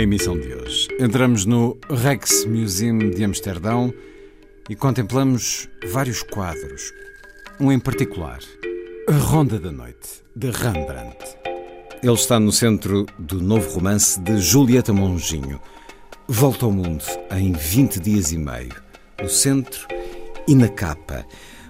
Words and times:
Na 0.00 0.04
emissão 0.04 0.40
de 0.40 0.54
hoje, 0.54 0.88
entramos 0.98 1.44
no 1.44 1.76
Rijksmuseum 1.90 3.10
de 3.10 3.22
Amsterdão 3.22 3.92
e 4.66 4.74
contemplamos 4.74 5.68
vários 5.92 6.22
quadros. 6.22 6.90
Um 7.60 7.70
em 7.70 7.78
particular, 7.78 8.38
A 9.06 9.12
Ronda 9.12 9.60
da 9.60 9.70
Noite, 9.70 10.22
de 10.34 10.50
Rembrandt. 10.50 11.18
Ele 12.02 12.14
está 12.14 12.40
no 12.40 12.50
centro 12.50 13.04
do 13.18 13.42
novo 13.42 13.74
romance 13.74 14.18
de 14.18 14.38
Julieta 14.38 14.90
Monginho. 14.90 15.60
Volta 16.26 16.64
ao 16.64 16.72
mundo 16.72 17.04
em 17.36 17.52
20 17.52 18.00
dias 18.00 18.32
e 18.32 18.38
meio, 18.38 18.72
no 19.20 19.28
centro 19.28 19.86
e 20.48 20.54
na 20.54 20.68
capa. 20.68 21.26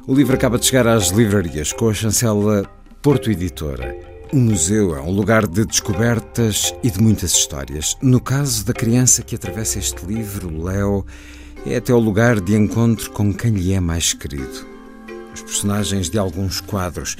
O 0.06 0.14
livro 0.14 0.36
acaba 0.36 0.56
de 0.56 0.66
chegar 0.66 0.86
às 0.86 1.08
livrarias 1.08 1.72
com 1.72 1.88
a 1.88 1.94
chancela 1.94 2.62
Porto 3.02 3.28
Editora. 3.28 4.09
O 4.32 4.36
museu 4.36 4.94
é 4.94 5.00
um 5.00 5.10
lugar 5.10 5.44
de 5.44 5.64
descobertas 5.64 6.72
e 6.84 6.90
de 6.90 7.02
muitas 7.02 7.32
histórias. 7.32 7.96
No 8.00 8.20
caso 8.20 8.64
da 8.64 8.72
criança 8.72 9.22
que 9.22 9.34
atravessa 9.34 9.80
este 9.80 10.06
livro, 10.06 10.62
Léo, 10.62 11.04
é 11.66 11.74
até 11.74 11.92
o 11.92 11.98
lugar 11.98 12.40
de 12.40 12.54
encontro 12.54 13.10
com 13.10 13.34
quem 13.34 13.50
lhe 13.50 13.72
é 13.72 13.80
mais 13.80 14.12
querido. 14.12 14.64
Os 15.34 15.42
personagens 15.42 16.08
de 16.08 16.16
alguns 16.16 16.60
quadros. 16.60 17.16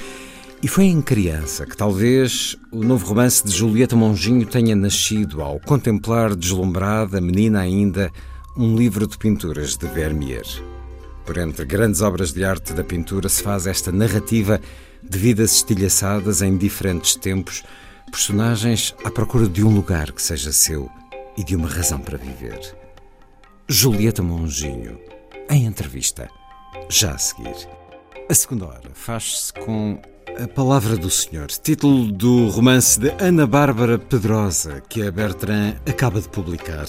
E 0.63 0.69
foi 0.69 0.85
em 0.85 1.01
criança 1.01 1.65
que 1.65 1.75
talvez 1.75 2.55
o 2.71 2.81
novo 2.81 3.05
romance 3.05 3.45
de 3.45 3.51
Julieta 3.51 3.93
Monginho 3.93 4.45
tenha 4.45 4.73
nascido 4.73 5.41
ao 5.41 5.59
contemplar 5.59 6.33
deslumbrada, 6.33 7.19
menina 7.19 7.59
ainda, 7.59 8.09
um 8.55 8.73
livro 8.73 9.05
de 9.05 9.17
pinturas 9.17 9.75
de 9.75 9.85
Vermeer. 9.85 10.45
Por 11.25 11.37
entre 11.37 11.65
grandes 11.65 12.01
obras 12.01 12.31
de 12.31 12.45
arte 12.45 12.71
da 12.71 12.85
pintura 12.85 13.27
se 13.27 13.43
faz 13.43 13.67
esta 13.67 13.91
narrativa 13.91 14.61
de 15.03 15.17
vidas 15.17 15.55
estilhaçadas 15.55 16.41
em 16.41 16.57
diferentes 16.57 17.15
tempos, 17.15 17.63
personagens 18.11 18.95
à 19.03 19.11
procura 19.11 19.47
de 19.47 19.63
um 19.63 19.73
lugar 19.73 20.11
que 20.11 20.21
seja 20.21 20.51
seu 20.51 20.89
e 21.37 21.43
de 21.43 21.55
uma 21.55 21.67
razão 21.67 21.99
para 21.99 22.17
viver. 22.17 22.75
Julieta 23.67 24.21
Monginho, 24.21 24.99
em 25.49 25.65
entrevista, 25.65 26.29
já 26.89 27.11
a 27.11 27.17
seguir. 27.17 27.55
A 28.29 28.33
segunda 28.33 28.65
hora 28.67 28.91
faz-se 28.93 29.53
com 29.53 30.01
A 30.41 30.47
Palavra 30.47 30.97
do 30.97 31.09
Senhor, 31.09 31.47
título 31.47 32.11
do 32.11 32.47
romance 32.49 32.99
de 32.99 33.13
Ana 33.19 33.47
Bárbara 33.47 33.97
Pedrosa, 33.97 34.81
que 34.89 35.03
a 35.03 35.11
Bertrand 35.11 35.75
acaba 35.85 36.21
de 36.21 36.29
publicar. 36.29 36.87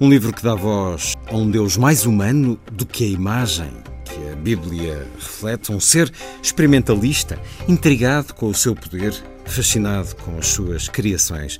Um 0.00 0.08
livro 0.08 0.32
que 0.32 0.44
dá 0.44 0.54
voz 0.54 1.14
a 1.26 1.34
um 1.34 1.50
Deus 1.50 1.76
mais 1.76 2.06
humano 2.06 2.56
do 2.70 2.86
que 2.86 3.02
a 3.02 3.08
imagem 3.08 3.68
que 4.04 4.30
a 4.30 4.36
Bíblia 4.36 5.04
reflete, 5.16 5.72
um 5.72 5.80
ser 5.80 6.12
experimentalista, 6.40 7.36
intrigado 7.66 8.32
com 8.32 8.46
o 8.46 8.54
seu 8.54 8.76
poder, 8.76 9.12
fascinado 9.44 10.14
com 10.14 10.38
as 10.38 10.46
suas 10.46 10.88
criações. 10.88 11.58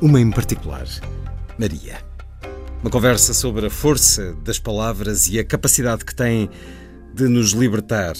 Uma 0.00 0.18
em 0.18 0.30
particular, 0.30 0.86
Maria. 1.58 2.02
Uma 2.80 2.90
conversa 2.90 3.34
sobre 3.34 3.66
a 3.66 3.70
força 3.70 4.32
das 4.42 4.58
palavras 4.58 5.28
e 5.28 5.38
a 5.38 5.44
capacidade 5.44 6.02
que 6.02 6.14
têm 6.14 6.48
de 7.12 7.28
nos 7.28 7.50
libertar 7.50 8.14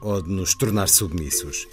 ou 0.00 0.22
de 0.22 0.30
nos 0.30 0.54
tornar 0.54 0.88
submissos. 0.88 1.66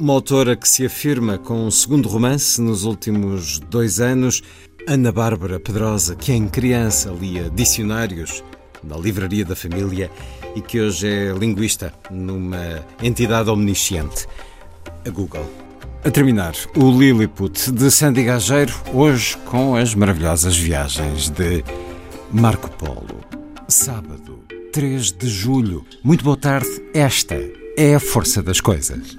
Uma 0.00 0.14
autora 0.14 0.56
que 0.56 0.68
se 0.68 0.86
afirma 0.86 1.36
com 1.36 1.66
um 1.66 1.70
segundo 1.70 2.08
romance 2.08 2.58
nos 2.58 2.84
últimos 2.84 3.58
dois 3.60 4.00
anos, 4.00 4.42
Ana 4.86 5.10
Bárbara 5.10 5.58
Pedrosa, 5.58 6.14
que 6.14 6.32
em 6.32 6.46
criança 6.46 7.10
lia 7.10 7.48
dicionários 7.48 8.44
na 8.82 8.96
Livraria 8.96 9.44
da 9.44 9.56
Família 9.56 10.10
e 10.54 10.60
que 10.60 10.78
hoje 10.78 11.08
é 11.08 11.32
linguista 11.32 11.92
numa 12.10 12.84
entidade 13.02 13.48
omnisciente, 13.48 14.26
a 15.06 15.10
Google. 15.10 15.48
A 16.04 16.10
terminar, 16.10 16.54
o 16.76 16.90
Lilliput 16.90 17.72
de 17.72 17.90
Sandy 17.90 18.24
Gageiro, 18.24 18.74
hoje 18.92 19.38
com 19.46 19.74
as 19.74 19.94
maravilhosas 19.94 20.54
viagens 20.54 21.30
de 21.30 21.64
Marco 22.30 22.68
Polo. 22.68 23.20
Sábado, 23.66 24.44
3 24.70 25.12
de 25.12 25.28
julho. 25.28 25.86
Muito 26.02 26.22
boa 26.22 26.36
tarde. 26.36 26.68
Esta 26.92 27.36
é 27.78 27.94
a 27.94 28.00
força 28.00 28.42
das 28.42 28.60
coisas. 28.60 29.16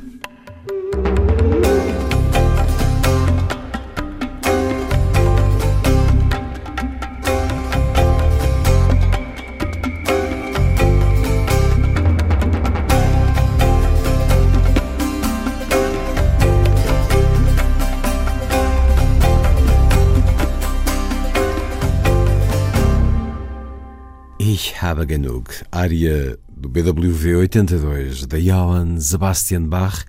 Genug, 24.94 25.50
área 25.72 26.38
do 26.48 26.70
BWV 26.70 27.38
82 27.38 28.28
de 28.28 28.40
Johann 28.42 29.00
Sebastian 29.00 29.64
Bach, 29.64 30.06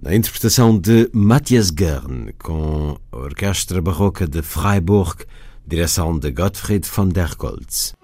na 0.00 0.14
interpretação 0.14 0.78
de 0.78 1.10
Matthias 1.12 1.72
Gern, 1.76 2.32
com 2.38 2.96
a 3.10 3.16
Orquestra 3.16 3.82
Barroca 3.82 4.28
de 4.28 4.42
Freiburg, 4.42 5.24
direção 5.66 6.16
de 6.16 6.30
Gottfried 6.30 6.86
von 6.86 7.08
der 7.08 7.34
Goltz. 7.34 7.94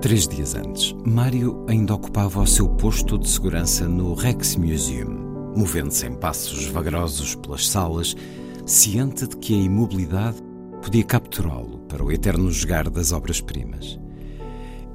Três 0.00 0.26
dias 0.26 0.54
antes, 0.54 0.96
Mário 1.04 1.62
ainda 1.68 1.94
ocupava 1.94 2.40
o 2.40 2.46
seu 2.46 2.66
posto 2.66 3.18
de 3.18 3.28
segurança 3.28 3.86
no 3.86 4.14
Rex 4.14 4.56
Museum, 4.56 5.52
movendo-se 5.54 6.06
em 6.06 6.14
passos 6.14 6.64
vagarosos 6.68 7.34
pelas 7.34 7.68
salas, 7.68 8.16
ciente 8.64 9.28
de 9.28 9.36
que 9.36 9.52
a 9.52 9.62
imobilidade 9.62 10.38
podia 10.82 11.04
capturá-lo 11.04 11.80
para 11.80 12.02
o 12.02 12.10
eterno 12.10 12.50
jogar 12.50 12.88
das 12.88 13.12
obras-primas. 13.12 14.00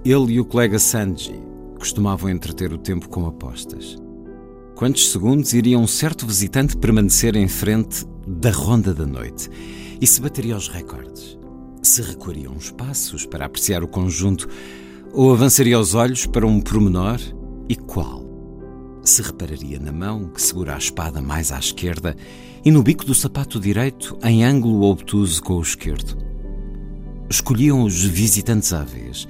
Ele 0.03 0.33
e 0.33 0.39
o 0.39 0.45
colega 0.45 0.79
Sanji 0.79 1.39
costumavam 1.77 2.31
entreter 2.31 2.73
o 2.73 2.77
tempo 2.79 3.07
com 3.07 3.27
apostas. 3.27 4.01
Quantos 4.73 5.11
segundos 5.11 5.53
iria 5.53 5.77
um 5.77 5.85
certo 5.85 6.25
visitante 6.25 6.75
permanecer 6.75 7.35
em 7.35 7.47
frente 7.47 8.07
da 8.25 8.49
ronda 8.49 8.91
da 8.91 9.05
noite 9.05 9.51
e 10.01 10.07
se 10.07 10.19
bateria 10.19 10.55
aos 10.55 10.67
recordes? 10.67 11.37
Se 11.83 12.01
recuariam 12.01 12.53
uns 12.53 12.71
passos 12.71 13.23
para 13.23 13.45
apreciar 13.45 13.83
o 13.83 13.87
conjunto 13.87 14.49
ou 15.15 15.31
avançaria 15.31 15.79
os 15.79 15.95
olhos 15.95 16.25
para 16.25 16.45
um 16.45 16.59
promenor 16.59 17.19
e 17.69 17.75
qual? 17.75 18.25
Se 19.01 19.21
repararia 19.21 19.79
na 19.79 19.91
mão 19.91 20.27
que 20.27 20.41
segura 20.41 20.75
a 20.75 20.77
espada 20.77 21.21
mais 21.21 21.53
à 21.53 21.59
esquerda 21.59 22.17
e 22.65 22.69
no 22.69 22.83
bico 22.83 23.05
do 23.05 23.15
sapato 23.15 23.57
direito 23.57 24.17
em 24.21 24.43
ângulo 24.43 24.83
obtuso 24.83 25.41
com 25.41 25.53
o 25.53 25.61
esquerdo. 25.61 26.17
Escolhiam 27.29 27.83
os 27.83 28.03
visitantes 28.03 28.73
à 28.73 28.83
vez, 28.83 29.25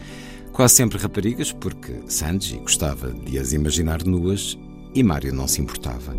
quase 0.51 0.73
sempre 0.73 0.97
raparigas, 0.97 1.51
porque 1.51 2.01
Sanji 2.07 2.57
gostava 2.57 3.13
de 3.13 3.37
as 3.37 3.53
imaginar 3.53 4.03
nuas 4.03 4.57
e 4.93 5.03
Mário 5.03 5.33
não 5.33 5.47
se 5.47 5.61
importava. 5.61 6.17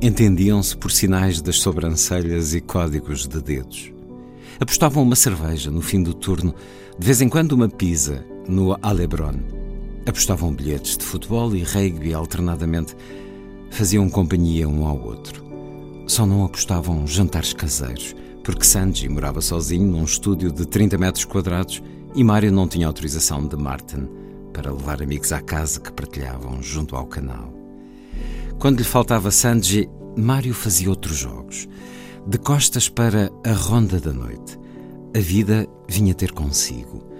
Entendiam-se 0.00 0.76
por 0.76 0.90
sinais 0.90 1.42
das 1.42 1.60
sobrancelhas 1.60 2.54
e 2.54 2.60
códigos 2.60 3.28
de 3.28 3.42
dedos. 3.42 3.92
Apostavam 4.58 5.02
uma 5.02 5.16
cerveja 5.16 5.70
no 5.70 5.82
fim 5.82 6.02
do 6.02 6.14
turno, 6.14 6.54
de 6.98 7.04
vez 7.04 7.20
em 7.20 7.28
quando 7.28 7.52
uma 7.52 7.68
pizza 7.68 8.24
no 8.48 8.76
Alebron. 8.82 9.34
Apostavam 10.06 10.52
bilhetes 10.52 10.96
de 10.98 11.04
futebol 11.04 11.54
e 11.56 11.62
rugby 11.62 12.12
alternadamente. 12.12 12.94
Faziam 13.70 14.08
companhia 14.08 14.68
um 14.68 14.86
ao 14.86 15.00
outro. 15.00 15.44
Só 16.06 16.26
não 16.26 16.44
apostavam 16.44 17.06
jantares 17.06 17.52
caseiros, 17.52 18.14
porque 18.42 18.64
Sanji 18.64 19.08
morava 19.08 19.40
sozinho 19.40 19.86
num 19.86 20.04
estúdio 20.04 20.52
de 20.52 20.66
30 20.66 20.98
metros 20.98 21.24
quadrados 21.24 21.82
e 22.14 22.22
Mário 22.22 22.52
não 22.52 22.68
tinha 22.68 22.86
autorização 22.86 23.46
de 23.46 23.56
Martin 23.56 24.08
para 24.52 24.70
levar 24.70 25.02
amigos 25.02 25.32
à 25.32 25.40
casa 25.40 25.80
que 25.80 25.92
partilhavam 25.92 26.62
junto 26.62 26.94
ao 26.94 27.06
canal. 27.06 27.52
Quando 28.58 28.78
lhe 28.78 28.84
faltava 28.84 29.30
Sanji, 29.30 29.88
Mário 30.16 30.54
fazia 30.54 30.90
outros 30.90 31.16
jogos. 31.16 31.68
De 32.26 32.38
costas 32.38 32.88
para 32.88 33.30
a 33.44 33.52
ronda 33.52 33.98
da 33.98 34.12
noite. 34.12 34.58
A 35.14 35.20
vida 35.20 35.66
vinha 35.88 36.14
ter 36.14 36.32
consigo. 36.32 37.13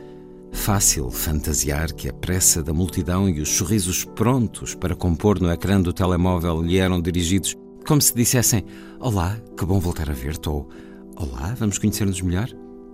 Fácil 0.54 1.10
fantasiar 1.10 1.92
que 1.92 2.08
a 2.08 2.12
pressa 2.12 2.62
da 2.62 2.72
multidão 2.72 3.28
e 3.28 3.40
os 3.40 3.50
sorrisos 3.50 4.04
prontos 4.04 4.74
para 4.74 4.96
compor 4.96 5.38
no 5.38 5.52
ecrã 5.52 5.78
do 5.78 5.92
telemóvel 5.92 6.62
lhe 6.62 6.78
eram 6.78 7.02
dirigidos 7.02 7.54
como 7.86 8.00
se 8.00 8.14
dissessem: 8.14 8.64
Olá, 8.98 9.36
que 9.58 9.66
bom 9.66 9.78
voltar 9.78 10.08
a 10.08 10.14
ver-te, 10.14 10.48
ou 10.48 10.66
Olá, 11.16 11.54
vamos 11.58 11.76
conhecer-nos 11.76 12.20
melhor? 12.22 12.48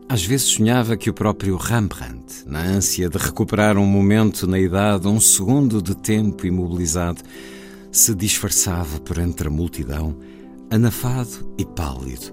Às 0.08 0.24
vezes 0.24 0.48
sonhava 0.48 0.96
que 0.96 1.08
o 1.08 1.14
próprio 1.14 1.56
Rembrandt, 1.56 2.42
na 2.44 2.60
ânsia 2.60 3.08
de 3.08 3.16
recuperar 3.16 3.78
um 3.78 3.86
momento 3.86 4.48
na 4.48 4.58
idade, 4.58 5.06
um 5.06 5.20
segundo 5.20 5.80
de 5.80 5.94
tempo 5.94 6.46
imobilizado, 6.46 7.22
se 7.92 8.14
disfarçava 8.16 8.98
por 9.00 9.18
entre 9.18 9.46
a 9.46 9.50
multidão, 9.50 10.16
anafado 10.70 11.54
e 11.56 11.64
pálido, 11.64 12.32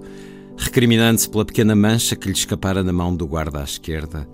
recriminando-se 0.56 1.28
pela 1.28 1.44
pequena 1.44 1.76
mancha 1.76 2.16
que 2.16 2.26
lhe 2.26 2.34
escapara 2.34 2.82
na 2.82 2.92
mão 2.92 3.14
do 3.14 3.26
guarda 3.26 3.60
à 3.60 3.64
esquerda, 3.64 4.28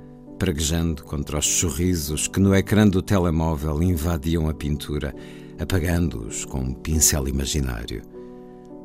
praguejando 0.45 1.05
contra 1.05 1.39
os 1.39 1.47
sorrisos 1.47 2.29
que 2.29 2.39
no 2.39 2.55
ecrã 2.55 2.87
do 2.87 3.01
telemóvel 3.01 3.83
invadiam 3.83 4.47
a 4.47 4.53
pintura, 4.53 5.15
apagando-os 5.59 6.45
com 6.45 6.59
um 6.59 6.75
pincel 6.75 7.27
imaginário. 7.27 8.03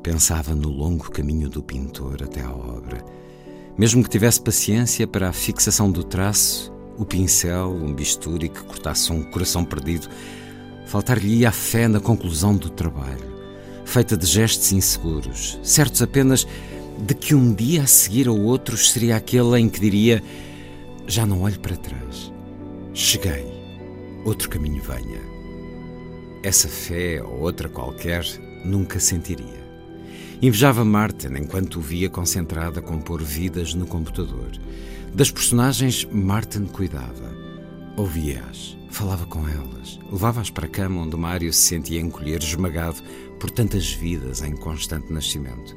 Pensava 0.02 0.54
no 0.54 0.70
longo 0.70 1.10
caminho 1.10 1.50
do 1.50 1.62
pintor 1.62 2.22
até 2.22 2.40
à 2.40 2.50
obra. 2.50 3.04
Mesmo 3.76 4.02
que 4.02 4.08
tivesse 4.08 4.40
paciência 4.40 5.06
para 5.06 5.28
a 5.28 5.34
fixação 5.34 5.92
do 5.92 6.02
traço, 6.02 6.72
o 6.96 7.04
pincel, 7.04 7.68
um 7.74 7.92
bisturi 7.92 8.48
que 8.48 8.64
cortasse 8.64 9.12
um 9.12 9.22
coração 9.22 9.62
perdido, 9.62 10.08
faltar-lhe-ia 10.86 11.50
a 11.50 11.52
fé 11.52 11.86
na 11.88 12.00
conclusão 12.00 12.56
do 12.56 12.70
trabalho, 12.70 13.34
feita 13.84 14.16
de 14.16 14.24
gestos 14.24 14.72
inseguros, 14.72 15.60
certos 15.62 16.00
apenas 16.00 16.46
de 16.96 17.14
que 17.14 17.34
um 17.34 17.52
dia 17.52 17.82
a 17.82 17.86
seguir 17.86 18.28
a 18.28 18.32
outros 18.32 18.92
seria 18.92 19.16
aquele 19.16 19.60
em 19.60 19.68
que 19.68 19.78
diria: 19.78 20.22
Já 21.10 21.26
não 21.26 21.42
olho 21.42 21.58
para 21.58 21.76
trás, 21.76 22.32
cheguei, 22.94 23.44
outro 24.24 24.48
caminho 24.48 24.80
venha. 24.80 25.18
Essa 26.40 26.68
fé 26.68 27.20
ou 27.20 27.40
outra 27.40 27.68
qualquer 27.68 28.24
nunca 28.64 29.00
sentiria. 29.00 29.60
Invejava 30.40 30.84
Martin 30.84 31.34
enquanto 31.36 31.80
o 31.80 31.80
via 31.80 32.08
concentrada 32.08 32.78
a 32.78 32.82
compor 32.82 33.24
vidas 33.24 33.74
no 33.74 33.88
computador. 33.88 34.52
Das 35.12 35.32
personagens, 35.32 36.04
Martin 36.04 36.66
cuidava. 36.66 37.34
Ouvia-as, 37.96 38.78
falava 38.88 39.26
com 39.26 39.48
elas, 39.48 39.98
levava-as 40.12 40.48
para 40.48 40.66
a 40.66 40.70
cama 40.70 41.00
onde 41.00 41.16
Mário 41.16 41.52
se 41.52 41.62
sentia 41.62 42.00
encolher, 42.00 42.40
esmagado 42.40 43.02
por 43.40 43.50
tantas 43.50 43.90
vidas 43.90 44.42
em 44.42 44.54
constante 44.54 45.12
nascimento. 45.12 45.76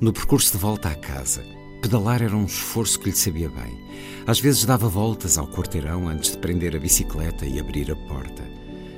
No 0.00 0.14
percurso 0.14 0.52
de 0.52 0.56
volta 0.56 0.88
à 0.88 0.94
casa, 0.94 1.44
pedalar 1.82 2.22
era 2.22 2.36
um 2.36 2.44
esforço 2.44 2.98
que 3.00 3.10
lhe 3.10 3.16
sabia 3.16 3.48
bem. 3.48 3.76
Às 4.24 4.38
vezes 4.38 4.64
dava 4.64 4.88
voltas 4.88 5.36
ao 5.36 5.48
quarteirão 5.48 6.08
antes 6.08 6.30
de 6.30 6.38
prender 6.38 6.76
a 6.76 6.78
bicicleta 6.78 7.44
e 7.44 7.58
abrir 7.58 7.90
a 7.90 7.96
porta. 7.96 8.48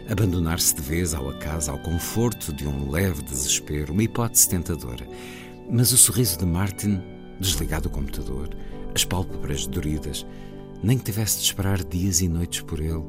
Abandonar-se 0.09 0.75
de 0.75 0.83
vez 0.83 1.15
ao 1.15 1.31
acaso, 1.31 1.71
ao 1.71 1.79
conforto 1.79 2.53
de 2.53 2.69
um 2.69 2.91
leve 2.91 3.23
desespero, 3.23 3.95
uma 3.95 4.03
hipótese 4.03 4.51
tentadora. 4.51 5.09
Mas 5.71 5.93
o 5.93 5.97
sorriso 5.97 6.39
de 6.39 6.45
Martin, 6.45 7.01
desligado 7.41 7.89
do 7.89 7.91
computador, 7.91 8.51
as 8.95 9.03
pálpebras 9.03 9.67
doridas, 9.67 10.27
nem 10.83 10.99
que 10.99 11.05
tivesse 11.05 11.39
de 11.39 11.45
esperar 11.45 11.83
dias 11.83 12.21
e 12.21 12.29
noites 12.29 12.61
por 12.61 12.81
ele, 12.81 13.03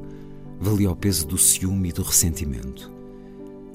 valia 0.58 0.90
o 0.90 0.96
peso 0.96 1.26
do 1.26 1.36
ciúme 1.36 1.90
e 1.90 1.92
do 1.92 2.02
ressentimento. 2.02 2.90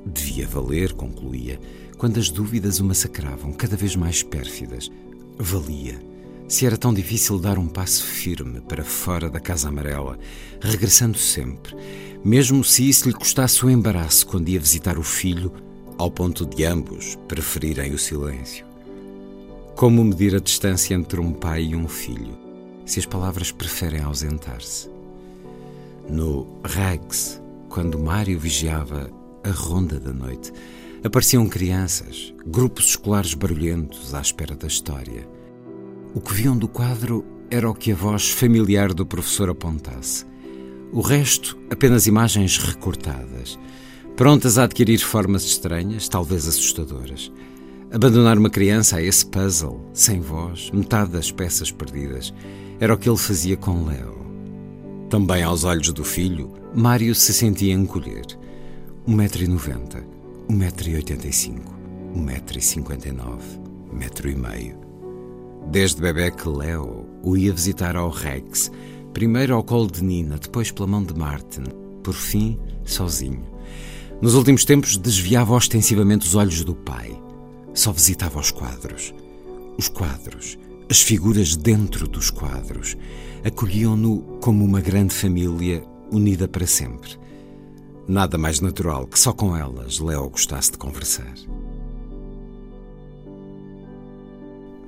Devia 0.03 0.47
valer, 0.47 0.93
concluía, 0.93 1.59
quando 1.95 2.19
as 2.19 2.31
dúvidas 2.31 2.79
o 2.79 2.85
massacravam, 2.85 3.53
cada 3.53 3.77
vez 3.77 3.95
mais 3.95 4.23
pérfidas. 4.23 4.89
Valia 5.37 6.11
se 6.51 6.65
era 6.65 6.75
tão 6.75 6.93
difícil 6.93 7.39
dar 7.39 7.57
um 7.57 7.67
passo 7.67 8.03
firme 8.03 8.59
para 8.59 8.83
fora 8.83 9.29
da 9.29 9.39
Casa 9.39 9.69
Amarela, 9.69 10.19
regressando 10.59 11.17
sempre, 11.17 11.73
mesmo 12.25 12.61
se 12.61 12.89
isso 12.89 13.07
lhe 13.07 13.13
custasse 13.13 13.65
o 13.65 13.69
embaraço 13.69 14.27
quando 14.27 14.49
ia 14.49 14.59
visitar 14.59 14.99
o 14.99 15.03
filho, 15.03 15.49
ao 15.97 16.11
ponto 16.11 16.45
de 16.45 16.65
ambos 16.65 17.17
preferirem 17.25 17.93
o 17.93 17.97
silêncio. 17.97 18.65
Como 19.77 20.03
medir 20.03 20.35
a 20.35 20.39
distância 20.39 20.93
entre 20.93 21.21
um 21.21 21.31
pai 21.31 21.63
e 21.63 21.75
um 21.75 21.87
filho, 21.87 22.37
se 22.85 22.99
as 22.99 23.05
palavras 23.05 23.49
preferem 23.49 24.01
ausentar-se? 24.01 24.89
No 26.09 26.59
Rags, 26.65 27.41
quando 27.69 27.97
Mário 27.97 28.37
vigiava 28.37 29.09
a 29.41 29.51
ronda 29.51 29.97
da 30.01 30.11
noite, 30.11 30.51
apareciam 31.03 31.47
crianças, 31.47 32.33
grupos 32.45 32.89
escolares 32.89 33.33
barulhentos 33.33 34.13
à 34.13 34.21
espera 34.21 34.55
da 34.55 34.67
história. 34.67 35.27
O 36.13 36.21
que 36.21 36.33
viam 36.33 36.57
do 36.57 36.67
quadro 36.67 37.25
era 37.49 37.69
o 37.69 37.73
que 37.73 37.91
a 37.91 37.95
voz 37.95 38.29
familiar 38.29 38.93
do 38.93 39.05
professor 39.05 39.49
apontasse. 39.49 40.25
O 40.93 41.01
resto, 41.01 41.57
apenas 41.69 42.05
imagens 42.05 42.57
recortadas, 42.57 43.57
prontas 44.15 44.57
a 44.57 44.63
adquirir 44.63 44.99
formas 44.99 45.43
estranhas, 45.43 46.07
talvez 46.07 46.47
assustadoras. 46.47 47.31
Abandonar 47.91 48.37
uma 48.37 48.49
criança 48.49 48.97
a 48.97 49.01
esse 49.01 49.25
puzzle, 49.25 49.89
sem 49.93 50.21
voz, 50.21 50.69
metade 50.71 51.11
das 51.11 51.31
peças 51.31 51.71
perdidas, 51.71 52.33
era 52.79 52.93
o 52.93 52.97
que 52.97 53.09
ele 53.09 53.17
fazia 53.17 53.57
com 53.57 53.85
Leo. 53.85 54.21
Também 55.09 55.43
aos 55.43 55.63
olhos 55.63 55.91
do 55.91 56.03
filho, 56.03 56.53
Mário 56.73 57.13
se 57.15 57.33
sentia 57.33 57.73
encolher. 57.73 58.25
Um 59.05 59.15
metro 60.49 60.49
e 60.49 60.49
noventa, 60.49 60.49
um 60.49 60.55
metro 60.55 60.89
e 60.89 60.95
oitenta 60.95 61.27
e 61.27 61.33
cinco, 61.33 61.73
um 62.15 62.21
metro 62.21 62.57
e 62.57 62.61
cinquenta 62.61 63.09
e 63.09 63.11
nove, 63.11 63.59
metro 63.91 64.29
e 64.29 64.35
meio. 64.35 64.79
Desde 65.69 66.01
bebê 66.01 66.31
que 66.31 66.49
Leo 66.49 67.05
o 67.23 67.37
ia 67.37 67.53
visitar 67.53 67.95
ao 67.95 68.09
Rex, 68.09 68.71
primeiro 69.13 69.55
ao 69.55 69.63
colo 69.63 69.89
de 69.89 70.03
Nina, 70.03 70.37
depois 70.37 70.71
pela 70.71 70.87
mão 70.87 71.03
de 71.03 71.13
Martin, 71.13 71.63
por 72.03 72.13
fim, 72.13 72.57
sozinho. 72.83 73.45
Nos 74.21 74.35
últimos 74.35 74.65
tempos 74.65 74.97
desviava 74.97 75.53
ostensivamente 75.53 76.27
os 76.27 76.35
olhos 76.35 76.63
do 76.63 76.75
pai. 76.75 77.19
Só 77.73 77.91
visitava 77.91 78.39
os 78.39 78.51
quadros. 78.51 79.13
Os 79.77 79.87
quadros, 79.87 80.57
as 80.89 81.01
figuras 81.01 81.55
dentro 81.55 82.07
dos 82.07 82.29
quadros, 82.29 82.97
acolhiam-no 83.43 84.21
como 84.41 84.65
uma 84.65 84.81
grande 84.81 85.13
família 85.13 85.83
unida 86.11 86.47
para 86.47 86.67
sempre. 86.67 87.17
Nada 88.11 88.37
mais 88.37 88.59
natural 88.59 89.07
que 89.07 89.17
só 89.17 89.31
com 89.31 89.55
elas 89.55 89.99
Leo 89.99 90.29
gostasse 90.29 90.69
de 90.69 90.77
conversar. 90.77 91.33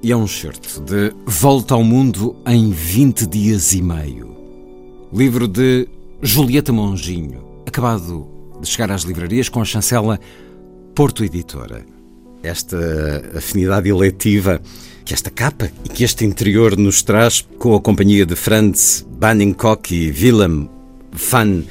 e 0.04 0.12
é 0.12 0.18
um 0.18 0.28
certo 0.28 0.82
de 0.82 1.14
Volta 1.26 1.74
ao 1.74 1.82
Mundo 1.86 2.36
em 2.46 2.72
20 2.72 3.26
dias 3.26 3.72
e 3.72 3.82
meio. 3.82 4.36
Livro 5.14 5.48
de 5.48 5.88
Julieta 6.22 6.74
Monginho, 6.74 7.46
acabado 7.66 8.28
de 8.60 8.68
chegar 8.68 8.92
às 8.92 9.04
livrarias 9.04 9.48
com 9.48 9.62
a 9.62 9.66
chancela 9.66 10.20
Porto 10.94 11.24
Editora. 11.24 11.86
Esta 12.44 12.78
afinidade 13.38 13.88
eletiva 13.88 14.62
que 15.06 15.14
esta 15.14 15.30
capa 15.30 15.72
e 15.86 15.88
que 15.88 16.04
este 16.04 16.26
interior 16.26 16.78
nos 16.78 17.02
traz 17.02 17.40
com 17.58 17.74
a 17.74 17.80
companhia 17.80 18.26
de 18.26 18.36
Franz 18.36 19.08
Banningkock 19.10 19.96
e 19.96 20.12
Willem 20.12 20.70
van 21.14 21.64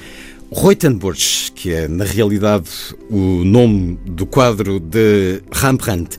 Reutenburg, 0.55 1.19
que 1.55 1.73
é 1.73 1.89
na 1.89 2.05
realidade 2.05 2.69
o 3.09 3.43
nome 3.43 3.99
do 4.05 4.27
quadro 4.27 4.79
de 4.79 5.43
Rembrandt 5.51 6.19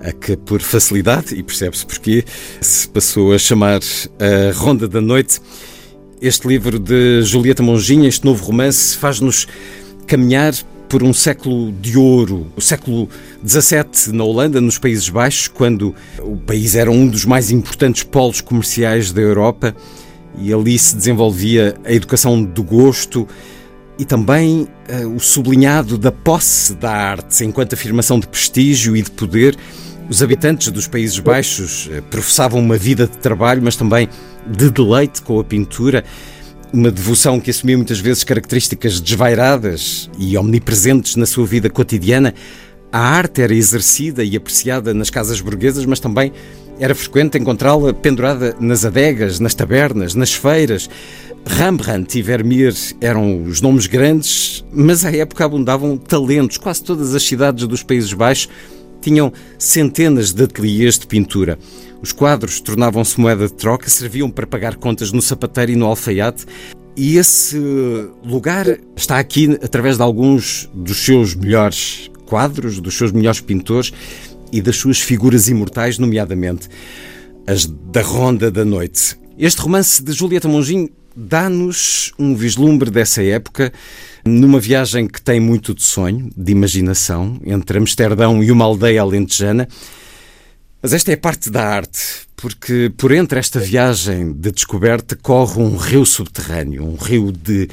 a 0.00 0.12
que, 0.12 0.36
por 0.36 0.60
facilidade, 0.60 1.34
e 1.34 1.42
percebe-se 1.42 1.86
porquê, 1.86 2.24
se 2.60 2.88
passou 2.88 3.32
a 3.32 3.38
chamar 3.38 3.80
A 4.18 4.52
Ronda 4.56 4.86
da 4.86 5.00
Noite. 5.00 5.40
Este 6.20 6.46
livro 6.46 6.78
de 6.78 7.22
Julieta 7.22 7.62
Monginha, 7.62 8.08
este 8.08 8.24
novo 8.24 8.44
romance, 8.44 8.96
faz-nos 8.96 9.46
caminhar 10.06 10.54
por 10.88 11.02
um 11.02 11.12
século 11.12 11.70
de 11.72 11.96
ouro, 11.96 12.52
o 12.56 12.60
século 12.60 13.08
XVII 13.46 14.12
na 14.12 14.24
Holanda, 14.24 14.60
nos 14.60 14.78
Países 14.78 15.08
Baixos, 15.08 15.48
quando 15.48 15.94
o 16.20 16.36
país 16.36 16.74
era 16.74 16.90
um 16.90 17.06
dos 17.06 17.24
mais 17.24 17.50
importantes 17.50 18.02
polos 18.02 18.40
comerciais 18.40 19.12
da 19.12 19.20
Europa 19.20 19.74
e 20.40 20.52
ali 20.52 20.78
se 20.78 20.96
desenvolvia 20.96 21.76
a 21.84 21.92
educação 21.92 22.42
do 22.42 22.62
gosto 22.62 23.28
e 23.98 24.04
também 24.04 24.68
uh, 24.88 25.08
o 25.14 25.18
sublinhado 25.18 25.98
da 25.98 26.12
posse 26.12 26.74
da 26.74 26.90
arte 26.90 27.44
enquanto 27.44 27.74
afirmação 27.74 28.20
de 28.20 28.28
prestígio 28.28 28.96
e 28.96 29.02
de 29.02 29.10
poder 29.10 29.56
os 30.08 30.22
habitantes 30.22 30.70
dos 30.70 30.86
Países 30.86 31.18
Baixos 31.18 31.88
eh, 31.92 32.00
professavam 32.00 32.60
uma 32.60 32.78
vida 32.78 33.06
de 33.06 33.18
trabalho, 33.18 33.60
mas 33.62 33.76
também 33.76 34.08
de 34.46 34.70
deleite 34.70 35.20
com 35.20 35.38
a 35.38 35.44
pintura, 35.44 36.02
uma 36.72 36.90
devoção 36.90 37.38
que 37.38 37.50
assumia 37.50 37.76
muitas 37.76 38.00
vezes 38.00 38.24
características 38.24 39.00
desvairadas 39.00 40.08
e 40.18 40.36
omnipresentes 40.38 41.14
na 41.14 41.26
sua 41.26 41.44
vida 41.44 41.68
cotidiana. 41.68 42.32
A 42.90 43.00
arte 43.00 43.42
era 43.42 43.54
exercida 43.54 44.24
e 44.24 44.34
apreciada 44.34 44.94
nas 44.94 45.10
casas 45.10 45.42
burguesas, 45.42 45.84
mas 45.84 46.00
também 46.00 46.32
era 46.80 46.94
frequente 46.94 47.36
encontrá-la 47.36 47.92
pendurada 47.92 48.56
nas 48.58 48.86
adegas, 48.86 49.38
nas 49.38 49.54
tabernas, 49.54 50.14
nas 50.14 50.32
feiras. 50.32 50.88
Rembrandt 51.46 52.18
e 52.18 52.22
Vermeer 52.22 52.74
eram 53.00 53.42
os 53.42 53.60
nomes 53.60 53.86
grandes, 53.86 54.64
mas 54.72 55.04
à 55.04 55.10
época 55.10 55.44
abundavam 55.44 55.96
talentos. 55.96 56.56
Quase 56.56 56.82
todas 56.82 57.14
as 57.14 57.22
cidades 57.22 57.66
dos 57.66 57.82
Países 57.82 58.12
Baixos 58.12 58.48
tinham 59.00 59.32
centenas 59.58 60.32
de 60.32 60.44
ateliês 60.44 60.98
de 60.98 61.06
pintura. 61.06 61.58
Os 62.02 62.12
quadros 62.12 62.60
tornavam-se 62.60 63.20
moeda 63.20 63.46
de 63.46 63.54
troca, 63.54 63.88
serviam 63.88 64.30
para 64.30 64.46
pagar 64.46 64.76
contas 64.76 65.10
no 65.10 65.22
sapateiro 65.22 65.72
e 65.72 65.76
no 65.76 65.86
alfaiate. 65.86 66.46
E 66.96 67.16
esse 67.16 67.58
lugar 68.24 68.66
está 68.96 69.18
aqui 69.18 69.58
através 69.62 69.96
de 69.96 70.02
alguns 70.02 70.68
dos 70.74 70.98
seus 70.98 71.34
melhores 71.34 72.10
quadros, 72.26 72.80
dos 72.80 72.96
seus 72.96 73.12
melhores 73.12 73.40
pintores 73.40 73.92
e 74.52 74.60
das 74.60 74.76
suas 74.76 75.00
figuras 75.00 75.48
imortais, 75.48 75.98
nomeadamente. 75.98 76.68
as 77.46 77.64
da 77.64 78.02
Ronda 78.02 78.50
da 78.50 78.64
Noite. 78.64 79.18
Este 79.38 79.60
romance 79.60 80.02
de 80.02 80.12
Julieta 80.12 80.48
Monginho 80.48 80.90
dá-nos 81.18 82.12
um 82.16 82.36
vislumbre 82.36 82.90
dessa 82.90 83.22
época 83.22 83.72
numa 84.24 84.60
viagem 84.60 85.08
que 85.08 85.20
tem 85.20 85.40
muito 85.40 85.74
de 85.74 85.82
sonho, 85.82 86.30
de 86.36 86.52
imaginação, 86.52 87.40
entre 87.44 87.78
Amsterdão 87.78 88.42
e 88.42 88.52
uma 88.52 88.64
aldeia 88.64 89.02
alentejana. 89.02 89.66
Mas 90.80 90.92
esta 90.92 91.10
é 91.10 91.16
parte 91.16 91.50
da 91.50 91.66
arte, 91.66 91.98
porque 92.36 92.92
por 92.96 93.10
entre 93.10 93.40
esta 93.40 93.58
viagem 93.58 94.32
de 94.32 94.52
descoberta 94.52 95.16
corre 95.16 95.60
um 95.60 95.76
rio 95.76 96.06
subterrâneo, 96.06 96.84
um 96.84 96.94
rio 96.94 97.32
de 97.32 97.68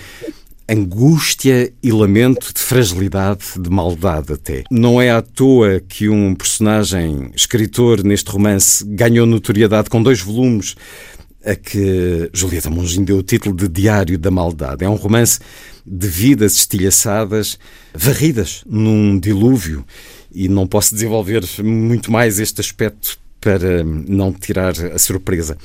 angústia 0.67 1.71
e 1.83 1.91
lamento, 1.91 2.51
de 2.51 2.59
fragilidade, 2.59 3.43
de 3.59 3.69
maldade 3.69 4.33
até. 4.33 4.63
Não 4.71 4.99
é 4.99 5.11
à 5.11 5.21
toa 5.21 5.79
que 5.79 6.09
um 6.09 6.33
personagem 6.33 7.29
escritor 7.35 8.03
neste 8.03 8.31
romance 8.31 8.83
ganhou 8.83 9.27
notoriedade 9.27 9.87
com 9.87 10.01
dois 10.01 10.19
volumes 10.19 10.75
a 11.45 11.55
que 11.55 12.29
Julieta 12.33 12.69
Monjinho 12.69 13.05
deu 13.05 13.17
o 13.17 13.23
título 13.23 13.55
de 13.55 13.67
Diário 13.67 14.17
da 14.17 14.31
Maldade. 14.31 14.83
É 14.83 14.89
um 14.89 14.95
romance 14.95 15.39
de 15.85 16.07
vidas 16.07 16.55
estilhaçadas, 16.55 17.59
varridas 17.93 18.63
num 18.65 19.19
dilúvio, 19.19 19.85
e 20.33 20.49
não 20.49 20.65
posso 20.65 20.95
desenvolver 20.95 21.43
muito 21.63 22.11
mais 22.11 22.39
este 22.39 22.59
aspecto 22.59 23.19
para 23.39 23.83
não 23.83 24.33
tirar 24.33 24.73
a 24.93 24.97
surpresa. 24.97 25.55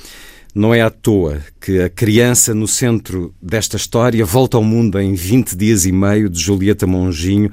Não 0.54 0.74
é 0.74 0.82
à 0.82 0.90
toa 0.90 1.40
que 1.60 1.80
a 1.80 1.88
criança 1.88 2.52
no 2.52 2.68
centro 2.68 3.32
desta 3.40 3.76
história 3.76 4.24
volta 4.24 4.56
ao 4.56 4.64
mundo 4.64 5.00
em 5.00 5.14
20 5.14 5.56
dias 5.56 5.86
e 5.86 5.92
meio 5.92 6.28
de 6.28 6.38
Julieta 6.38 6.86
Monjinho. 6.86 7.50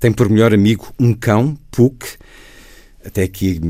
Tem 0.00 0.10
por 0.10 0.30
melhor 0.30 0.54
amigo 0.54 0.92
um 0.98 1.12
cão, 1.12 1.58
Puck. 1.70 2.06
Até 3.04 3.24
aqui 3.24 3.60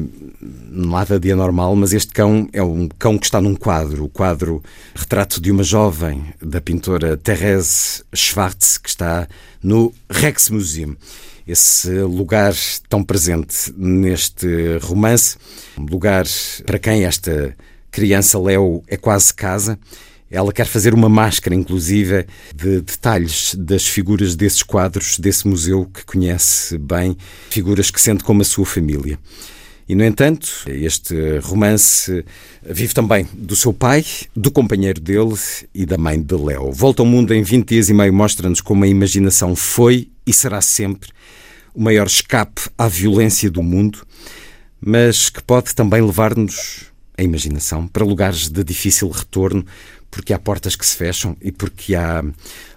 nada 0.71 1.18
de 1.18 1.33
anormal, 1.33 1.75
mas 1.75 1.92
este 1.92 2.12
cão 2.12 2.49
é 2.53 2.62
um 2.62 2.87
cão 2.87 3.16
que 3.18 3.25
está 3.25 3.40
num 3.40 3.55
quadro, 3.55 4.05
o 4.05 4.09
quadro 4.09 4.62
Retrato 4.95 5.40
de 5.40 5.51
uma 5.51 5.62
Jovem, 5.62 6.23
da 6.40 6.61
pintora 6.61 7.16
Therese 7.16 8.05
Schwartz, 8.14 8.77
que 8.77 8.90
está 8.90 9.27
no 9.62 9.92
Rijksmuseum. 10.11 10.97
Esse 11.47 11.90
lugar 12.01 12.55
tão 12.88 13.03
presente 13.03 13.73
neste 13.77 14.79
romance, 14.83 15.37
um 15.79 15.87
lugar 15.87 16.27
para 16.66 16.79
quem 16.79 17.05
esta 17.05 17.57
criança 17.90 18.38
Léo 18.38 18.83
é 18.87 18.97
quase 18.97 19.33
casa. 19.33 19.79
Ela 20.33 20.51
quer 20.51 20.66
fazer 20.66 20.95
uma 20.95 21.11
máscara, 21.11 21.55
inclusive, 21.55 22.27
de 22.57 22.81
detalhes 22.81 23.55
das 23.55 23.87
figuras 23.87 24.35
desses 24.35 24.62
quadros, 24.62 25.18
desse 25.18 25.47
museu 25.47 25.85
que 25.85 26.07
conhece 26.07 26.79
bem, 26.79 27.14
figuras 27.51 27.90
que 27.90 28.01
sente 28.01 28.25
como 28.25 28.40
a 28.40 28.45
sua 28.45 28.64
família. 28.64 29.18
E, 29.87 29.95
no 29.95 30.03
entanto, 30.03 30.49
este 30.68 31.38
romance 31.40 32.25
vive 32.62 32.95
também 32.95 33.29
do 33.35 33.55
seu 33.55 33.75
pai, 33.75 34.07
do 34.35 34.51
companheiro 34.51 35.03
dele 35.03 35.35
e 35.75 35.85
da 35.85 35.99
mãe 35.99 36.18
de 36.18 36.35
Léo. 36.35 36.73
Volta 36.73 37.03
ao 37.03 37.07
mundo 37.07 37.35
em 37.35 37.42
20 37.42 37.68
dias 37.68 37.90
e 37.90 37.92
meio 37.92 38.14
mostra-nos 38.14 38.62
como 38.62 38.85
a 38.85 38.88
imaginação 38.88 39.55
foi 39.55 40.09
e 40.27 40.33
será 40.33 40.62
sempre 40.62 41.11
o 41.75 41.83
maior 41.83 42.07
escape 42.07 42.62
à 42.79 42.88
violência 42.88 43.51
do 43.51 43.62
mundo, 43.62 44.07
mas 44.81 45.29
que 45.29 45.42
pode 45.42 45.75
também 45.75 46.01
levar-nos 46.01 46.90
a 47.18 47.23
imaginação 47.23 47.87
para 47.87 48.05
lugares 48.05 48.49
de 48.49 48.64
difícil 48.64 49.11
retorno, 49.11 49.66
porque 50.12 50.35
há 50.35 50.38
portas 50.38 50.77
que 50.77 50.87
se 50.87 50.94
fecham 50.94 51.35
e 51.40 51.51
porque 51.51 51.94
há 51.94 52.22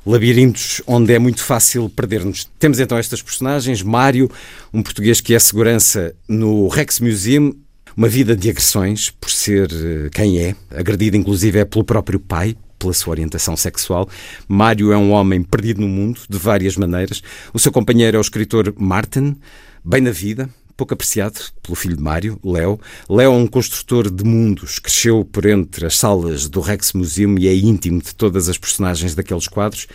labirintos 0.05 0.81
onde 0.87 1.13
é 1.13 1.19
muito 1.19 1.43
fácil 1.43 1.89
perder-nos. 1.89 2.49
Temos 2.57 2.79
então 2.79 2.97
estas 2.97 3.21
personagens: 3.21 3.83
Mário, 3.83 4.31
um 4.73 4.81
português 4.81 5.19
que 5.19 5.35
é 5.35 5.39
segurança 5.39 6.15
no 6.27 6.69
Rex 6.69 7.01
Museum, 7.01 7.53
uma 7.95 8.07
vida 8.07 8.35
de 8.35 8.49
agressões 8.49 9.09
por 9.09 9.29
ser 9.29 9.69
eh, 9.71 10.09
quem 10.11 10.39
é, 10.39 10.55
agredido 10.71 11.17
inclusive 11.17 11.59
é 11.59 11.65
pelo 11.65 11.83
próprio 11.83 12.19
pai, 12.21 12.55
pela 12.79 12.93
sua 12.93 13.11
orientação 13.11 13.57
sexual. 13.57 14.09
Mário 14.47 14.93
é 14.93 14.97
um 14.97 15.11
homem 15.11 15.43
perdido 15.43 15.81
no 15.81 15.89
mundo, 15.89 16.21
de 16.29 16.37
várias 16.37 16.77
maneiras. 16.77 17.21
O 17.53 17.59
seu 17.59 17.71
companheiro 17.71 18.15
é 18.15 18.19
o 18.19 18.21
escritor 18.21 18.73
Martin, 18.77 19.35
bem 19.83 19.99
na 19.99 20.11
vida, 20.11 20.49
pouco 20.75 20.93
apreciado 20.93 21.39
pelo 21.61 21.75
filho 21.75 21.95
de 21.95 22.01
Mário, 22.01 22.39
Léo. 22.43 22.79
Léo 23.09 23.31
é 23.31 23.35
um 23.35 23.47
construtor 23.47 24.09
de 24.09 24.23
mundos, 24.23 24.79
cresceu 24.79 25.23
por 25.25 25.45
entre 25.45 25.85
as 25.85 25.97
salas 25.97 26.47
do 26.47 26.59
Rex 26.59 26.93
Museum 26.93 27.37
e 27.37 27.47
é 27.47 27.55
íntimo 27.55 28.01
de 28.01 28.13
todas 28.13 28.49
as 28.49 28.57
personagens 28.57 29.15
daqueles 29.15 29.47
quadros. 29.47 29.87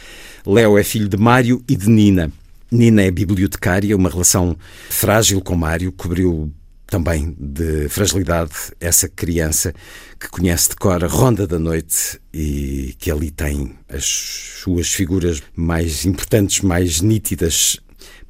Léo 0.47 0.79
é 0.79 0.85
filho 0.85 1.09
de 1.09 1.17
Mário 1.17 1.63
e 1.69 1.77
de 1.77 1.89
Nina. 1.89 2.33
Nina 2.71 3.03
é 3.03 3.11
bibliotecária, 3.11 3.97
uma 3.97 4.09
relação 4.09 4.57
frágil 4.89 5.41
com 5.41 5.57
Mário, 5.57 5.93
cobriu 5.93 6.53
também 6.87 7.37
de 7.39 7.89
fragilidade 7.89 8.53
essa 8.81 9.09
criança 9.09 9.73
que 10.19 10.29
conhece 10.29 10.71
de 10.71 10.77
cor 10.77 11.03
a 11.03 11.07
Ronda 11.07 11.47
da 11.47 11.59
Noite 11.59 12.21
e 12.35 12.95
que 12.99 13.11
ali 13.11 13.31
tem 13.31 13.75
as 13.89 14.05
suas 14.05 14.93
figuras 14.93 15.43
mais 15.55 16.05
importantes, 16.05 16.61
mais 16.63 17.01
nítidas 17.01 17.79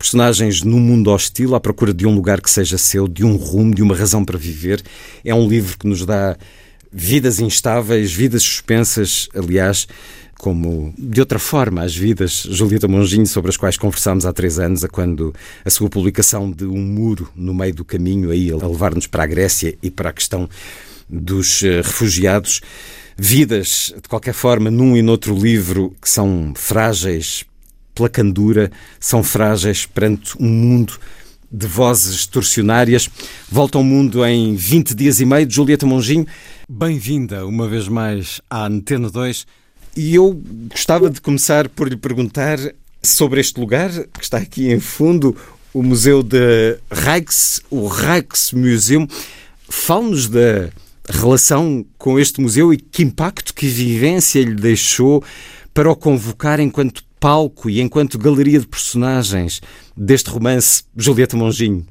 personagens 0.00 0.62
num 0.62 0.80
mundo 0.80 1.10
hostil, 1.10 1.54
à 1.54 1.60
procura 1.60 1.92
de 1.92 2.06
um 2.06 2.14
lugar 2.14 2.40
que 2.40 2.50
seja 2.50 2.78
seu, 2.78 3.06
de 3.06 3.22
um 3.22 3.36
rumo, 3.36 3.74
de 3.74 3.82
uma 3.82 3.94
razão 3.94 4.24
para 4.24 4.38
viver. 4.38 4.82
É 5.22 5.34
um 5.34 5.46
livro 5.46 5.76
que 5.78 5.86
nos 5.86 6.06
dá 6.06 6.38
vidas 6.90 7.38
instáveis, 7.38 8.10
vidas 8.10 8.42
suspensas, 8.42 9.28
aliás, 9.34 9.86
como 10.38 10.94
de 10.98 11.20
outra 11.20 11.38
forma 11.38 11.82
as 11.82 11.94
vidas 11.94 12.46
Julieta 12.48 12.88
Monginho, 12.88 13.26
sobre 13.26 13.50
as 13.50 13.58
quais 13.58 13.76
conversámos 13.76 14.24
há 14.24 14.32
três 14.32 14.58
anos, 14.58 14.82
a 14.82 14.88
quando 14.88 15.34
a 15.66 15.68
sua 15.68 15.90
publicação 15.90 16.50
de 16.50 16.64
Um 16.64 16.80
Muro 16.80 17.28
no 17.36 17.52
meio 17.52 17.74
do 17.74 17.84
caminho, 17.84 18.30
aí 18.30 18.50
a 18.50 18.56
levar-nos 18.56 19.06
para 19.06 19.24
a 19.24 19.26
Grécia 19.26 19.76
e 19.82 19.90
para 19.90 20.08
a 20.08 20.14
questão 20.14 20.48
dos 21.06 21.62
eh, 21.62 21.82
refugiados. 21.82 22.62
Vidas, 23.18 23.92
de 23.94 24.08
qualquer 24.08 24.32
forma, 24.32 24.70
num 24.70 24.96
e 24.96 25.02
noutro 25.02 25.38
livro 25.38 25.94
que 26.00 26.08
são 26.08 26.54
frágeis, 26.56 27.44
pela 27.94 28.08
candura, 28.08 28.70
são 28.98 29.22
frágeis 29.22 29.86
perante 29.86 30.36
um 30.38 30.48
mundo 30.48 30.98
de 31.50 31.66
vozes 31.66 32.26
torcionárias. 32.26 33.10
Volta 33.50 33.78
ao 33.78 33.84
mundo 33.84 34.24
em 34.24 34.54
20 34.54 34.94
dias 34.94 35.20
e 35.20 35.24
meio 35.24 35.50
Julieta 35.50 35.86
Monginho. 35.86 36.26
Bem-vinda 36.68 37.46
uma 37.46 37.68
vez 37.68 37.88
mais 37.88 38.40
à 38.48 38.66
Antena 38.66 39.10
2. 39.10 39.46
E 39.96 40.14
eu 40.14 40.40
gostava 40.68 41.10
de 41.10 41.20
começar 41.20 41.68
por 41.68 41.88
lhe 41.88 41.96
perguntar 41.96 42.58
sobre 43.02 43.40
este 43.40 43.58
lugar 43.58 43.90
que 43.90 44.22
está 44.22 44.38
aqui 44.38 44.70
em 44.70 44.78
fundo, 44.78 45.36
o 45.74 45.82
Museu 45.82 46.22
de 46.22 46.78
Rijks, 46.90 47.60
o 47.70 47.88
Rijksmuseum. 47.88 49.08
Fale-nos 49.68 50.28
da 50.28 50.70
relação 51.08 51.84
com 51.98 52.18
este 52.18 52.40
museu 52.40 52.72
e 52.72 52.76
que 52.76 53.02
impacto, 53.02 53.52
que 53.52 53.66
vivência 53.66 54.42
lhe 54.42 54.54
deixou 54.54 55.22
para 55.74 55.90
o 55.90 55.96
convocar 55.96 56.60
enquanto 56.60 57.02
palco 57.20 57.68
e 57.68 57.80
enquanto 57.80 58.18
galeria 58.18 58.58
de 58.58 58.66
personagens 58.66 59.60
deste 59.96 60.30
romance 60.30 60.84
Julieta 60.96 61.36
Monginho? 61.36 61.86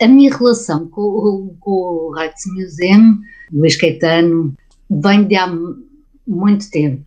A 0.00 0.08
minha 0.08 0.34
relação 0.34 0.88
com, 0.88 1.54
com 1.60 1.70
o 1.70 2.14
Rijksmuseum, 2.14 3.18
Luís 3.52 3.76
Caetano, 3.76 4.54
vem 4.88 5.24
de 5.24 5.36
há 5.36 5.52
muito 6.26 6.70
tempo. 6.70 7.04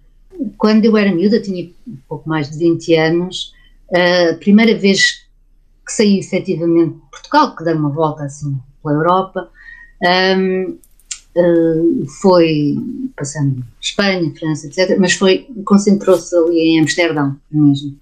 Quando 0.58 0.86
eu 0.86 0.95
era 0.97 1.15
miúda, 1.15 1.41
tinha 1.41 1.71
pouco 2.08 2.28
mais 2.28 2.49
de 2.51 2.58
20 2.58 2.95
anos, 2.95 3.54
a 3.91 4.36
primeira 4.36 4.78
vez 4.78 5.25
que 5.86 5.91
saí 5.91 6.19
efetivamente 6.19 6.95
de 6.95 7.01
Portugal, 7.12 7.56
que 7.56 7.63
dei 7.63 7.73
uma 7.73 7.89
volta 7.89 8.23
assim 8.23 8.58
pela 8.84 8.95
Europa, 8.95 9.49
um, 10.38 10.78
Uh, 11.36 12.06
foi 12.21 12.78
passando 13.15 13.62
Espanha, 13.82 14.34
França, 14.39 14.67
etc., 14.67 14.98
mas 14.98 15.13
foi 15.13 15.45
concentrou-se 15.65 16.34
ali 16.36 16.60
em 16.60 16.80
Amsterdão 16.80 17.36
mesmo. 17.52 17.98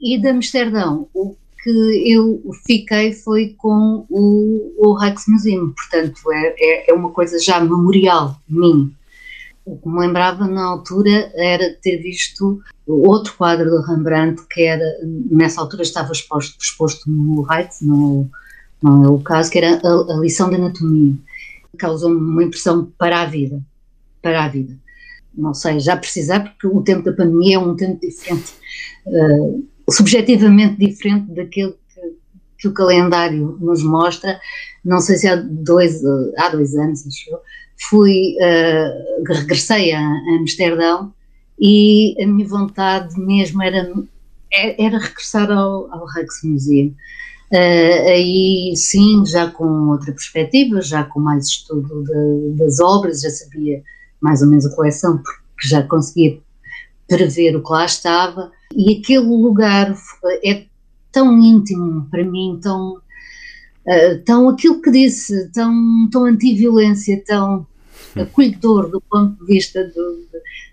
E 0.00 0.18
de 0.18 0.28
Amsterdão, 0.28 1.08
o 1.14 1.36
que 1.62 2.12
eu 2.12 2.40
fiquei 2.66 3.12
foi 3.12 3.54
com 3.58 4.06
o, 4.08 4.72
o 4.78 4.94
Rijksmuseum, 4.94 5.72
portanto 5.72 6.32
é, 6.32 6.54
é, 6.58 6.90
é, 6.90 6.94
uma 6.94 7.10
coisa 7.10 7.38
já 7.38 7.60
memorial 7.60 8.36
minha. 8.48 8.90
O 9.64 9.76
que 9.76 9.88
me 9.88 10.00
lembrava 10.00 10.46
na 10.46 10.64
altura 10.64 11.30
era 11.34 11.74
ter 11.82 11.98
visto 11.98 12.60
outro 12.86 13.34
quadro 13.36 13.68
do 13.68 13.82
Rembrandt 13.82 14.42
que 14.50 14.62
era, 14.62 14.84
nessa 15.30 15.60
altura 15.60 15.82
estava 15.82 16.10
exposto, 16.12 16.56
exposto 16.58 17.10
no 17.10 17.42
Rijks, 17.42 17.82
não, 17.82 18.30
não 18.82 19.04
é 19.04 19.08
o 19.08 19.18
caso, 19.18 19.50
que 19.50 19.58
era 19.58 19.78
a, 19.84 20.14
a 20.14 20.16
lição 20.20 20.48
de 20.48 20.56
anatomia 20.56 21.14
causou-me 21.76 22.16
uma 22.16 22.44
impressão 22.44 22.92
para 22.98 23.22
a 23.22 23.26
vida, 23.26 23.62
para 24.22 24.44
a 24.44 24.48
vida. 24.48 24.76
Não 25.34 25.54
sei, 25.54 25.78
já 25.78 25.96
precisar, 25.96 26.40
porque 26.40 26.66
o 26.66 26.82
tempo 26.82 27.04
da 27.04 27.12
pandemia 27.12 27.56
é 27.56 27.58
um 27.58 27.76
tempo 27.76 28.00
diferente, 28.00 28.52
uh, 29.06 29.66
subjetivamente 29.90 30.76
diferente 30.76 31.32
daquele 31.32 31.72
que, 31.72 32.16
que, 32.58 32.68
o 32.68 32.72
calendário 32.72 33.56
nos 33.60 33.82
mostra. 33.82 34.40
Não 34.84 35.00
sei 35.00 35.16
se 35.16 35.28
há 35.28 35.36
dois, 35.36 36.02
uh, 36.02 36.32
há 36.38 36.48
dois 36.48 36.74
anos, 36.74 37.06
acho 37.06 37.30
eu, 37.30 37.40
fui, 37.88 38.36
uh, 38.40 39.32
regressei 39.32 39.92
a, 39.92 40.00
a 40.00 40.36
Amsterdão 40.40 41.12
e 41.60 42.16
a 42.22 42.26
minha 42.26 42.46
vontade 42.46 43.18
mesmo 43.18 43.62
era, 43.62 43.92
era 44.52 44.98
regressar 44.98 45.50
ao, 45.50 45.92
ao 45.92 46.06
Rijksmuseum. 46.06 46.94
Uh, 47.50 48.08
aí 48.08 48.74
sim, 48.76 49.24
já 49.24 49.50
com 49.50 49.88
outra 49.88 50.12
perspectiva, 50.12 50.82
já 50.82 51.02
com 51.04 51.18
mais 51.18 51.46
estudo 51.46 52.04
de, 52.04 52.58
das 52.58 52.78
obras, 52.78 53.22
já 53.22 53.30
sabia 53.30 53.82
mais 54.20 54.42
ou 54.42 54.48
menos 54.48 54.66
a 54.66 54.76
coleção, 54.76 55.16
porque 55.16 55.66
já 55.66 55.82
conseguia 55.82 56.38
prever 57.08 57.56
o 57.56 57.62
que 57.62 57.72
lá 57.72 57.86
estava, 57.86 58.52
e 58.76 58.98
aquele 58.98 59.20
lugar 59.20 59.96
é 60.44 60.66
tão 61.10 61.40
íntimo 61.40 62.06
para 62.10 62.22
mim, 62.22 62.58
tão, 62.62 62.96
uh, 62.96 64.18
tão 64.26 64.50
aquilo 64.50 64.82
que 64.82 64.90
disse, 64.90 65.50
tão, 65.52 66.06
tão 66.12 66.26
anti-violência, 66.26 67.22
tão 67.26 67.66
acolhedor 68.14 68.90
do 68.90 69.00
ponto 69.00 69.38
de 69.40 69.46
vista 69.54 69.84
do, 69.84 70.26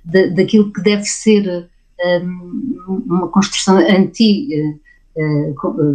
de, 0.03 0.29
daquilo 0.31 0.73
que 0.73 0.81
deve 0.81 1.05
ser 1.05 1.69
um, 2.21 3.01
uma 3.07 3.27
construção 3.29 3.77
anti- 3.77 4.77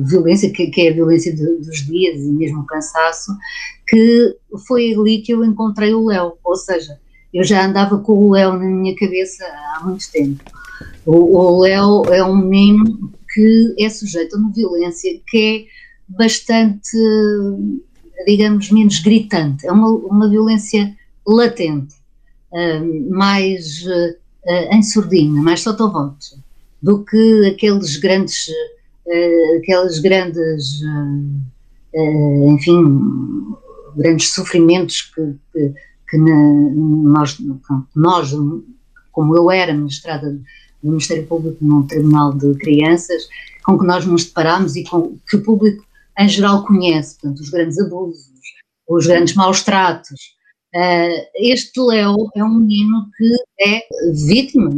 violência, 0.04 0.50
que, 0.50 0.68
que, 0.68 0.82
é 0.82 0.90
a 0.90 0.94
violência 0.94 1.34
de, 1.34 1.44
dos 1.58 1.86
dias 1.86 2.20
e 2.20 2.32
mesmo 2.32 2.60
o 2.60 2.66
cansaço, 2.66 3.36
que 3.86 4.36
foi 4.66 4.94
ali 4.94 5.20
que 5.20 5.32
eu 5.32 5.44
encontrei 5.44 5.92
o 5.92 6.06
Léo, 6.06 6.34
ou 6.42 6.56
seja, 6.56 6.98
eu 7.32 7.44
já 7.44 7.66
andava 7.66 7.98
com 7.98 8.12
o 8.12 8.32
Léo 8.32 8.52
na 8.52 8.66
minha 8.66 8.94
cabeça 8.96 9.44
há 9.44 9.84
muito 9.84 10.10
tempo. 10.10 10.42
O, 11.04 11.60
Léo 11.60 12.04
é 12.06 12.24
um 12.24 12.36
menino 12.36 13.12
que 13.32 13.74
é 13.78 13.88
sujeito 13.88 14.36
a 14.36 14.38
uma 14.38 14.52
violência 14.52 15.20
que 15.26 15.68
é 15.68 16.14
bastante, 16.16 16.96
digamos, 18.26 18.70
menos 18.70 18.98
gritante, 18.98 19.66
é 19.66 19.72
uma, 19.72 19.88
uma 19.88 20.28
violência 20.28 20.94
latente, 21.26 21.94
uh, 22.52 23.10
mais 23.10 23.82
uh, 23.86 24.74
em 24.74 24.82
surdina, 24.82 25.40
mais 25.40 25.60
sotovoce, 25.60 26.38
do 26.82 27.04
que 27.04 27.46
aqueles 27.54 27.96
grandes 27.96 28.46
uh, 29.10 29.58
aqueles 29.58 29.98
grandes, 29.98 30.80
uh, 30.82 31.98
uh, 31.98 32.50
enfim, 32.52 33.56
grandes 33.96 34.32
sofrimentos 34.32 35.02
que, 35.02 35.34
que, 35.52 35.74
que 36.08 36.18
na, 36.18 36.36
nós, 36.74 37.38
nós, 37.94 38.32
como 39.12 39.36
eu 39.36 39.50
era 39.50 39.74
ministrada 39.74 40.30
do 40.30 40.90
Ministério 40.90 41.26
Público 41.26 41.58
num 41.60 41.86
tribunal 41.86 42.32
de 42.32 42.54
crianças, 42.54 43.28
com 43.64 43.78
que 43.78 43.86
nós 43.86 44.06
nos 44.06 44.24
deparamos 44.24 44.76
e 44.76 44.84
com 44.84 45.16
que 45.28 45.36
o 45.36 45.42
público 45.42 45.84
em 46.18 46.28
geral 46.28 46.64
conhece, 46.64 47.18
portanto, 47.18 47.40
os 47.40 47.50
grandes 47.50 47.78
abusos, 47.78 48.30
os 48.88 49.06
grandes 49.06 49.34
maus 49.34 49.62
tratos. 49.62 50.36
este 51.36 51.80
Léo 51.80 52.28
é 52.34 52.44
um 52.44 52.54
menino 52.54 53.06
que 53.16 53.34
é 53.60 53.82
vítima, 54.26 54.70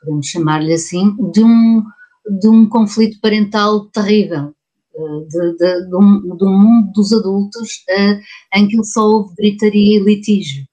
podemos 0.00 0.26
chamar-lhe 0.26 0.72
assim, 0.72 1.14
de 1.32 1.42
um, 1.42 1.82
de 2.28 2.48
um 2.48 2.68
conflito 2.68 3.20
parental 3.20 3.86
terrível, 3.86 4.54
eh, 4.94 5.26
de, 5.28 5.56
de, 5.56 5.88
de, 5.88 5.96
um, 5.96 6.36
de 6.36 6.44
um, 6.44 6.58
mundo 6.58 6.92
dos 6.92 7.12
adultos 7.12 7.84
uh, 7.90 8.20
em 8.58 8.68
que 8.68 8.82
só 8.84 9.02
houve 9.02 9.34
gritaria 9.36 9.98
e 9.98 10.02
litígio. 10.02 10.64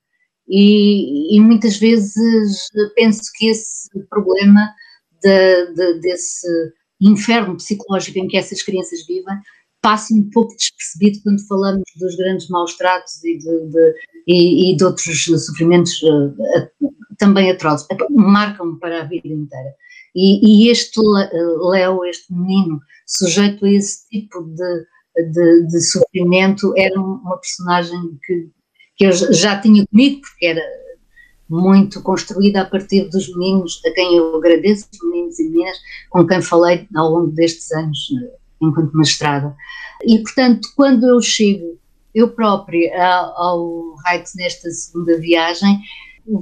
E, 0.48 1.36
e, 1.36 1.42
muitas 1.42 1.78
vezes 1.78 2.68
penso 2.96 3.32
que 3.36 3.48
esse 3.48 3.90
problema 4.10 4.70
de, 5.22 6.00
desse 6.02 6.48
inferno 7.02 7.58
psicológico 7.58 8.20
em 8.20 8.28
que 8.28 8.38
essas 8.38 8.62
crianças 8.62 9.06
vivem 9.08 9.36
passa 9.82 10.14
um 10.14 10.30
pouco 10.30 10.56
despercebido 10.56 11.20
quando 11.24 11.48
falamos 11.48 11.84
dos 12.00 12.16
grandes 12.16 12.48
maus 12.50 12.76
tratos 12.78 13.24
e 13.24 13.38
de, 13.38 13.94
e, 14.28 14.72
e 14.72 14.76
de 14.76 14.84
outros 14.84 15.26
sofrimentos 15.26 16.00
também 17.18 17.50
atrozes. 17.50 17.88
Marcam-me 18.12 18.80
para 18.80 19.02
a 19.02 19.06
vida 19.06 19.28
inteira. 19.28 19.74
E, 20.16 20.66
e 20.66 20.72
este 20.72 21.00
Léo, 21.02 22.06
este 22.06 22.34
menino, 22.34 22.80
sujeito 23.06 23.66
a 23.66 23.70
esse 23.70 24.08
tipo 24.10 24.42
de, 24.44 24.86
de, 25.32 25.68
de, 25.68 25.82
sofrimento, 25.82 26.74
era 26.78 27.00
uma 27.00 27.38
personagem 27.38 28.00
que, 28.26 28.50
que 28.96 29.06
eu 29.06 29.12
já 29.12 29.60
tinha 29.60 29.86
comigo, 29.88 30.22
porque 30.22 30.46
era 30.46 30.62
muito 31.50 32.02
construída 32.02 32.62
a 32.62 32.66
partir 32.66 33.10
dos 33.10 33.28
meninos, 33.36 33.82
a 33.86 33.92
quem 33.92 34.16
eu 34.16 34.36
agradeço, 34.38 34.88
os 34.92 35.10
meninos 35.12 35.40
e 35.40 35.50
meninas, 35.50 35.78
com 36.10 36.26
quem 36.26 36.42
falei 36.42 36.88
ao 36.96 37.10
longo 37.10 37.32
destes 37.32 37.72
anos, 37.74 38.08
enquanto 38.62 38.98
mestrada. 38.98 39.56
E, 40.04 40.20
portanto, 40.20 40.68
quando 40.76 41.06
eu 41.06 41.22
chego, 41.22 41.78
eu 42.14 42.30
própria, 42.30 42.98
ao 43.36 43.96
Heights 44.08 44.34
nesta 44.36 44.70
segunda 44.72 45.20
viagem, 45.20 45.82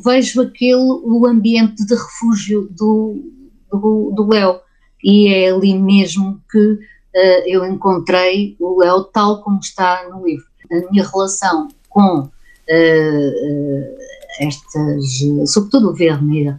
vejo 0.06 0.42
aquele, 0.42 0.76
o 0.76 1.26
ambiente 1.26 1.86
de 1.86 1.96
refúgio 1.96 2.70
do, 2.72 3.42
do, 3.78 4.28
Léo. 4.28 4.60
E 5.04 5.28
é 5.28 5.52
ali 5.52 5.78
mesmo 5.78 6.42
que 6.50 6.60
uh, 6.60 7.44
eu 7.46 7.66
encontrei 7.66 8.56
o 8.60 8.80
Léo 8.80 9.04
tal 9.06 9.42
como 9.42 9.60
está 9.60 10.08
no 10.10 10.26
livro. 10.26 10.46
A 10.72 10.92
minha 10.92 11.08
relação 11.08 11.68
com 11.90 12.20
uh, 12.20 12.28
uh, 12.28 13.98
estas, 14.40 15.52
sobretudo 15.52 15.90
o 15.90 15.94
Vermeer, 15.94 16.58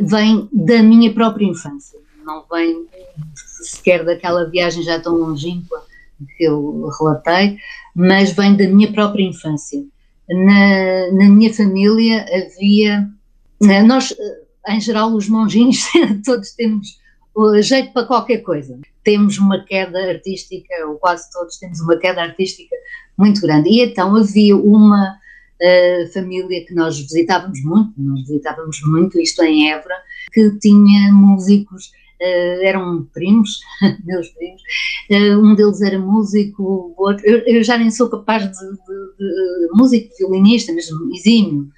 vem 0.00 0.48
da 0.52 0.80
minha 0.80 1.12
própria 1.12 1.44
infância, 1.44 1.98
não 2.24 2.44
vem 2.50 2.86
sequer 3.62 4.04
daquela 4.04 4.48
viagem 4.48 4.82
já 4.82 5.00
tão 5.00 5.16
longínqua 5.16 5.82
que 6.36 6.44
eu 6.44 6.88
relatei, 6.98 7.58
mas 7.94 8.32
vem 8.32 8.56
da 8.56 8.68
minha 8.68 8.92
própria 8.92 9.24
infância. 9.24 9.84
Na, 10.28 11.12
na 11.12 11.28
minha 11.28 11.52
família 11.52 12.24
havia. 12.32 13.08
Nós 13.86 14.14
em 14.68 14.80
geral, 14.80 15.14
os 15.14 15.28
monjinhos 15.28 15.84
todos 16.24 16.52
temos 16.52 16.98
jeito 17.62 17.92
para 17.92 18.06
qualquer 18.06 18.38
coisa. 18.38 18.78
Temos 19.04 19.38
uma 19.38 19.64
queda 19.64 19.98
artística, 19.98 20.74
ou 20.86 20.96
quase 20.96 21.30
todos 21.30 21.58
temos 21.58 21.80
uma 21.80 21.96
queda 21.96 22.22
artística 22.22 22.74
muito 23.16 23.40
grande. 23.40 23.68
E 23.68 23.82
então 23.82 24.16
havia 24.16 24.56
uma 24.56 25.12
uh, 25.12 26.12
família 26.12 26.64
que 26.64 26.74
nós 26.74 26.98
visitávamos 26.98 27.62
muito, 27.62 27.92
nós 27.98 28.20
visitávamos 28.26 28.80
muito, 28.84 29.20
isto 29.20 29.42
em 29.42 29.70
Évora, 29.70 29.96
que 30.32 30.50
tinha 30.58 31.12
músicos, 31.12 31.86
uh, 32.20 32.62
eram 32.64 33.04
primos, 33.12 33.60
meus 34.04 34.28
primos, 34.30 34.62
uh, 35.10 35.38
um 35.40 35.54
deles 35.54 35.82
era 35.82 35.98
músico, 35.98 36.62
o 36.62 36.94
outro, 36.96 37.26
eu, 37.26 37.38
eu, 37.46 37.62
já 37.62 37.76
nem 37.78 37.90
sou 37.90 38.08
capaz 38.08 38.44
de, 38.44 38.50
de, 38.50 39.66
de 39.66 39.68
músico, 39.74 40.14
violinista, 40.18 40.72
mesmo 40.72 41.14
exímio. 41.14 41.70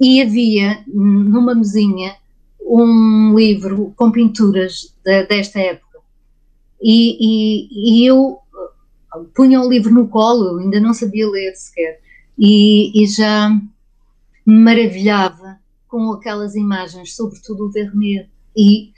E 0.00 0.20
havia 0.20 0.82
numa 0.86 1.54
mesinha 1.54 2.16
um 2.60 3.34
livro 3.36 3.92
com 3.96 4.10
pinturas 4.10 4.94
de, 5.04 5.24
desta 5.26 5.60
época. 5.60 5.98
E, 6.82 7.16
e, 7.20 8.02
e, 8.02 8.06
eu 8.06 8.38
uh, 9.14 9.24
punha 9.34 9.60
o 9.60 9.68
livro 9.68 9.92
no 9.92 10.08
colo, 10.08 10.58
ainda 10.58 10.80
não 10.80 10.92
sabia 10.92 11.28
ler 11.28 11.54
sequer, 11.54 12.00
e, 12.38 13.02
e 13.02 13.06
já 13.06 13.48
me 14.44 14.54
maravilhava 14.54 15.58
com 15.88 16.12
aquelas 16.12 16.54
imagens, 16.54 17.14
sobretudo 17.14 17.66
o 17.66 17.70
Vermeer. 17.70 18.28
E 18.56 18.90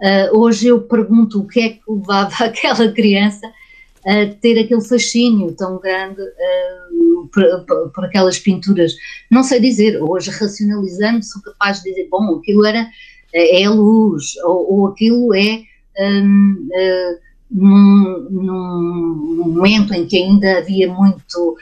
uh, 0.00 0.38
hoje 0.38 0.66
eu 0.66 0.82
pergunto 0.82 1.40
o 1.40 1.46
que 1.46 1.60
é 1.60 1.68
que 1.70 1.80
levava 1.88 2.34
aquela 2.44 2.92
criança 2.92 3.50
a 4.06 4.26
ter 4.40 4.58
aquele 4.58 4.82
fascínio 4.82 5.52
tão 5.52 5.78
grande 5.78 6.20
uh, 6.20 7.28
por, 7.32 7.90
por, 7.90 8.04
aquelas 8.04 8.38
pinturas. 8.38 8.94
Não 9.30 9.42
sei 9.42 9.60
dizer, 9.60 10.00
hoje 10.02 10.30
racionalizando 10.30 11.24
sou 11.24 11.42
capaz 11.42 11.82
de 11.82 11.90
dizer, 11.90 12.08
bom, 12.10 12.36
aquilo 12.36 12.66
era, 12.66 12.86
é 13.32 13.64
a 13.64 13.70
luz, 13.70 14.36
ou, 14.44 14.72
ou 14.72 14.86
aquilo 14.88 15.34
é 15.34 15.62
um, 15.98 16.68
uh, 16.70 17.24
num, 17.50 18.28
num, 18.30 19.52
momento 19.54 19.94
em 19.94 20.06
que 20.06 20.16
ainda 20.16 20.58
havia 20.58 20.92
muito 20.92 21.56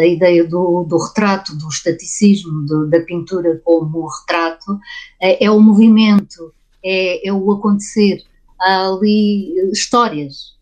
a 0.00 0.06
ideia 0.06 0.42
do, 0.42 0.84
do, 0.84 0.96
retrato, 0.96 1.54
do 1.54 1.68
estaticismo, 1.68 2.64
do, 2.64 2.88
da 2.88 3.00
pintura 3.00 3.60
como 3.62 4.08
retrato, 4.08 4.78
é 5.20 5.50
o 5.50 5.60
movimento, 5.60 6.52
é, 6.82 7.28
é 7.28 7.32
o 7.32 7.52
acontecer, 7.52 8.22
há 8.58 8.88
ali 8.88 9.54
histórias, 9.70 10.54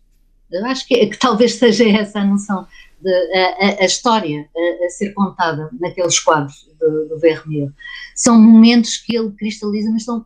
eu 0.51 0.65
acho 0.65 0.87
que, 0.87 1.07
que 1.07 1.17
talvez 1.17 1.55
seja 1.55 1.87
essa 1.89 2.19
a 2.19 2.25
noção 2.25 2.67
de 3.01 3.11
a, 3.11 3.81
a 3.81 3.85
história 3.85 4.47
a, 4.55 4.85
a, 4.85 4.89
ser 4.89 5.13
contada 5.13 5.69
naqueles 5.79 6.19
quadros 6.19 6.69
do, 6.79 7.09
do 7.09 7.19
Vermeer. 7.19 7.71
São 8.15 8.39
momentos 8.39 8.97
que 8.97 9.15
ele 9.15 9.31
cristaliza, 9.31 9.89
mas 9.91 10.03
são 10.03 10.25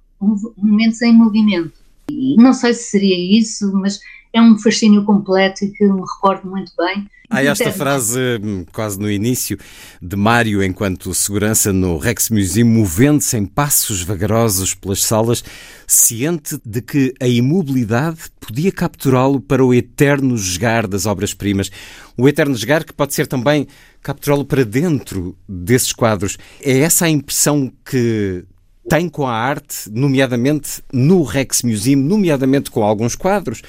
momentos 0.57 1.01
em 1.01 1.13
movimento. 1.13 1.73
E 2.09 2.36
não 2.36 2.53
sei 2.53 2.73
se 2.73 2.89
seria 2.89 3.39
isso, 3.39 3.71
mas 3.73 3.99
é 4.33 4.41
um 4.41 4.57
fascínio 4.57 5.03
completo 5.05 5.63
e 5.63 5.71
que 5.71 5.85
me 5.85 6.01
recordo 6.01 6.49
muito 6.49 6.71
bem. 6.77 7.07
Há 7.29 7.43
esta 7.43 7.71
frase, 7.71 8.19
hum, 8.43 8.63
quase 8.71 8.99
no 8.99 9.09
início, 9.09 9.57
de 9.99 10.15
Mário, 10.15 10.63
enquanto 10.63 11.13
segurança 11.15 11.73
no 11.73 11.97
Rex 11.97 12.29
Museum, 12.29 12.67
movendo-se 12.67 13.35
em 13.35 13.45
passos 13.45 14.03
vagarosos 14.03 14.75
pelas 14.75 15.03
salas, 15.03 15.43
ciente 15.87 16.59
de 16.63 16.81
que 16.81 17.11
a 17.19 17.27
imobilidade 17.27 18.19
podia 18.39 18.71
capturá-lo 18.71 19.41
para 19.41 19.65
o 19.65 19.73
eterno 19.73 20.37
jogar 20.37 20.85
das 20.85 21.07
obras-primas. 21.07 21.71
O 22.15 22.29
eterno 22.29 22.55
jogar 22.55 22.83
que 22.83 22.93
pode 22.93 23.15
ser 23.15 23.25
também 23.25 23.67
capturá-lo 24.01 24.45
para 24.45 24.63
dentro 24.63 25.35
desses 25.49 25.91
quadros. 25.91 26.37
É 26.61 26.79
essa 26.79 27.05
a 27.05 27.09
impressão 27.09 27.71
que 27.83 28.45
tem 28.87 29.09
com 29.09 29.25
a 29.25 29.33
arte, 29.33 29.89
nomeadamente 29.89 30.83
no 30.91 31.23
Rex 31.23 31.63
Museum, 31.63 31.99
nomeadamente 31.99 32.69
com 32.69 32.83
alguns 32.83 33.15
quadros, 33.15 33.61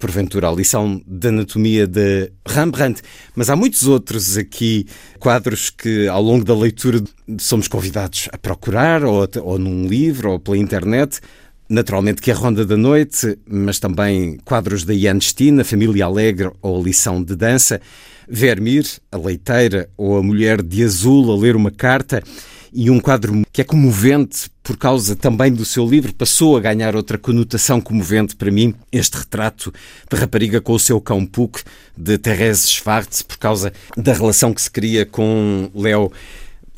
porventura 0.00 0.48
a 0.48 0.52
lição 0.52 1.00
de 1.06 1.28
anatomia 1.28 1.86
de 1.86 2.32
Rembrandt, 2.48 3.02
mas 3.36 3.50
há 3.50 3.54
muitos 3.54 3.86
outros 3.86 4.36
aqui, 4.36 4.86
quadros 5.20 5.68
que 5.70 6.08
ao 6.08 6.22
longo 6.22 6.44
da 6.44 6.56
leitura 6.56 7.00
somos 7.38 7.68
convidados 7.68 8.28
a 8.32 8.38
procurar, 8.38 9.04
ou, 9.04 9.28
ou 9.42 9.58
num 9.58 9.86
livro, 9.86 10.32
ou 10.32 10.40
pela 10.40 10.56
internet. 10.56 11.20
Naturalmente 11.68 12.20
que 12.20 12.32
a 12.32 12.34
Ronda 12.34 12.66
da 12.66 12.76
Noite, 12.76 13.38
mas 13.46 13.78
também 13.78 14.38
quadros 14.44 14.82
da 14.82 14.92
Ian 14.92 15.20
Steen, 15.20 15.60
a 15.60 15.64
Família 15.64 16.06
Alegre 16.06 16.50
ou 16.60 16.80
a 16.80 16.82
Lição 16.82 17.22
de 17.22 17.36
Dança, 17.36 17.80
Vermeer, 18.28 18.86
a 19.12 19.16
Leiteira 19.16 19.88
ou 19.96 20.16
a 20.16 20.22
Mulher 20.22 20.62
de 20.62 20.82
Azul 20.82 21.30
a 21.30 21.36
ler 21.36 21.54
uma 21.54 21.70
carta 21.70 22.22
e 22.72 22.90
um 22.90 23.00
quadro 23.00 23.42
que 23.52 23.60
é 23.60 23.64
comovente 23.64 24.50
por 24.62 24.76
causa 24.76 25.16
também 25.16 25.52
do 25.52 25.64
seu 25.64 25.86
livro, 25.86 26.14
passou 26.14 26.56
a 26.56 26.60
ganhar 26.60 26.94
outra 26.94 27.18
conotação 27.18 27.80
comovente 27.80 28.36
para 28.36 28.50
mim, 28.50 28.74
este 28.92 29.18
retrato 29.18 29.72
de 30.08 30.16
rapariga 30.16 30.60
com 30.60 30.72
o 30.72 30.78
seu 30.78 31.00
cão 31.00 31.26
Puck, 31.26 31.62
de 31.96 32.16
Therese 32.18 32.68
Schwartz, 32.68 33.22
por 33.22 33.38
causa 33.38 33.72
da 33.96 34.12
relação 34.12 34.54
que 34.54 34.62
se 34.62 34.70
cria 34.70 35.04
com 35.04 35.70
Léo 35.74 36.12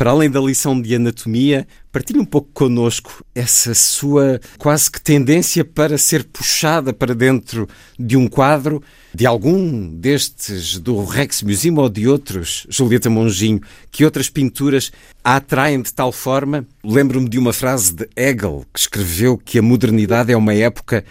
para 0.03 0.11
além 0.11 0.29
da 0.29 0.41
lição 0.41 0.83
de 0.83 0.97
anatomia, 0.97 1.65
partilhe 1.93 2.19
um 2.19 2.25
pouco 2.25 2.49
connosco 2.53 3.25
essa 3.33 3.73
sua 3.73 4.41
quase 4.59 4.91
que 4.91 5.01
tendência 5.01 5.65
para 5.65 5.97
ser 5.97 6.25
puxada 6.25 6.93
para 6.93 7.15
dentro 7.15 7.69
de 7.97 8.17
um 8.17 8.27
quadro, 8.27 8.83
de 9.15 9.27
algum 9.27 9.89
destes 9.95 10.77
do 10.77 11.05
Rex 11.05 11.45
Museum 11.45 11.77
ou 11.77 11.89
de 11.89 12.09
outros, 12.09 12.67
Julieta 12.69 13.09
Monginho, 13.09 13.61
que 13.93 14.05
outras 14.05 14.29
pinturas 14.29 14.91
a 15.23 15.37
atraem 15.37 15.81
de 15.81 15.95
tal 15.95 16.11
forma. 16.11 16.67
Lembro-me 16.83 17.29
de 17.29 17.39
uma 17.39 17.53
frase 17.53 17.95
de 17.95 18.09
Hegel, 18.17 18.67
que 18.75 18.81
escreveu 18.81 19.39
que 19.39 19.57
a 19.57 19.63
modernidade 19.63 20.33
é 20.33 20.37
uma 20.37 20.53
época 20.53 21.05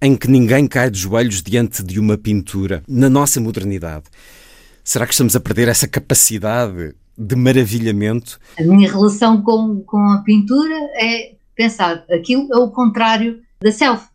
em 0.00 0.16
que 0.16 0.26
ninguém 0.26 0.66
cai 0.66 0.88
de 0.88 0.98
joelhos 0.98 1.42
diante 1.42 1.82
de 1.82 2.00
uma 2.00 2.16
pintura. 2.16 2.82
Na 2.88 3.10
nossa 3.10 3.42
modernidade, 3.42 4.04
será 4.82 5.06
que 5.06 5.12
estamos 5.12 5.36
a 5.36 5.40
perder 5.40 5.68
essa 5.68 5.86
capacidade 5.86 6.94
de 7.18 7.34
maravilhamento. 7.34 8.38
A 8.58 8.62
minha 8.62 8.90
relação 8.90 9.42
com, 9.42 9.80
com 9.80 9.98
a 10.12 10.18
pintura 10.18 10.74
é 10.94 11.32
pensar, 11.56 12.04
aquilo 12.10 12.48
é 12.52 12.56
o 12.56 12.70
contrário 12.70 13.40
da 13.60 13.72
self, 13.72 14.06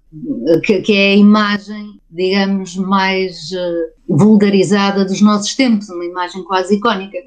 que, 0.63 0.81
que 0.81 0.93
é 0.93 1.11
a 1.11 1.15
imagem, 1.15 1.99
digamos, 2.09 2.75
mais 2.77 3.51
uh, 3.51 4.15
vulgarizada 4.15 5.03
dos 5.03 5.19
nossos 5.19 5.53
tempos, 5.53 5.89
uma 5.89 6.05
imagem 6.05 6.43
quase 6.43 6.75
icónica 6.75 7.17
é? 7.17 7.23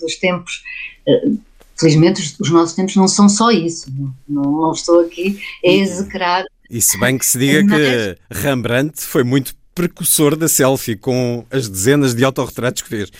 dos 0.00 0.16
tempos. 0.16 0.62
Uh, 1.06 1.38
felizmente, 1.78 2.20
os, 2.20 2.40
os, 2.40 2.50
nossos 2.50 2.74
tempos 2.74 2.96
não 2.96 3.06
são 3.06 3.28
só 3.28 3.50
isso, 3.52 3.86
não, 4.28 4.42
não 4.42 4.72
estou 4.72 5.00
aqui 5.00 5.38
a 5.64 5.68
execrar. 5.70 6.44
E 6.68 6.80
se 6.80 6.98
bem 6.98 7.16
que 7.16 7.26
se 7.26 7.38
diga 7.38 7.62
que 7.64 8.18
Rembrandt 8.30 9.02
foi 9.02 9.22
muito 9.22 9.54
precursor 9.74 10.36
da 10.36 10.48
selfie 10.48 10.96
com 10.96 11.44
as 11.50 11.68
dezenas 11.68 12.14
de 12.14 12.24
autorretratos 12.24 12.82
que 12.82 12.88
fez. 12.88 13.10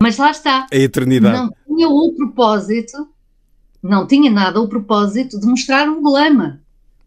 Mas 0.00 0.16
lá 0.18 0.30
está. 0.30 0.66
A 0.72 0.76
eternidade. 0.76 1.38
Não 1.38 1.52
tinha 1.66 1.88
o 1.88 2.12
propósito, 2.14 3.08
não 3.82 4.06
tinha 4.06 4.30
nada 4.30 4.60
o 4.60 4.68
propósito 4.68 5.40
de 5.40 5.46
mostrar 5.46 5.88
um 5.88 6.02
glamour. 6.02 6.58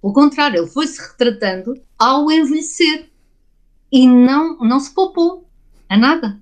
Pelo 0.01 0.13
contrário, 0.13 0.61
ele 0.61 0.67
foi-se 0.67 0.99
retratando 0.99 1.75
ao 1.97 2.31
envelhecer. 2.31 3.09
E 3.91 4.07
não, 4.07 4.57
não 4.59 4.79
se 4.79 4.93
poupou 4.93 5.47
a 5.87 5.97
nada. 5.97 6.39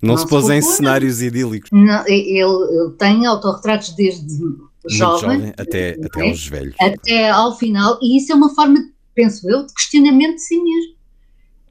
Não, 0.00 0.10
não 0.10 0.16
se 0.16 0.28
pôs 0.28 0.48
em 0.50 0.62
cenários 0.62 1.18
nada. 1.18 1.26
idílicos. 1.26 1.70
Não, 1.72 2.06
ele, 2.06 2.38
ele, 2.38 2.90
tem 2.98 3.26
autorretratos 3.26 3.90
desde 3.90 4.38
jovem, 4.86 5.38
jovem 5.38 5.54
até, 5.58 5.98
até 6.04 6.28
aos 6.28 6.46
velhos. 6.46 6.76
Até 6.80 7.30
ao 7.30 7.56
final, 7.56 7.98
e 8.00 8.18
isso 8.18 8.32
é 8.32 8.34
uma 8.34 8.54
forma, 8.54 8.78
penso 9.14 9.48
eu, 9.48 9.66
de 9.66 9.74
questionamento 9.74 10.36
de 10.36 10.42
si 10.42 10.62
mesmo. 10.62 10.94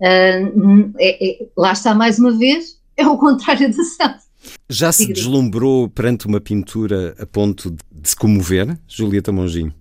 Uh, 0.02 0.94
é, 0.98 1.44
é, 1.44 1.48
lá 1.56 1.72
está 1.72 1.94
mais 1.94 2.20
uma 2.20 2.32
vez 2.38 2.78
é 2.98 3.08
o 3.08 3.18
contrário 3.18 3.68
da 3.76 3.84
selfie. 3.84 4.24
Já 4.70 4.92
se 4.92 5.12
deslumbrou 5.12 5.90
perante 5.90 6.28
uma 6.28 6.42
pintura 6.42 7.16
a 7.20 7.26
ponto 7.26 7.72
de 7.72 8.10
se 8.10 8.16
comover, 8.16 8.78
Julieta 8.88 9.32
Monginho? 9.32 9.74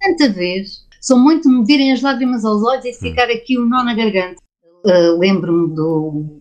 Tanta 0.00 0.28
vez. 0.28 0.86
Sou 1.00 1.18
muito 1.18 1.48
me 1.48 1.64
virem 1.64 1.92
as 1.92 2.02
lágrimas 2.02 2.44
aos 2.44 2.62
olhos 2.62 2.84
e 2.84 2.92
ficar 2.92 3.30
aqui 3.30 3.58
um 3.58 3.66
nó 3.66 3.82
na 3.82 3.94
garganta. 3.94 4.42
Uh, 4.84 5.18
Lembro-me 5.18 5.74
do, 5.74 6.40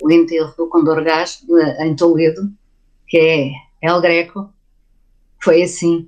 do 0.00 0.12
enterro 0.12 0.52
do 0.56 0.68
Condor 0.68 1.02
Gás, 1.02 1.42
uh, 1.48 1.82
em 1.82 1.94
Toledo, 1.94 2.50
que 3.06 3.18
é 3.18 3.50
El 3.82 4.00
Greco. 4.00 4.52
Foi 5.40 5.62
assim. 5.62 6.06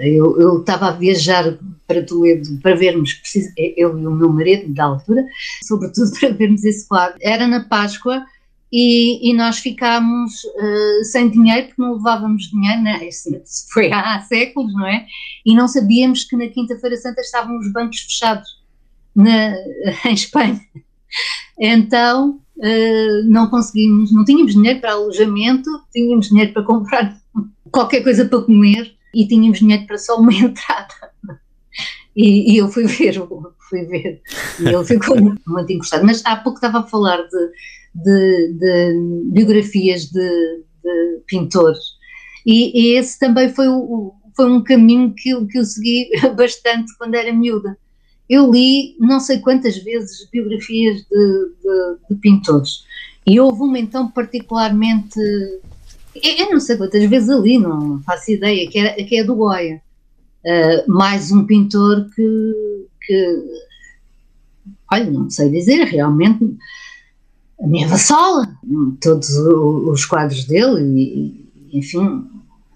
Eu 0.00 0.60
estava 0.60 0.88
a 0.88 0.92
viajar 0.92 1.58
para 1.86 2.02
Toledo 2.02 2.58
para 2.62 2.74
vermos, 2.74 3.20
eu 3.56 3.98
e 3.98 4.06
o 4.06 4.10
meu 4.10 4.30
marido, 4.30 4.72
da 4.72 4.84
altura, 4.84 5.24
sobretudo 5.66 6.10
para 6.18 6.30
vermos 6.30 6.64
esse 6.64 6.88
quadro. 6.88 7.18
Era 7.20 7.46
na 7.46 7.64
Páscoa 7.64 8.24
e, 8.72 9.30
e 9.30 9.34
nós 9.34 9.58
ficámos 9.58 10.44
uh, 10.44 11.04
sem 11.04 11.28
dinheiro 11.28 11.66
porque 11.66 11.82
não 11.82 11.94
levávamos 11.94 12.44
dinheiro, 12.50 12.82
né? 12.82 13.00
foi 13.72 13.90
há 13.92 14.20
séculos, 14.22 14.72
não 14.74 14.86
é? 14.86 15.06
E 15.44 15.54
não 15.54 15.66
sabíamos 15.66 16.24
que 16.24 16.36
na 16.36 16.46
Quinta-feira 16.46 16.96
Santa 16.96 17.20
estavam 17.20 17.58
os 17.58 17.72
bancos 17.72 18.00
fechados 18.00 18.48
na, 19.14 19.54
em 20.06 20.14
Espanha. 20.14 20.60
Então 21.58 22.40
uh, 22.58 23.24
não 23.24 23.48
conseguimos, 23.50 24.12
não 24.12 24.24
tínhamos 24.24 24.52
dinheiro 24.54 24.80
para 24.80 24.92
alojamento, 24.92 25.68
tínhamos 25.92 26.28
dinheiro 26.28 26.52
para 26.52 26.62
comprar 26.62 27.20
qualquer 27.72 28.02
coisa 28.02 28.24
para 28.24 28.42
comer 28.42 28.94
e 29.12 29.26
tínhamos 29.26 29.58
dinheiro 29.58 29.84
para 29.86 29.98
só 29.98 30.16
uma 30.16 30.32
entrada. 30.34 31.10
E, 32.14 32.52
e 32.52 32.56
eu 32.58 32.68
fui 32.68 32.86
ver, 32.86 33.14
fui 33.68 33.84
ver, 33.84 34.20
e 34.60 34.68
ele 34.68 34.84
ficou 34.84 35.16
muito 35.46 35.72
encostado. 35.72 36.04
Mas 36.04 36.24
há 36.24 36.36
pouco 36.36 36.58
estava 36.58 36.80
a 36.80 36.86
falar 36.86 37.18
de 37.22 37.50
de, 37.94 38.52
de 38.54 39.30
biografias 39.32 40.06
de, 40.06 40.62
de 40.82 41.20
pintores. 41.26 41.98
E, 42.46 42.80
e, 42.80 42.96
esse 42.96 43.18
também 43.18 43.48
foi, 43.48 43.68
o, 43.68 44.14
foi 44.34 44.50
um 44.50 44.62
caminho 44.62 45.14
que, 45.14 45.30
eu, 45.30 45.46
que 45.46 45.58
eu 45.58 45.64
segui 45.64 46.10
bastante 46.36 46.96
quando 46.96 47.14
era 47.14 47.32
miúda. 47.32 47.76
Eu 48.28 48.50
li 48.50 48.96
não 49.00 49.18
sei 49.18 49.40
quantas 49.40 49.76
vezes 49.78 50.28
biografias 50.30 50.98
de, 50.98 51.52
de, 51.62 51.96
de 52.08 52.20
pintores. 52.20 52.84
E 53.26 53.38
houve 53.40 53.62
uma 53.62 53.78
então 53.78 54.10
particularmente. 54.10 55.18
Eu 56.14 56.50
não 56.50 56.60
sei 56.60 56.76
quantas 56.76 57.04
vezes 57.04 57.28
ali, 57.28 57.58
não 57.58 58.00
faço 58.02 58.30
ideia, 58.30 58.68
que, 58.68 58.78
era, 58.78 58.94
que 59.04 59.16
é 59.16 59.24
do 59.24 59.34
Goya. 59.34 59.82
Uh, 60.44 60.90
mais 60.90 61.30
um 61.30 61.44
pintor 61.44 62.08
que, 62.14 62.86
que. 63.02 63.44
Olha, 64.92 65.10
não 65.10 65.28
sei 65.28 65.50
dizer, 65.50 65.84
realmente 65.84 66.56
a 67.62 67.66
minha 67.66 67.86
vassola, 67.86 68.48
todos 69.00 69.30
os 69.36 70.04
quadros 70.06 70.44
dele, 70.44 70.80
e, 70.82 71.78
enfim, 71.78 72.24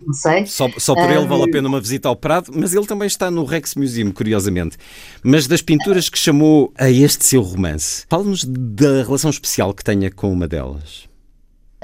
não 0.06 0.12
sei. 0.12 0.46
Só, 0.46 0.68
só 0.78 0.94
por 0.94 1.10
ele 1.10 1.26
vale 1.26 1.44
a 1.44 1.50
pena 1.50 1.68
uma 1.68 1.80
visita 1.80 2.08
ao 2.08 2.16
Prado, 2.16 2.52
mas 2.54 2.74
ele 2.74 2.86
também 2.86 3.06
está 3.06 3.30
no 3.30 3.44
Rex 3.44 3.74
Museum, 3.74 4.12
curiosamente. 4.12 4.76
Mas 5.22 5.46
das 5.46 5.62
pinturas 5.62 6.08
que 6.08 6.18
chamou 6.18 6.72
a 6.78 6.90
este 6.90 7.24
seu 7.24 7.42
romance, 7.42 8.04
fala-nos 8.08 8.44
da 8.44 9.02
relação 9.02 9.30
especial 9.30 9.72
que 9.72 9.82
tenha 9.82 10.10
com 10.10 10.30
uma 10.30 10.46
delas. 10.46 11.08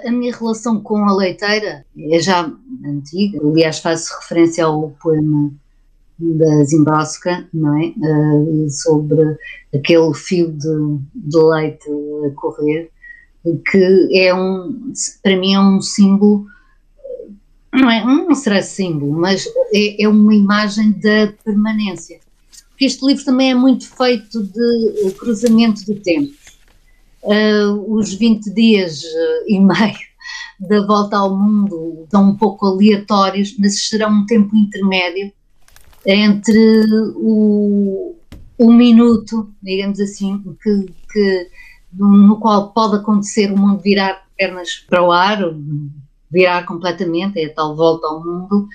A 0.05 0.11
minha 0.11 0.35
relação 0.35 0.81
com 0.81 1.05
a 1.05 1.15
leiteira 1.15 1.85
é 1.99 2.19
já 2.21 2.51
antiga, 2.85 3.39
aliás, 3.43 3.79
faço 3.79 4.15
referência 4.21 4.65
ao 4.65 4.91
poema 5.03 5.53
da 6.21 6.65
Zimbroska, 6.65 7.49
não 7.53 7.77
é? 7.79 7.93
Uh, 7.97 8.69
sobre 8.69 9.37
aquele 9.75 10.15
fio 10.15 10.53
de, 10.53 10.99
de, 11.15 11.39
leite 11.39 11.89
a 12.27 12.35
correr, 12.35 12.91
que 13.71 14.09
é 14.19 14.35
um, 14.35 14.93
para 15.23 15.37
mim 15.37 15.55
é 15.55 15.61
um 15.61 15.81
símbolo, 15.81 16.47
não 17.73 17.91
é, 17.91 18.05
não 18.05 18.35
será 18.35 18.63
símbolo, 18.63 19.13
mas 19.13 19.47
é, 19.73 20.03
é 20.03 20.09
uma 20.09 20.35
imagem 20.35 20.93
da 20.93 21.33
permanência. 21.45 22.21
Porque 22.71 22.85
este 22.85 23.05
livro 23.07 23.25
também 23.25 23.53
é 23.53 23.55
muito 23.55 23.89
feito 23.89 24.43
de 24.43 25.13
cruzamento 25.19 25.85
de 25.85 25.95
tempos. 25.95 26.39
Uh, 27.23 27.95
os 27.95 28.15
20 28.15 28.51
dias 28.55 29.03
e 29.47 29.59
meio 29.59 30.11
da 30.59 30.87
volta 30.87 31.17
ao 31.17 31.37
mundo 31.37 32.07
são 32.11 32.31
um 32.31 32.37
pouco 32.37 32.67
aleatórios, 32.67 33.55
mas 33.59 33.89
serão 33.89 34.11
um 34.11 34.27
tempo 34.27 34.57
intermédio 34.57 35.33
entre 36.07 36.85
o, 37.17 38.17
o 38.59 38.73
minuto, 38.73 39.51
digamos 39.63 40.01
assim, 40.01 40.43
que, 40.63 40.93
que, 41.13 41.51
no 41.93 42.39
qual 42.39 42.73
pode 42.73 42.97
acontecer 42.97 43.53
o 43.53 43.57
mundo 43.57 43.81
virar 43.81 44.25
pernas 44.37 44.85
para 44.89 45.03
o 45.03 45.13
ar, 45.13 45.39
virar 46.31 46.65
completamente, 46.65 47.39
é 47.39 47.47
a 47.47 47.55
tal 47.55 47.77
volta 47.77 48.07
ao 48.07 48.25
mundo, 48.25 48.69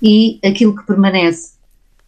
e 0.00 0.40
aquilo 0.44 0.74
que 0.74 0.86
permanece. 0.86 1.52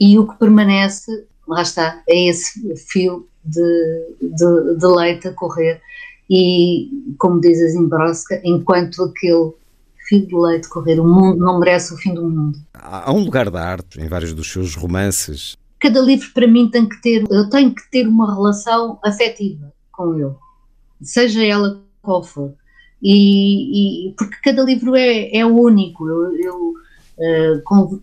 E 0.00 0.18
o 0.18 0.26
que 0.26 0.38
permanece, 0.38 1.26
lá 1.46 1.62
está, 1.62 2.02
é 2.08 2.28
esse 2.28 2.74
fio 2.76 3.28
de, 3.44 4.16
de, 4.20 4.76
de 4.76 4.86
leite 4.86 5.28
a 5.28 5.32
correr. 5.32 5.80
E, 6.28 6.88
como 7.18 7.40
diz 7.40 7.60
a 7.60 7.68
Zimbroska, 7.68 8.40
enquanto 8.42 9.04
aquele 9.04 9.52
fio 10.06 10.26
de 10.26 10.36
leite 10.36 10.68
correr. 10.68 11.00
O 11.00 11.04
mundo 11.04 11.38
não 11.38 11.58
merece 11.58 11.94
o 11.94 11.96
fim 11.96 12.14
do 12.14 12.22
mundo. 12.22 12.58
Há 12.72 13.12
um 13.12 13.24
lugar 13.24 13.50
da 13.50 13.62
arte 13.62 14.00
em 14.00 14.08
vários 14.08 14.32
dos 14.32 14.50
seus 14.50 14.74
romances 14.74 15.56
cada 15.84 16.00
livro 16.00 16.30
para 16.32 16.46
mim 16.46 16.70
tem 16.70 16.88
que 16.88 16.98
ter, 17.02 17.24
eu 17.30 17.50
tenho 17.50 17.74
que 17.74 17.90
ter 17.90 18.08
uma 18.08 18.34
relação 18.34 18.98
afetiva 19.04 19.70
com 19.92 20.14
ele, 20.14 20.32
seja 21.02 21.44
ela 21.44 21.82
qual 22.00 22.22
for. 22.22 22.54
E, 23.02 24.08
e 24.08 24.14
porque 24.14 24.36
cada 24.42 24.62
livro 24.62 24.96
é, 24.96 25.36
é 25.36 25.44
único. 25.44 26.08
Eu, 26.08 26.36
eu 26.38 26.74
uh, 27.18 27.62
com, 27.64 28.00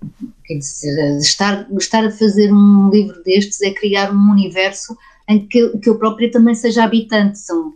dizer, 0.48 1.18
estar, 1.18 1.68
estar 1.76 2.06
a 2.06 2.12
fazer 2.12 2.54
um 2.54 2.92
livro 2.92 3.24
destes 3.24 3.60
é 3.62 3.72
criar 3.72 4.14
um 4.14 4.32
universo 4.32 4.96
em 5.28 5.48
que, 5.48 5.76
que 5.80 5.90
eu 5.90 5.98
própria 5.98 6.30
também 6.30 6.54
seja 6.54 6.84
habitante. 6.84 7.40
São, 7.40 7.74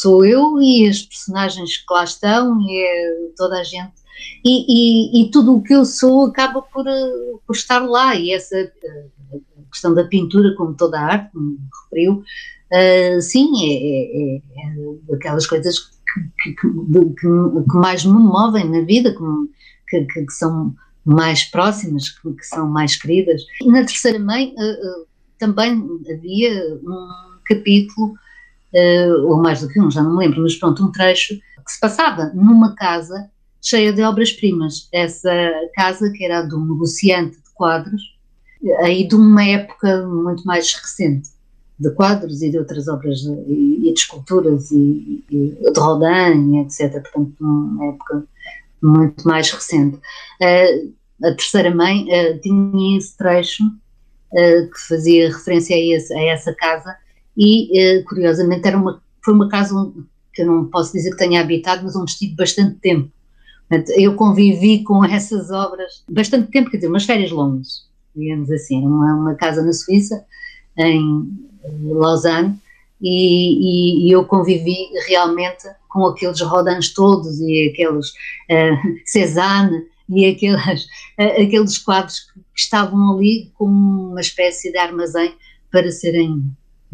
sou 0.00 0.24
eu 0.24 0.60
e 0.60 0.88
as 0.88 1.02
personagens 1.02 1.76
que 1.78 1.92
lá 1.92 2.04
estão 2.04 2.60
e 2.60 2.78
é 2.78 3.32
toda 3.36 3.60
a 3.60 3.64
gente. 3.64 4.04
E, 4.44 5.20
e, 5.20 5.22
e 5.22 5.30
tudo 5.30 5.56
o 5.56 5.62
que 5.62 5.74
eu 5.74 5.84
sou 5.84 6.26
acaba 6.26 6.62
por, 6.62 6.86
eh, 6.86 7.32
por 7.46 7.54
estar 7.54 7.80
lá. 7.80 8.14
E 8.14 8.32
essa 8.32 8.56
eh, 8.56 9.06
questão 9.70 9.94
da 9.94 10.04
pintura, 10.04 10.54
como 10.56 10.74
toda 10.74 10.98
a 10.98 11.04
arte, 11.04 11.32
como 11.32 11.58
referiu, 11.82 12.22
uh, 12.72 13.20
sim, 13.20 13.50
é, 13.60 13.74
é, 13.74 14.36
é, 14.36 14.36
é 14.36 14.96
daquelas 15.08 15.46
coisas 15.46 15.78
que, 15.78 16.20
que, 16.42 16.54
que, 16.54 17.14
que, 17.16 17.76
mais 17.76 18.04
me 18.04 18.12
movem 18.12 18.70
na 18.70 18.82
vida, 18.82 19.14
que, 19.88 20.04
que, 20.04 20.30
são 20.30 20.74
mais 21.04 21.44
próximas, 21.44 22.08
que, 22.08 22.42
são 22.42 22.68
mais 22.68 22.96
queridas. 22.96 23.42
E 23.60 23.68
na 23.68 23.84
Terceira 23.84 24.18
Mãe 24.18 24.54
uh, 24.56 25.02
uh, 25.02 25.06
também 25.38 25.72
havia 26.08 26.78
um 26.82 27.08
capítulo, 27.46 28.14
ou 29.26 29.40
mais 29.40 29.60
do 29.60 29.68
que 29.68 29.80
um, 29.80 29.90
já 29.90 30.02
não 30.02 30.16
me 30.16 30.18
lembro, 30.18 30.42
mas 30.42 30.56
pronto, 30.56 30.84
um 30.84 30.90
trecho 30.90 31.34
que 31.64 31.72
se 31.72 31.80
passava 31.80 32.30
numa 32.34 32.74
casa 32.74 33.30
cheia 33.62 33.92
de 33.92 34.02
obras-primas. 34.02 34.88
Essa 34.92 35.32
casa, 35.74 36.10
que 36.10 36.24
era 36.24 36.42
de 36.42 36.54
um 36.54 36.64
negociante 36.64 37.36
de 37.36 37.50
quadros, 37.54 38.02
aí 38.80 39.06
de 39.08 39.14
uma 39.14 39.44
época 39.44 40.06
muito 40.06 40.44
mais 40.44 40.72
recente, 40.74 41.30
de 41.78 41.90
quadros 41.90 42.42
e 42.42 42.50
de 42.50 42.58
outras 42.58 42.86
obras 42.88 43.20
e, 43.22 43.80
de 43.82 43.92
esculturas 43.92 44.70
e, 44.70 45.24
e 45.30 45.72
de 45.72 45.80
Rodin, 45.80 46.60
etc. 46.60 47.02
Portanto, 47.02 47.34
uma 47.40 47.86
época 47.86 48.24
muito 48.82 49.26
mais 49.26 49.50
recente. 49.50 49.96
Uh, 49.96 50.92
a 51.24 51.32
terceira 51.32 51.74
mãe 51.74 52.04
uh, 52.04 52.38
tinha 52.40 52.98
esse 52.98 53.16
trecho 53.16 53.64
uh, 53.64 54.70
que 54.70 54.80
fazia 54.88 55.28
referência 55.28 55.74
a, 55.74 55.78
esse, 55.78 56.14
a 56.14 56.22
essa 56.24 56.54
casa 56.54 56.96
e, 57.36 58.02
curiosamente, 58.08 58.66
era 58.66 58.76
uma, 58.76 59.02
foi 59.24 59.34
uma 59.34 59.48
casa 59.48 59.92
que 60.32 60.42
eu 60.42 60.46
não 60.46 60.66
posso 60.66 60.92
dizer 60.92 61.10
que 61.10 61.16
tenha 61.16 61.40
habitado, 61.40 61.84
mas 61.84 61.96
onde 61.96 62.10
estive 62.10 62.34
bastante 62.34 62.76
tempo. 62.80 63.10
Eu 63.96 64.14
convivi 64.14 64.82
com 64.82 65.04
essas 65.06 65.50
obras 65.50 66.04
bastante 66.08 66.50
tempo, 66.50 66.70
quer 66.70 66.78
dizer, 66.78 66.88
umas 66.88 67.04
férias 67.04 67.30
longas 67.30 67.84
digamos 68.14 68.50
assim, 68.50 68.86
uma, 68.86 69.14
uma 69.14 69.34
casa 69.34 69.62
na 69.62 69.72
Suíça, 69.72 70.24
em 70.78 71.28
Lausanne, 71.84 72.58
e, 73.00 74.06
e, 74.06 74.08
e, 74.08 74.12
eu 74.12 74.24
convivi 74.24 74.88
realmente 75.08 75.66
com 75.88 76.06
aqueles 76.06 76.40
Rodins 76.40 76.94
todos 76.94 77.40
e 77.40 77.70
aqueles 77.70 78.10
uh, 78.10 78.98
Cézanne 79.04 79.84
e 80.08 80.26
aqueles, 80.26 80.84
uh, 81.18 81.42
aqueles 81.42 81.76
quadros 81.78 82.20
que 82.54 82.60
estavam 82.60 83.16
ali 83.16 83.50
como 83.54 84.10
uma 84.10 84.20
espécie 84.20 84.70
de 84.70 84.78
armazém 84.78 85.34
para 85.70 85.90
serem 85.90 86.44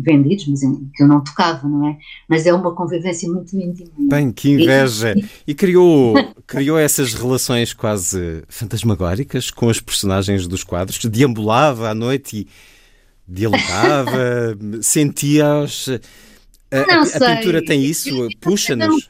vendidos, 0.02 0.46
mas 0.46 0.60
que 0.94 1.02
eu 1.02 1.08
não 1.08 1.22
tocava, 1.22 1.68
não 1.68 1.88
é? 1.88 1.96
Mas 2.28 2.46
é 2.46 2.52
uma 2.52 2.74
convivência 2.74 3.28
muito 3.30 3.56
íntima. 3.56 3.90
Bem, 3.98 4.32
que 4.32 4.50
inveja! 4.50 5.14
E, 5.46 5.54
criou, 5.54 6.14
criou 6.46 6.78
essas 6.78 7.14
relações 7.14 7.72
quase 7.72 8.42
fantasmagóricas 8.48 9.50
com 9.50 9.68
as 9.68 9.80
personagens 9.80 10.46
dos 10.46 10.64
quadros, 10.64 10.98
deambulava 11.04 11.90
à 11.90 11.94
noite 11.94 12.38
e 12.38 12.48
dialogava, 13.26 14.56
sentia-os. 14.82 15.88
A, 16.72 17.26
a, 17.26 17.36
pintura 17.36 17.64
tem 17.64 17.84
isso, 17.84 18.28
puxa-nos 18.40 19.08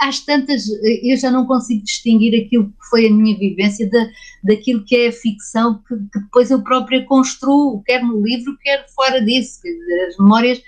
às 0.00 0.20
tantas, 0.20 0.66
eu 1.02 1.16
já 1.16 1.30
não 1.30 1.46
consigo 1.46 1.84
distinguir 1.84 2.44
aquilo 2.44 2.66
que 2.66 2.88
foi 2.90 3.06
a 3.06 3.10
minha 3.10 3.36
vivência 3.38 3.88
da, 3.88 4.06
daquilo 4.42 4.84
que 4.84 4.96
é 4.96 5.08
a 5.08 5.12
ficção 5.12 5.82
que, 5.86 5.94
que 6.12 6.20
depois 6.20 6.50
eu 6.50 6.62
própria 6.62 7.04
construo, 7.04 7.82
quer 7.84 8.02
no 8.02 8.22
livro, 8.22 8.56
quer 8.62 8.86
fora 8.94 9.20
disso. 9.24 9.60
Dizer, 9.62 10.06
as 10.08 10.18
memórias, 10.18 10.62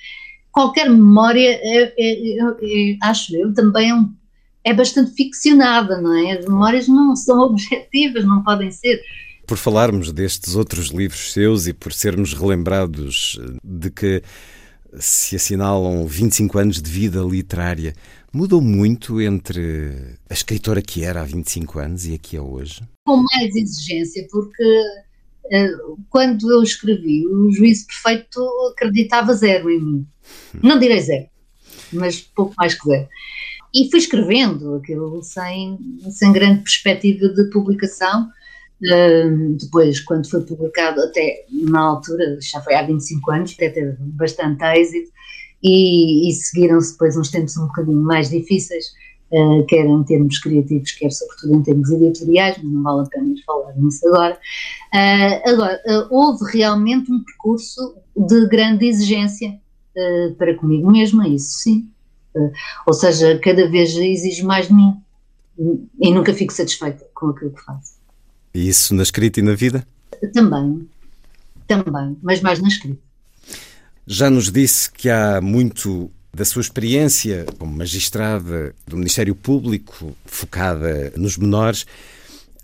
qualquer 0.53 0.89
memória, 0.89 1.49
é, 1.49 1.95
é, 1.99 2.39
é, 2.41 2.97
acho 3.03 3.37
eu, 3.37 3.53
também 3.53 3.91
é, 3.91 3.95
um, 3.95 4.13
é 4.65 4.73
bastante 4.73 5.13
ficcionada, 5.13 6.01
não 6.01 6.15
é? 6.15 6.39
As 6.39 6.47
memórias 6.47 6.89
não 6.89 7.15
são 7.17 7.41
objetivas, 7.47 8.25
não 8.25 8.43
podem 8.43 8.71
ser. 8.71 9.01
Por 9.47 9.57
falarmos 9.57 10.13
destes 10.13 10.57
outros 10.57 10.89
livros 10.89 11.33
seus 11.33 11.67
e 11.67 11.73
por 11.73 11.93
sermos 11.93 12.33
relembrados 12.33 13.41
de 13.63 13.91
que 13.91 14.23
se 14.99 15.37
assinalam 15.37 16.07
25 16.07 16.59
anos 16.59 16.83
de 16.83 16.91
vida 16.91 17.21
literária, 17.21 17.95
Mudou 18.37 18.61
muito 18.61 19.19
entre 19.19 20.19
a 20.29 20.35
escritora 20.35 20.83
que 20.83 21.03
era 21.03 21.23
há 21.23 21.25
25 21.25 21.79
anos 21.79 22.05
e 22.05 22.13
a 22.13 22.19
que 22.19 22.37
é 22.37 22.41
hoje? 22.41 22.83
Com 23.07 23.25
mais 23.33 23.57
exigência, 23.57 24.29
porque 24.31 24.63
uh, 24.63 25.99
quando 26.11 26.53
eu 26.53 26.63
escrevi, 26.63 27.27
o 27.27 27.51
juízo 27.51 27.87
perfeito 27.87 28.47
acreditava 28.73 29.33
zero 29.33 29.71
em 29.71 29.81
mim. 29.81 30.07
Não 30.63 30.79
direi 30.79 31.01
zero, 31.01 31.25
mas 31.91 32.21
pouco 32.21 32.53
mais 32.59 32.75
que 32.75 32.87
zero. 32.87 33.09
E 33.75 33.91
fui 33.91 34.01
escrevendo 34.01 34.75
aquilo 34.75 35.23
sem, 35.23 35.79
sem 36.11 36.31
grande 36.31 36.61
perspectiva 36.61 37.31
de 37.31 37.45
publicação. 37.49 38.29
Uh, 38.83 39.57
depois, 39.59 40.01
quando 40.01 40.29
foi 40.29 40.43
publicado, 40.43 41.01
até 41.01 41.47
na 41.51 41.81
altura, 41.81 42.39
já 42.43 42.61
foi 42.61 42.75
há 42.75 42.83
25 42.83 43.31
anos, 43.31 43.55
até 43.55 43.71
teve 43.71 43.97
bastante 43.99 44.63
êxito, 44.63 45.11
e, 45.67 46.31
e 46.31 46.33
seguiram-se 46.33 46.93
depois 46.93 47.17
uns 47.17 47.31
tempos 47.31 47.57
um 47.57 47.67
bocadinho 47.67 48.01
mais 48.01 48.31
difíceis, 48.31 48.87
uh, 49.33 49.65
quer 49.67 49.85
em 49.85 50.05
termos 50.05 50.39
criativos, 50.39 50.93
quer 50.93 51.11
sobretudo 51.11 51.55
em 51.55 51.63
termos 51.63 51.91
editoriais, 51.91 52.57
mas 52.63 52.73
não 52.73 52.83
vale 52.83 53.03
a 53.03 53.11
pena 53.11 53.35
falar 53.45 53.77
nisso 53.77 54.07
agora. 54.07 54.39
Uh, 54.95 55.51
agora, 55.51 55.83
uh, 55.87 56.15
houve 56.15 56.53
realmente 56.53 57.11
um 57.11 57.23
percurso 57.25 57.97
de 58.17 58.47
grande 58.49 58.87
exigência 58.87 59.59
para 60.37 60.55
comigo 60.55 60.93
mesma, 60.93 61.27
isso 61.27 61.61
sim. 61.61 61.89
ou 62.87 62.93
seja, 62.93 63.39
cada 63.39 63.67
vez 63.71 63.97
exijo 63.97 64.47
mais 64.47 64.69
de 64.69 64.75
mim 64.75 64.95
e 65.99 66.13
nunca 66.13 66.35
fico 66.35 66.53
satisfeita 66.53 67.03
com 67.15 67.29
aquilo 67.29 67.51
que 67.53 67.63
faço. 67.63 67.95
E 68.53 68.69
isso 68.69 68.95
na 68.95 69.03
escrita 69.03 69.41
e 69.41 69.43
na 69.43 69.55
vida? 69.55 69.87
Também, 70.35 70.87
também, 71.67 72.19
mas 72.23 72.43
mais 72.43 72.61
na 72.61 72.69
escrita. 72.69 73.06
Já 74.09 74.31
nos 74.31 74.53
disse 74.53 74.89
que 74.89 75.11
há 75.11 75.41
muito 75.41 76.13
da 76.33 76.45
sua 76.45 76.63
experiência 76.63 77.45
como 77.59 77.75
magistrada 77.75 78.73
do 78.87 78.97
Ministério 78.97 79.35
Público, 79.35 80.17
focada 80.25 81.13
nos 81.17 81.37
menores. 81.37 81.85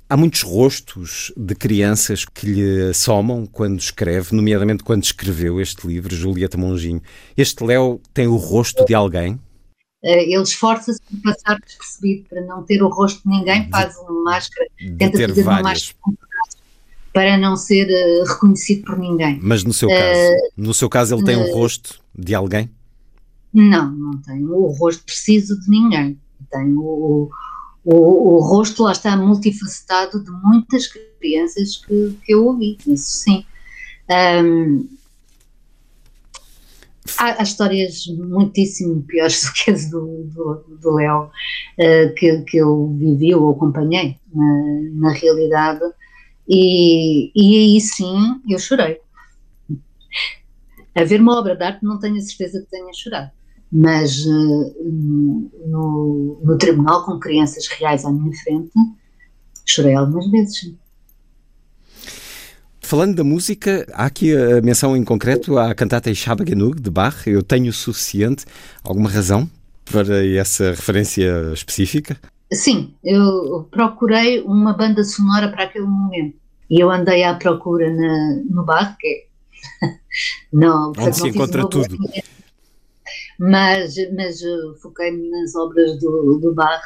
Há 0.08 0.16
muitos 0.16 0.42
rostos 0.42 1.32
de 1.36 1.56
crianças 1.56 2.24
que 2.24 2.46
lhe 2.46 2.94
somam 2.94 3.44
quando 3.44 3.80
escreve, 3.80 4.36
nomeadamente 4.36 4.84
quando 4.84 5.02
escreveu 5.02 5.60
este 5.60 5.84
livro, 5.84 6.14
Julieta 6.14 6.56
Monginho. 6.56 7.02
Este 7.36 7.64
Léo 7.64 8.00
tem 8.14 8.28
o 8.28 8.36
rosto 8.36 8.84
de 8.84 8.94
alguém? 8.94 9.40
Eh, 10.04 10.32
ele 10.32 10.42
esforça-se 10.42 11.00
por 11.02 11.22
passar 11.22 11.58
despercebido, 11.58 12.28
para 12.28 12.42
não 12.42 12.62
ter 12.62 12.80
o 12.82 12.88
rosto 12.88 13.20
de 13.22 13.36
ninguém, 13.36 13.68
faz 13.68 13.96
uma 13.96 14.22
máscara, 14.22 14.66
tenta 14.96 15.18
fazer 15.18 15.42
várias. 15.42 15.44
uma 15.44 15.62
máscara 15.62 16.31
para 17.12 17.36
não 17.36 17.56
ser 17.56 17.86
uh, 17.86 18.24
reconhecido 18.24 18.84
por 18.84 18.98
ninguém. 18.98 19.38
Mas 19.42 19.62
no 19.64 19.72
seu 19.72 19.88
caso, 19.88 20.32
uh, 20.32 20.52
no 20.56 20.74
seu 20.74 20.88
caso 20.88 21.14
ele 21.14 21.24
tem 21.24 21.36
um 21.36 21.46
eh, 21.46 21.52
rosto 21.52 22.00
de 22.16 22.34
alguém? 22.34 22.70
Não, 23.52 23.90
não 23.92 24.18
tem 24.18 24.44
o 24.46 24.66
rosto 24.68 25.04
preciso 25.04 25.60
de 25.60 25.68
ninguém. 25.68 26.18
Tem 26.50 26.74
o, 26.74 27.30
o, 27.84 27.94
o, 27.94 28.40
rosto, 28.40 28.82
lá 28.82 28.92
está, 28.92 29.16
multifacetado 29.16 30.22
de 30.24 30.30
muitas 30.30 30.86
crianças 31.20 31.76
que, 31.76 32.16
que 32.24 32.34
eu 32.34 32.46
ouvi, 32.46 32.78
isso 32.86 33.18
sim. 33.18 33.44
Um, 34.10 34.88
há, 37.18 37.40
há, 37.40 37.42
histórias 37.42 38.06
muitíssimo 38.06 39.02
piores 39.02 39.44
do 39.44 39.52
que 39.52 39.70
as 39.70 39.90
do, 39.90 40.94
Léo, 40.94 41.24
uh, 41.24 42.14
que, 42.14 42.40
que 42.42 42.56
eu 42.56 42.94
vivi 42.98 43.34
ou 43.34 43.50
acompanhei. 43.50 44.16
Na, 44.34 45.08
na 45.08 45.12
realidade, 45.12 45.84
e, 46.48 47.30
e 47.34 47.56
aí 47.56 47.80
sim 47.80 48.40
eu 48.48 48.58
chorei. 48.58 48.98
A 50.94 51.04
ver 51.04 51.20
uma 51.20 51.38
obra 51.38 51.56
de 51.56 51.64
arte 51.64 51.84
não 51.84 51.98
tenho 51.98 52.16
a 52.16 52.20
certeza 52.20 52.60
que 52.60 52.70
tenha 52.70 52.92
chorado, 52.92 53.30
mas 53.70 54.26
uh, 54.26 54.74
no, 55.66 56.40
no, 56.44 56.58
tribunal 56.58 57.04
com 57.04 57.18
crianças 57.18 57.66
reais 57.68 58.04
à 58.04 58.10
minha 58.10 58.34
frente 58.36 58.70
chorei 59.64 59.94
algumas 59.94 60.30
vezes. 60.30 60.74
Falando 62.80 63.14
da 63.14 63.24
música, 63.24 63.86
há 63.94 64.04
aqui 64.04 64.36
a 64.36 64.60
menção 64.60 64.94
em 64.94 65.02
concreto 65.02 65.56
à 65.56 65.74
cantata 65.74 66.10
Ishaba 66.10 66.44
Genug 66.46 66.78
de 66.78 66.90
Bach. 66.90 67.26
Eu 67.26 67.42
tenho 67.42 67.70
o 67.70 67.72
suficiente. 67.72 68.44
Alguma 68.84 69.08
razão 69.08 69.48
para 69.84 70.26
essa 70.26 70.72
referência 70.72 71.52
específica? 71.54 72.18
Sim, 72.52 72.94
eu 73.02 73.66
procurei 73.70 74.40
uma 74.42 74.72
banda 74.72 75.02
sonora 75.04 75.48
para 75.48 75.64
aquele 75.64 75.86
momento. 75.86 76.36
E 76.68 76.80
eu 76.80 76.90
andei 76.90 77.24
à 77.24 77.34
procura 77.34 77.90
na, 77.90 78.42
no 78.48 78.64
bar, 78.64 78.96
que 78.98 79.06
é. 79.06 79.88
não, 80.52 80.92
Onde 80.96 81.16
se 81.16 81.28
encontra 81.28 81.66
tudo. 81.68 81.96
Mas, 83.38 83.94
mas 84.14 84.40
foquei-me 84.80 85.28
nas 85.30 85.54
obras 85.54 85.98
do, 85.98 86.38
do 86.40 86.54
Bar 86.54 86.80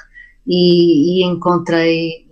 e, 0.46 1.20
e 1.20 1.24
encontrei 1.24 2.26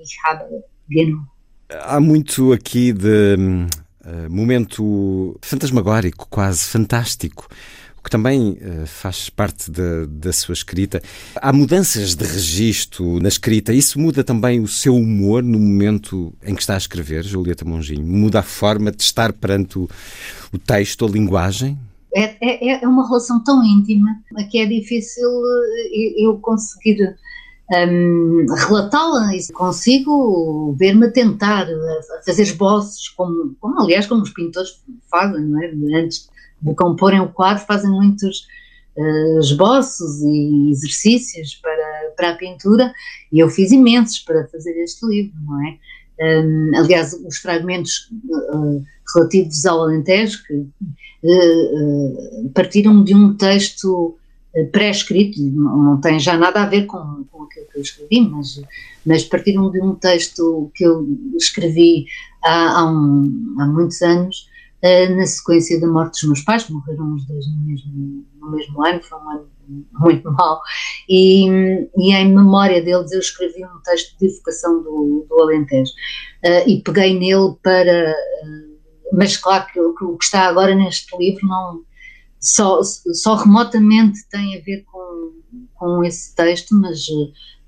Há 1.70 2.00
muito 2.00 2.52
aqui 2.52 2.92
de 2.92 3.36
uh, 3.36 4.30
momento 4.30 5.36
fantasmagórico, 5.42 6.26
quase 6.30 6.64
fantástico 6.64 7.48
que 8.04 8.10
também 8.10 8.52
uh, 8.52 8.86
faz 8.86 9.30
parte 9.30 9.70
da, 9.70 10.04
da 10.06 10.30
sua 10.30 10.52
escrita. 10.52 11.02
Há 11.36 11.50
mudanças 11.54 12.14
de 12.14 12.24
registro 12.24 13.18
na 13.18 13.28
escrita. 13.28 13.72
Isso 13.72 13.98
muda 13.98 14.22
também 14.22 14.60
o 14.60 14.68
seu 14.68 14.94
humor 14.94 15.42
no 15.42 15.58
momento 15.58 16.34
em 16.44 16.54
que 16.54 16.60
está 16.60 16.74
a 16.74 16.78
escrever, 16.78 17.24
Julieta 17.24 17.64
Monginho? 17.64 18.06
Muda 18.06 18.40
a 18.40 18.42
forma 18.42 18.92
de 18.92 19.02
estar 19.02 19.32
perante 19.32 19.78
o, 19.78 19.88
o 20.52 20.58
texto, 20.58 21.06
a 21.06 21.08
linguagem? 21.08 21.78
É, 22.14 22.36
é, 22.40 22.84
é, 22.84 22.86
uma 22.86 23.08
relação 23.08 23.42
tão 23.42 23.64
íntima 23.64 24.10
que 24.50 24.58
é 24.58 24.66
difícil 24.66 25.26
eh, 25.26 26.24
eu 26.24 26.38
conseguir 26.38 27.16
um, 27.72 28.46
relatá-la 28.54 29.34
e 29.34 29.52
consigo 29.52 30.76
ver-me 30.78 31.10
tentar 31.10 31.66
a 31.66 32.22
fazer 32.24 32.42
esboços, 32.42 33.08
como, 33.08 33.56
como 33.58 33.80
aliás 33.80 34.06
como 34.06 34.22
os 34.22 34.30
pintores 34.30 34.80
fazem, 35.10 35.42
não 35.44 35.62
é? 35.62 35.72
Antes 36.00 36.28
de 36.64 36.74
comporem 36.74 37.20
o 37.20 37.28
quadro, 37.28 37.64
fazem 37.64 37.90
muitos 37.90 38.46
uh, 38.96 39.38
esboços 39.38 40.22
e 40.22 40.70
exercícios 40.70 41.54
para, 41.56 42.12
para 42.16 42.30
a 42.30 42.36
pintura, 42.36 42.92
e 43.30 43.38
eu 43.38 43.48
fiz 43.48 43.70
imensos 43.70 44.18
para 44.20 44.48
fazer 44.48 44.72
este 44.82 45.06
livro, 45.06 45.34
não 45.44 45.66
é? 45.66 45.78
Um, 46.16 46.70
aliás, 46.76 47.12
os 47.12 47.38
fragmentos 47.38 48.08
uh, 48.52 48.82
relativos 49.14 49.66
ao 49.66 49.82
Alentejo, 49.82 50.42
que 50.44 50.54
uh, 50.54 52.50
partiram 52.54 53.02
de 53.04 53.14
um 53.14 53.34
texto 53.34 54.16
pré-escrito, 54.70 55.42
não, 55.42 56.00
tem 56.00 56.20
já 56.20 56.36
nada 56.36 56.62
a 56.62 56.66
ver 56.66 56.86
com, 56.86 57.24
com 57.24 57.42
aquilo 57.42 57.66
que 57.66 57.78
eu 57.78 57.82
escrevi, 57.82 58.20
mas, 58.20 58.62
mas 59.04 59.24
partiram 59.24 59.68
de 59.68 59.82
um 59.82 59.96
texto 59.96 60.70
que 60.76 60.84
eu 60.84 61.04
escrevi 61.36 62.06
há, 62.44 62.78
há, 62.78 62.84
um, 62.88 63.56
há 63.58 63.66
muitos 63.66 64.00
anos, 64.00 64.48
na 65.16 65.26
sequência 65.26 65.80
da 65.80 65.86
morte 65.86 66.12
dos 66.12 66.24
meus 66.24 66.40
pais, 66.42 66.68
morreram 66.68 67.14
os 67.14 67.26
dois 67.26 67.46
no 67.46 67.64
mesmo, 67.64 68.26
no 68.38 68.50
mesmo 68.50 68.86
ano, 68.86 69.02
foi 69.02 69.18
um 69.18 69.30
ano 69.30 69.48
muito 69.98 70.30
mau, 70.30 70.60
e, 71.08 71.46
e, 71.96 72.12
em 72.12 72.34
memória 72.34 72.82
deles 72.82 73.10
eu 73.12 73.20
escrevi 73.20 73.64
um 73.64 73.80
texto 73.82 74.18
de 74.18 74.26
evocação 74.26 74.82
do, 74.82 75.26
do 75.28 75.40
Alentejo, 75.40 75.90
uh, 76.44 76.68
e 76.68 76.82
peguei 76.82 77.18
nele 77.18 77.54
para, 77.62 78.10
uh, 78.10 79.16
mas 79.16 79.38
claro 79.38 79.66
que, 79.66 79.72
que 79.72 80.04
o 80.04 80.18
que 80.18 80.24
está 80.24 80.42
agora 80.42 80.74
neste 80.74 81.16
livro 81.16 81.46
não 81.46 81.82
só, 82.38 82.82
só 82.82 83.36
remotamente 83.36 84.18
tem 84.28 84.58
a 84.58 84.60
ver 84.60 84.84
com, 84.84 85.32
com 85.74 86.04
esse 86.04 86.34
texto, 86.34 86.74
mas, 86.74 87.06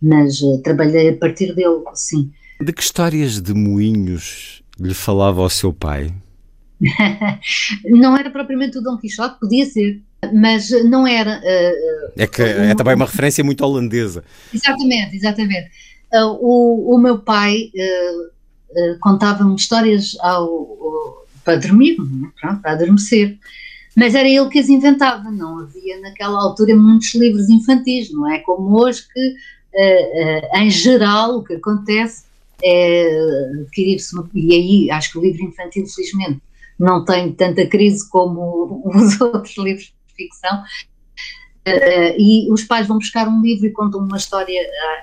mas 0.03 0.39
trabalhei 0.63 1.09
a 1.09 1.17
partir 1.17 1.55
dele, 1.55 1.83
sim. 1.95 2.31
De 2.61 2.73
que 2.75 2.83
histórias 2.83 3.41
de 3.41 3.55
moinhos 3.55 4.63
lhe 4.79 4.93
falava 4.93 5.41
ao 5.41 5.49
seu 5.49 5.73
pai? 5.73 6.13
não 7.85 8.17
era 8.17 8.31
propriamente 8.31 8.79
o 8.79 8.83
Dom 8.83 8.97
Quixote, 8.97 9.41
podia 9.41 9.65
ser, 9.65 10.03
mas 10.33 10.71
não 10.85 11.07
era. 11.07 11.39
Uh, 11.39 12.13
é 12.17 12.27
que 12.27 12.43
é 12.43 12.75
também 12.75 12.95
uma 12.95 13.07
referência 13.07 13.43
muito 13.43 13.65
holandesa. 13.65 14.25
Exatamente, 14.53 15.17
exatamente. 15.17 15.71
Uh, 16.13 16.37
o, 16.41 16.95
o 16.95 16.99
meu 16.99 17.19
pai 17.19 17.71
uh, 17.75 18.99
contava-me 19.01 19.55
histórias 19.57 20.17
ao, 20.21 20.45
ao, 20.45 21.27
para 21.45 21.57
dormir, 21.57 21.97
né? 21.99 22.29
Pronto, 22.41 22.61
para 22.61 22.73
adormecer. 22.73 23.39
Mas 23.97 24.15
era 24.15 24.29
ele 24.29 24.49
que 24.51 24.59
as 24.59 24.69
inventava, 24.69 25.31
não 25.31 25.61
havia 25.61 25.99
naquela 26.01 26.39
altura 26.39 26.77
muitos 26.77 27.15
livros 27.15 27.49
infantis, 27.49 28.13
não 28.13 28.31
é? 28.31 28.41
Como 28.41 28.79
hoje 28.79 29.03
que, 29.11 29.35
em 30.55 30.69
geral, 30.69 31.39
o 31.39 31.43
que 31.43 31.55
acontece 31.55 32.25
é 32.63 33.09
adquirir-se, 33.63 34.15
e 34.35 34.55
aí 34.55 34.91
acho 34.91 35.13
que 35.13 35.19
o 35.19 35.23
livro 35.23 35.45
infantil, 35.45 35.87
felizmente, 35.87 36.43
não 36.79 37.05
tem 37.05 37.33
tanta 37.33 37.67
crise 37.67 38.09
como 38.11 38.83
os 38.95 39.21
outros 39.21 39.57
livros 39.59 39.95
de 40.09 40.15
ficção. 40.15 40.63
Uh, 41.67 42.15
e 42.17 42.53
os 42.53 42.63
pais 42.63 42.87
vão 42.87 42.99
buscar 42.99 43.27
um 43.27 43.41
livro 43.43 43.67
e 43.67 43.73
contam 43.73 44.01
uma 44.01 44.17
história 44.17 44.61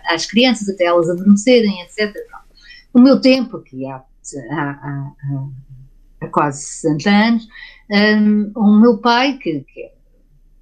às 0.08 0.26
crianças 0.26 0.70
até 0.70 0.86
elas 0.86 1.10
adormecerem, 1.10 1.82
etc. 1.82 2.16
O 2.94 3.00
meu 3.00 3.20
tempo, 3.20 3.60
que 3.60 3.86
há, 3.86 4.02
há, 4.52 4.62
há, 4.62 5.12
há 6.22 6.28
quase 6.28 6.64
60 6.64 7.10
anos, 7.10 7.48
um, 7.92 8.52
o 8.56 8.80
meu 8.80 8.98
pai, 8.98 9.38
que, 9.38 9.62
que 9.62 9.82
é 9.82 9.94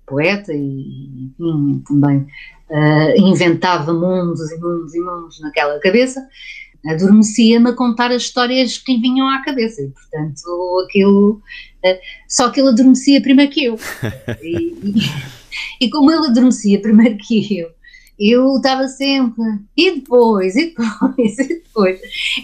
poeta 0.05 0.53
e 0.53 1.31
enfim, 1.39 1.83
também 1.87 2.27
uh, 2.69 3.17
inventava 3.17 3.93
mundos 3.93 4.51
e 4.51 4.57
mundos 4.59 4.93
e 4.93 4.99
mundos 4.99 5.39
naquela 5.39 5.79
cabeça, 5.79 6.27
adormecia-me 6.85 7.69
a 7.69 7.73
contar 7.73 8.11
as 8.11 8.23
histórias 8.23 8.77
que 8.77 8.93
lhe 8.93 9.01
vinham 9.01 9.29
à 9.29 9.43
cabeça 9.43 9.81
e, 9.81 9.89
portanto, 9.89 10.85
aquilo. 10.85 11.41
Uh, 11.83 11.97
só 12.27 12.49
que 12.49 12.59
ele 12.59 12.69
adormecia 12.69 13.21
primeiro 13.21 13.51
que 13.51 13.65
eu. 13.65 13.79
e, 14.41 14.57
e, 15.79 15.85
e, 15.85 15.89
como 15.89 16.11
ele 16.11 16.27
adormecia 16.27 16.81
primeiro 16.81 17.17
que 17.17 17.57
eu, 17.57 17.69
eu 18.19 18.55
estava 18.57 18.87
sempre. 18.87 19.43
E 19.75 19.95
depois, 19.95 20.55
e 20.55 20.67
depois, 20.67 21.39
e 21.39 21.47
depois. 21.47 21.99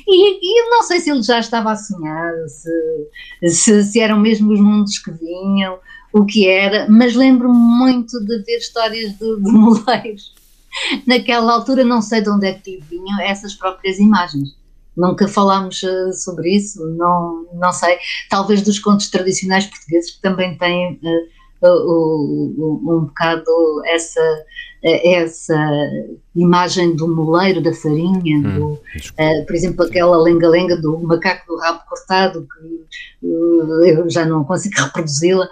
E, 0.08 0.40
e 0.42 0.62
eu 0.62 0.70
não 0.70 0.84
sei 0.84 1.00
se 1.00 1.10
ele 1.10 1.24
já 1.24 1.40
estava 1.40 1.72
a 1.72 1.76
sonhar, 1.76 2.34
se, 2.48 3.50
se, 3.50 3.84
se 3.84 4.00
eram 4.00 4.20
mesmo 4.20 4.52
os 4.54 4.60
mundos 4.60 4.98
que 5.00 5.12
vinham, 5.12 5.80
o 6.14 6.26
que 6.26 6.48
era, 6.48 6.88
mas 6.90 7.16
lembro-me 7.16 7.58
muito 7.58 8.20
de 8.20 8.44
ver 8.44 8.58
histórias 8.58 9.12
de, 9.14 9.36
de 9.36 9.52
moleiros 9.52 10.34
naquela 11.06 11.54
altura 11.54 11.84
não 11.84 12.02
sei 12.02 12.22
de 12.22 12.30
onde 12.30 12.48
é 12.48 12.54
que 12.54 12.80
vinham 12.90 13.20
essas 13.22 13.54
próprias 13.54 14.00
imagens. 14.00 14.56
Nunca 14.96 15.28
falámos 15.28 15.84
uh, 15.84 16.12
sobre 16.12 16.56
isso, 16.56 16.84
não, 16.98 17.46
não 17.54 17.72
sei. 17.72 17.98
Talvez 18.30 18.64
dos 18.64 18.80
contos 18.80 19.10
tradicionais 19.10 19.68
portugueses 19.68 20.16
que 20.16 20.22
também 20.22 20.58
têm 20.58 21.00
uh, 21.62 21.68
uh, 21.68 22.96
um 22.96 23.06
bocado 23.06 23.52
essa, 23.86 24.44
essa 24.84 25.56
imagem 26.36 26.96
do 26.96 27.08
moleiro, 27.08 27.62
da 27.62 27.74
farinha, 27.74 28.40
hum, 28.40 28.42
do, 28.42 28.82
por 29.46 29.56
exemplo, 29.56 29.86
aquela 29.86 30.18
lenga-lenga 30.18 30.76
do 30.78 30.98
macaco 30.98 31.46
do 31.48 31.60
rabo 31.60 31.82
cortado, 31.88 32.48
que 32.48 33.28
eu 33.88 34.10
já 34.10 34.26
não 34.26 34.44
consigo 34.44 34.76
reproduzi-la, 34.82 35.48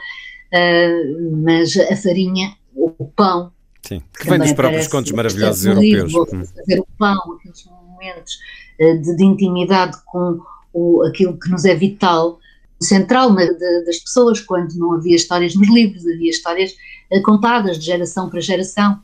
mas 1.44 1.78
a 1.78 1.96
farinha, 1.96 2.56
o 2.76 3.06
pão, 3.16 3.52
Sim, 3.88 4.02
que 4.18 4.30
vem 4.30 4.40
dos 4.40 4.54
próprios 4.54 4.88
contos 4.88 5.12
maravilhosos 5.12 5.66
europeus. 5.66 6.12
Livro, 6.12 6.26
fazer 6.26 6.80
o 6.80 6.88
pão, 6.98 7.18
aqueles 7.34 7.66
momentos 7.66 8.40
eh, 8.80 8.96
de, 8.96 9.16
de 9.16 9.24
intimidade 9.24 9.98
com 10.06 10.40
o, 10.74 11.04
aquilo 11.04 11.38
que 11.40 11.50
nos 11.50 11.66
é 11.66 11.76
vital, 11.76 12.40
central 12.82 13.34
de, 13.36 13.86
das 13.86 14.00
pessoas, 14.00 14.42
quando 14.42 14.74
não 14.74 14.94
havia 14.94 15.16
histórias 15.16 15.56
nos 15.56 15.68
livros, 15.70 16.06
havia 16.06 16.30
histórias 16.30 16.72
uh, 17.12 17.22
contadas 17.24 17.80
de 17.80 17.86
geração 17.86 18.30
para 18.30 18.42
geração. 18.42 19.00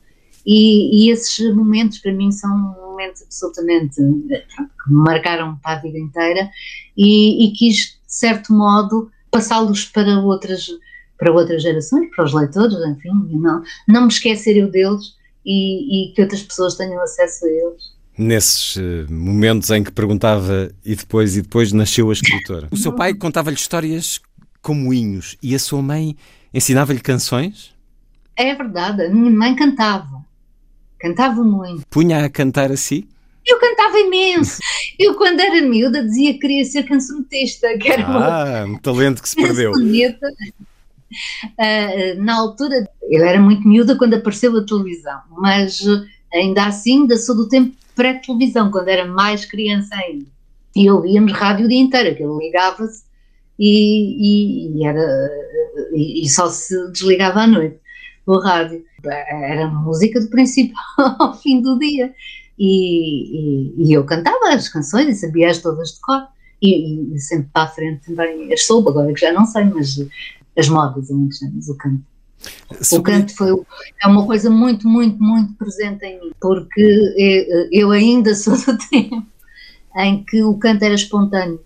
E, 0.46 1.06
e, 1.06 1.12
esses 1.12 1.54
momentos 1.56 2.00
para 2.00 2.12
mim 2.12 2.32
são 2.32 2.76
momentos 2.82 3.22
absolutamente 3.22 4.02
eh, 4.32 4.44
que 4.50 4.92
me 4.92 5.04
marcaram 5.04 5.56
para 5.58 5.78
a 5.78 5.82
vida 5.82 6.00
inteira 6.00 6.50
e, 6.98 7.46
e 7.46 7.54
quis, 7.54 8.00
de 8.08 8.16
certo 8.16 8.52
modo, 8.52 9.12
passá-los 9.30 9.86
para 9.86 10.20
outras 10.20 10.68
para 11.22 11.32
outras 11.32 11.62
gerações, 11.62 12.10
para 12.16 12.26
os 12.26 12.34
leitores, 12.34 12.76
enfim, 12.90 13.12
não, 13.34 13.62
não 13.88 14.02
me 14.02 14.08
esquecer 14.08 14.58
eu 14.58 14.72
deles 14.72 15.14
e, 15.46 16.10
e 16.10 16.14
que 16.14 16.22
outras 16.24 16.42
pessoas 16.42 16.74
tenham 16.74 17.00
acesso 17.00 17.46
a 17.46 17.48
eles. 17.48 17.92
Nesses 18.18 18.76
uh, 18.78 19.06
momentos 19.08 19.70
em 19.70 19.84
que 19.84 19.92
perguntava 19.92 20.72
e 20.84 20.96
depois 20.96 21.38
e 21.38 21.44
depois 21.44 21.72
nasceu 21.72 22.10
a 22.10 22.14
escritora. 22.14 22.68
O 22.72 22.76
seu 22.76 22.92
pai 22.92 23.14
contava-lhe 23.14 23.56
histórias 23.56 24.20
como 24.64 24.86
moinhos 24.86 25.38
e 25.44 25.54
a 25.54 25.60
sua 25.60 25.80
mãe 25.84 26.18
ensinava-lhe 26.52 27.00
canções? 27.00 27.72
É 28.36 28.56
verdade, 28.56 29.04
a 29.04 29.10
minha 29.12 29.30
mãe 29.30 29.56
cantava. 29.56 30.26
Cantava 31.00 31.44
muito. 31.44 31.86
Punha 31.88 32.26
a 32.26 32.30
cantar 32.32 32.72
assim? 32.72 33.08
Eu 33.46 33.60
cantava 33.60 34.00
imenso. 34.00 34.60
Eu, 34.98 35.16
quando 35.16 35.40
era 35.40 35.62
miúda, 35.62 36.04
dizia 36.04 36.34
que 36.34 36.40
queria 36.40 36.66
ser 36.66 36.84
cancionetista, 36.84 37.76
que 37.78 37.92
era 37.92 38.06
ah, 38.06 38.66
uma... 38.66 38.74
um 38.74 38.78
talento 38.78 39.22
que 39.22 39.30
se 39.30 39.36
perdeu. 39.36 39.72
Uh, 41.60 42.20
na 42.24 42.38
altura, 42.38 42.90
eu 43.10 43.24
era 43.24 43.40
muito 43.40 43.68
miúda 43.68 43.98
quando 43.98 44.14
apareceu 44.14 44.56
a 44.58 44.66
televisão, 44.66 45.20
mas 45.38 45.82
ainda 46.34 46.66
assim, 46.66 47.02
ainda 47.02 47.18
sou 47.18 47.36
do 47.36 47.48
tempo 47.48 47.76
pré-televisão, 47.96 48.72
quando 48.72 48.88
era 48.88 49.06
mais 49.06 49.46
criança 49.46 49.96
ainda. 49.96 50.26
E 50.76 50.90
ouvíamos 50.90 51.34
rádio 51.34 51.66
o 51.66 51.70
dia 51.70 51.82
inteiro, 51.82 52.12
aquilo 52.12 52.40
ligava-se 52.40 53.04
e, 53.60 54.74
e, 54.74 54.78
e, 54.80 54.86
era, 54.86 55.30
e, 55.94 56.26
e, 56.26 56.30
só 56.30 56.50
se 56.50 56.76
desligava 56.92 57.42
à 57.42 57.48
noite 57.48 57.78
o 58.26 58.40
rádio. 58.40 58.84
Era 59.04 59.68
música 59.68 60.20
do 60.20 60.30
princípio 60.30 60.76
ao 61.20 61.38
fim 61.38 61.62
do 61.62 61.78
dia. 61.78 62.14
E, 62.58 63.74
e, 63.78 63.94
eu 63.94 64.04
cantava 64.04 64.50
as 64.50 64.70
canções 64.70 65.08
e 65.10 65.20
sabia-as 65.20 65.60
todas 65.60 65.94
de 65.94 66.02
cor. 66.02 66.28
e, 66.62 67.14
e 67.16 67.20
sempre 67.20 67.50
para 67.54 67.64
a 67.64 67.68
frente 67.68 68.06
também 68.08 68.52
as 68.54 68.64
soube, 68.66 68.90
agora 68.90 69.14
que 69.14 69.22
já 69.22 69.32
não 69.32 69.46
sei, 69.46 69.66
mas 69.66 69.98
as 70.58 70.68
modas, 70.68 71.08
chamamos 71.08 71.70
o 71.70 71.78
canto. 71.78 72.04
O 72.92 73.04
canto 73.04 73.36
foi, 73.36 73.52
é 74.04 74.08
uma 74.08 74.26
coisa 74.26 74.50
muito, 74.50 74.88
muito, 74.88 75.22
muito 75.22 75.54
presente 75.54 76.04
em 76.06 76.20
mim, 76.20 76.32
porque 76.40 77.70
eu 77.72 77.92
ainda 77.92 78.34
sou 78.36 78.56
do 78.58 78.78
tempo 78.90 79.24
em 79.98 80.24
que 80.24 80.44
o 80.44 80.58
canto 80.58 80.84
era 80.84 80.94
espontâneo. 80.94 81.60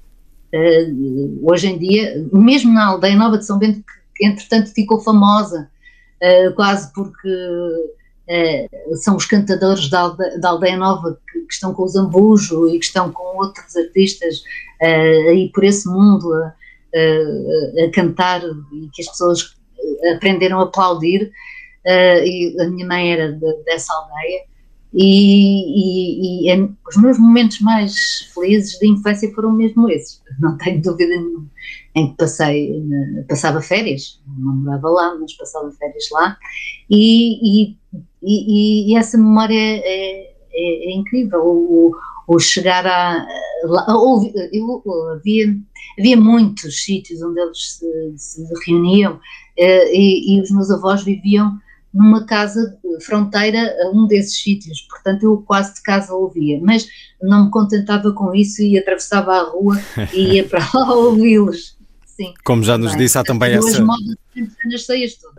Uh, 0.54 1.40
hoje 1.44 1.68
em 1.68 1.78
dia, 1.78 2.26
mesmo 2.32 2.74
na 2.74 2.88
aldeia 2.88 3.16
Nova 3.16 3.38
de 3.38 3.46
São 3.46 3.60
Bento, 3.60 3.84
que 4.16 4.26
entretanto 4.26 4.74
ficou 4.74 5.02
famosa, 5.02 5.70
uh, 6.22 6.54
quase 6.56 6.94
porque 6.94 7.28
uh, 7.28 8.98
são 8.98 9.18
os 9.18 9.26
cantadores 9.26 9.90
da 9.90 10.00
aldeia, 10.02 10.40
da 10.40 10.50
aldeia 10.50 10.78
Nova 10.78 11.20
que, 11.30 11.40
que, 11.42 11.54
estão 11.54 11.74
com 11.74 11.84
o 11.84 11.88
Zambujo 11.88 12.70
e 12.70 12.80
que 12.80 12.86
estão 12.86 13.12
com 13.12 13.38
outros 13.38 13.76
artistas 13.76 14.44
aí 14.82 15.50
por 15.54 15.64
esse 15.64 15.88
mundo 15.88 16.34
a, 16.34 16.54
a, 16.96 17.92
cantar 17.92 18.42
e 18.44 18.90
que 18.94 19.02
as 19.02 19.10
pessoas 19.10 19.56
aprenderam 20.16 20.60
a 20.60 20.64
aplaudir. 20.64 21.32
e 21.86 22.56
a 22.60 22.68
minha 22.70 22.88
mãe 22.88 23.12
era 23.12 23.32
de, 23.32 23.64
dessa 23.64 23.94
aldeia 23.94 24.44
e, 24.98 26.48
e, 26.48 26.50
e, 26.50 26.70
os 26.88 26.96
meus 26.96 27.20
momentos 27.20 27.60
mais 27.60 28.32
felizes 28.34 28.80
de 28.80 28.88
infância 28.88 29.30
foram 29.34 29.52
mesmo 29.52 29.90
esses, 29.90 30.22
não 30.40 30.58
tenho 30.58 30.82
dúvida 30.82 31.10
nenhuma, 31.10 31.52
em 31.94 32.12
que 32.12 32.18
passei, 32.18 32.82
passava 33.28 33.62
férias, 33.62 34.22
não 34.38 34.56
morava 34.56 34.90
lá, 34.90 35.16
mas 35.16 35.34
passava 35.34 35.70
férias 35.72 36.06
lá, 36.14 36.38
e, 36.90 37.76
e 38.24 38.98
essa 38.98 39.18
memória 39.18 39.54
é, 39.54 40.34
é, 40.54 40.92
é 40.92 40.96
incrível, 40.96 41.44
o, 42.28 42.40
chegar 42.40 42.88
a, 42.88 43.28
lá, 43.66 43.86
eu, 44.54 44.82
havia, 45.12 45.58
havia 46.00 46.18
muitos 46.18 46.84
sítios 46.84 47.22
onde 47.22 47.40
eles 47.40 47.78
se, 47.78 48.14
se 48.18 48.48
reuniam, 48.66 49.20
eh, 49.58 49.94
e, 49.94 50.36
e 50.36 50.42
os 50.42 50.52
meus 50.52 50.70
avós 50.70 51.04
viviam 51.04 51.60
numa 51.94 52.26
casa 52.26 52.78
fronteira 53.02 53.74
a 53.84 53.92
um 53.92 54.06
desses 54.06 54.38
sítios, 54.42 54.82
portanto 54.82 55.24
eu 55.24 55.38
quase 55.38 55.76
de 55.76 55.82
casa 55.82 56.14
ouvia, 56.14 56.60
mas 56.62 56.86
não 57.22 57.46
me 57.46 57.52
contentava 57.52 58.12
com 58.12 58.36
isso 58.36 58.62
e 58.62 58.78
atravessava 58.78 59.32
a 59.32 59.44
rua 59.44 59.80
e 60.14 60.36
ia 60.36 60.44
para 60.44 60.60
lá 60.74 60.92
ouvi-los. 60.94 61.76
Sim, 62.06 62.34
Como 62.46 62.64
já 62.64 62.78
nos 62.78 62.96
disse, 62.96 63.18
há 63.18 63.24
também 63.24 63.52
essa. 63.52 63.86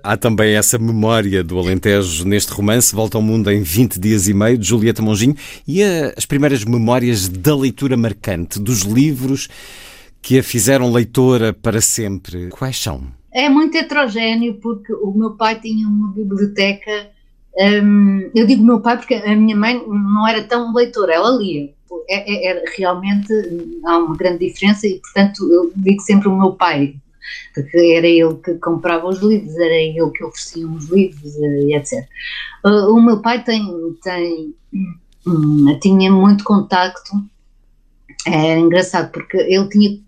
Há 0.03 0.15
também 0.15 0.55
essa 0.55 0.79
memória 0.79 1.43
do 1.43 1.59
Alentejo 1.59 2.27
neste 2.27 2.53
romance, 2.53 2.95
Volta 2.95 3.17
ao 3.17 3.23
Mundo 3.23 3.51
em 3.51 3.63
20 3.63 3.99
dias 3.99 4.29
e 4.29 4.35
meio, 4.35 4.59
de 4.59 4.69
Julieta 4.69 5.01
Monginho, 5.01 5.35
e 5.67 5.83
as 5.83 6.27
primeiras 6.27 6.65
memórias 6.65 7.29
da 7.29 7.57
leitura 7.57 7.97
marcante, 7.97 8.61
dos 8.61 8.83
livros 8.83 9.49
que 10.27 10.41
a 10.41 10.43
fizeram 10.43 10.93
leitora 10.93 11.53
para 11.53 11.81
sempre. 11.81 12.49
Quais 12.49 12.77
são? 12.77 13.01
é 13.37 13.51
muito 13.51 13.77
heterogéneo 13.77 14.55
porque 14.55 14.95
o 14.95 15.13
meu 15.13 15.33
pai 15.33 15.61
tinha 15.61 15.87
uma 15.87 16.11
biblioteca. 16.11 17.11
Um, 17.55 18.31
eu 18.35 18.47
digo 18.47 18.65
meu 18.65 18.81
pai 18.81 18.97
porque 18.97 19.15
a 19.15 19.37
minha 19.37 19.55
mãe 19.55 19.79
não 19.87 20.27
era 20.27 20.43
tão 20.45 20.73
leitora, 20.73 21.13
ela 21.13 21.31
lia. 21.37 21.71
É, 22.09 22.17
é, 22.17 22.53
é, 22.53 22.65
realmente 22.79 23.31
há 23.85 23.99
uma 23.99 24.17
grande 24.17 24.47
diferença 24.49 24.87
e, 24.87 24.99
portanto, 25.01 25.53
eu 25.53 25.71
digo 25.77 26.01
sempre 26.01 26.29
o 26.29 26.39
meu 26.39 26.53
pai, 26.53 26.95
porque 27.55 27.77
era 27.95 28.07
ele 28.07 28.35
que 28.37 28.55
comprava 28.55 29.07
os 29.07 29.19
livros, 29.19 29.55
era 29.57 29.75
ele 29.75 30.11
que 30.11 30.25
oferecia 30.25 30.67
os 30.67 30.89
livros, 30.89 31.37
eh, 31.37 31.77
etc. 31.77 32.09
Uh, 32.65 32.95
o 32.95 33.03
meu 33.03 33.21
pai 33.21 33.45
tem, 33.45 33.63
tem 34.03 34.55
hum, 35.27 35.79
tinha 35.81 36.11
muito 36.11 36.43
contacto, 36.43 37.13
era 38.27 38.59
engraçado 38.59 39.13
porque 39.13 39.37
ele 39.37 39.69
tinha 39.69 40.06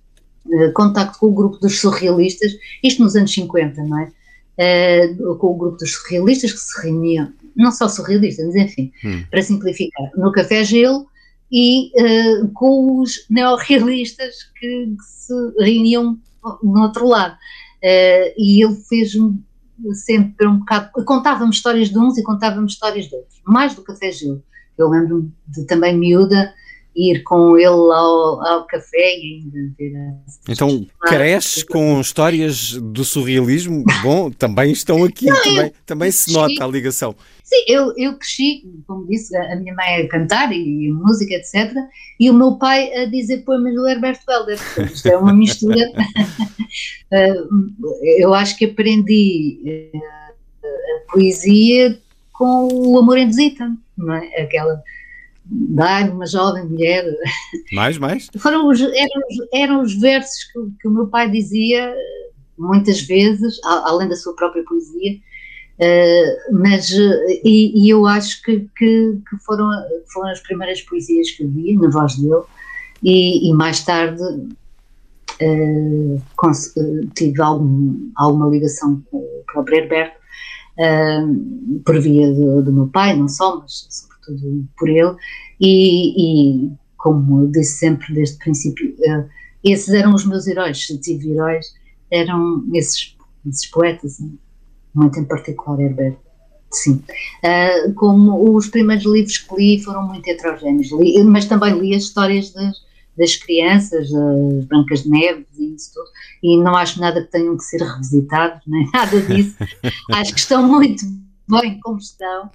eh, 0.53 0.71
contacto 0.71 1.19
com 1.19 1.27
o 1.27 1.33
grupo 1.33 1.59
dos 1.59 1.79
surrealistas, 1.81 2.53
isto 2.83 3.03
nos 3.03 3.15
anos 3.17 3.33
50, 3.33 3.83
não 3.83 3.99
é? 3.99 4.13
Uh, 4.61 5.37
com 5.37 5.53
o 5.53 5.57
grupo 5.57 5.77
dos 5.77 5.93
surrealistas 5.95 6.53
que 6.53 6.59
se 6.59 6.83
reuniam, 6.83 7.33
não 7.55 7.71
só 7.71 7.89
surrealistas, 7.89 8.47
mas 8.47 8.57
enfim, 8.57 8.93
hum. 9.05 9.23
para 9.31 9.41
simplificar, 9.41 10.11
no 10.17 10.33
Café 10.33 10.65
Gelo 10.65 11.07
e 11.53 11.93
uh, 11.95 12.49
com 12.55 13.01
os 13.01 13.25
neorrealistas 13.31 14.51
que, 14.59 14.97
que, 14.97 15.05
se 15.05 15.33
reuniam 15.61 16.19
no 16.63 16.83
outro 16.83 17.07
lado. 17.07 17.35
Uh, 17.35 18.35
e 18.37 18.65
ele 18.65 18.75
fez-me 18.89 19.41
sempre 19.93 20.47
um 20.49 20.59
bocado. 20.59 20.91
Contava-me 21.05 21.53
histórias 21.53 21.91
de 21.91 21.99
uns 21.99 22.19
e 22.19 22.23
contava-me 22.25 22.67
histórias 22.67 23.07
de 23.07 23.15
outros, 23.15 23.41
mais 23.45 23.75
do 23.75 23.83
Café 23.83 24.11
Gelo. 24.11 24.43
Eu 24.77 24.89
lembro-me 24.89 25.33
de 25.47 25.65
também 25.67 25.97
miúda 25.97 26.53
ir 26.99 27.23
com 27.23 27.57
ele 27.57 27.69
ao, 27.69 28.45
ao 28.45 28.67
café 28.67 29.17
e 29.17 29.45
ainda. 29.79 30.19
Então, 30.49 30.85
cresce 31.03 31.65
com 31.65 32.01
histórias 32.01 32.73
do 32.73 33.05
surrealismo? 33.05 33.85
Bom, 34.03 34.31
também 34.31 34.73
estão 34.73 35.05
aqui, 35.05 35.27
Não, 35.27 35.43
também, 35.43 35.73
também 35.87 36.11
se 36.11 36.33
nota 36.33 36.65
a 36.65 36.67
ligação. 36.67 37.15
Sim, 37.45 37.65
eu, 37.69 37.95
eu 37.97 38.19
cresci, 38.19 38.65
como 38.87 39.07
disse, 39.07 39.35
a 39.37 39.57
minha 39.57 39.75
mãe 39.75 40.03
a 40.03 40.09
cantar 40.09 40.53
e, 40.53 40.91
música, 40.91 41.35
etc. 41.35 41.73
E 42.19 42.29
o 42.29 42.35
meu 42.35 42.57
pai 42.57 42.93
a 42.93 43.07
dizer 43.07 43.39
poemas 43.39 43.75
do 43.75 43.89
Herberto 43.89 44.31
Helder. 44.31 44.59
Isto 44.93 45.07
é 45.07 45.17
uma 45.17 45.33
mistura. 45.33 45.91
Eh, 47.11 47.35
eu 48.19 48.35
acho 48.35 48.59
que 48.59 48.67
aprendi 48.67 49.63
eh, 49.65 49.97
a 49.97 51.13
poesia 51.13 51.99
com 52.35 52.69
o 52.71 52.99
Amor 52.99 53.17
em 53.17 53.27
Visita, 53.27 53.73
não 53.97 54.13
é? 54.13 54.43
Aquela 54.43 54.83
dar 55.51 56.11
uma 56.11 56.27
jovem 56.27 56.65
mulher. 56.65 57.05
Mais, 57.73 57.97
mais? 57.99 58.29
Foram 58.39 58.69
os, 58.69 58.81
eram, 58.81 59.23
eram 59.53 59.83
os 59.83 59.95
versos 59.95 60.45
que, 60.45 60.59
que, 60.81 60.89
o 60.89 60.91
meu 60.91 61.07
pai 61.07 61.31
dizia 61.31 61.95
muitas 62.59 63.01
vezes, 63.03 63.59
além 63.65 64.09
da 64.09 64.17
sua 64.17 64.35
própria 64.35 64.65
poesia, 64.65 65.19
uh, 65.79 66.61
mas 66.61 66.91
e, 66.91 67.85
e, 67.85 67.89
eu 67.89 68.05
acho 68.05 68.43
que, 68.43 68.69
que, 68.77 69.19
que, 69.29 69.37
foram, 69.45 69.71
foram 70.13 70.31
as 70.31 70.41
primeiras 70.41 70.83
poesias 70.83 71.31
que 71.31 71.45
eu 71.45 71.49
vi 71.49 71.77
na 71.77 71.89
voz 71.89 72.17
dele 72.17 72.43
e, 73.03 73.49
e 73.49 73.55
mais 73.55 73.85
tarde 73.85 74.23
uh, 75.41 76.23
tive 77.15 77.41
algum, 77.41 78.11
alguma 78.17 78.49
ligação 78.49 79.01
com 79.11 79.19
o 79.19 79.45
próprio 79.53 79.79
Herberto 79.79 80.17
uh, 80.79 81.81
por 81.85 82.01
via 82.01 82.33
do, 82.33 82.63
do 82.63 82.73
meu 82.73 82.89
pai, 82.89 83.17
não 83.17 83.29
só, 83.29 83.61
mas 83.61 84.08
tudo 84.29 84.69
por 84.77 84.89
ele, 84.89 85.17
e, 85.61 86.67
e 86.67 86.73
como 86.97 87.43
eu 87.43 87.47
disse 87.49 87.79
sempre 87.79 88.13
desde 88.15 88.37
o 88.37 88.39
princípio, 88.39 88.91
uh, 88.91 89.29
esses 89.65 89.89
eram 89.89 90.15
os 90.15 90.25
meus 90.25 90.47
heróis, 90.47 90.87
se 90.87 90.99
tive 90.99 91.33
heróis, 91.33 91.67
eram 92.11 92.65
esses, 92.75 93.17
esses 93.47 93.67
poetas, 93.67 94.19
muito 94.95 95.19
em 95.19 95.25
particular 95.25 95.81
Herbert. 95.81 96.17
Sim. 96.71 97.03
Uh, 97.43 97.95
como 97.95 98.55
os 98.55 98.69
primeiros 98.69 99.07
livros 99.07 99.39
que 99.39 99.55
li 99.57 99.83
foram 99.83 100.07
muito 100.07 100.29
heterogéneos, 100.29 100.93
li, 100.93 101.23
mas 101.25 101.47
também 101.47 101.79
li 101.79 101.95
as 101.95 102.05
histórias 102.05 102.53
das, 102.53 102.77
das 103.17 103.37
crianças, 103.37 104.13
as 104.15 104.65
Brancas 104.67 105.03
de 105.03 105.09
Neve 105.09 105.47
e 105.59 105.75
isso 105.75 105.93
tudo, 105.95 106.09
e 106.43 106.59
não 106.59 106.77
acho 106.77 107.01
nada 107.01 107.23
que 107.23 107.33
tenham 107.33 107.57
que 107.57 107.65
ser 107.65 107.81
revisitados, 107.81 108.61
nem 108.67 108.89
nada 108.93 109.21
disso. 109.23 109.57
acho 110.13 110.35
que 110.35 110.41
estão 110.41 110.69
muito 110.69 111.05
bem 111.49 111.81
como 111.81 111.99
estão 111.99 112.51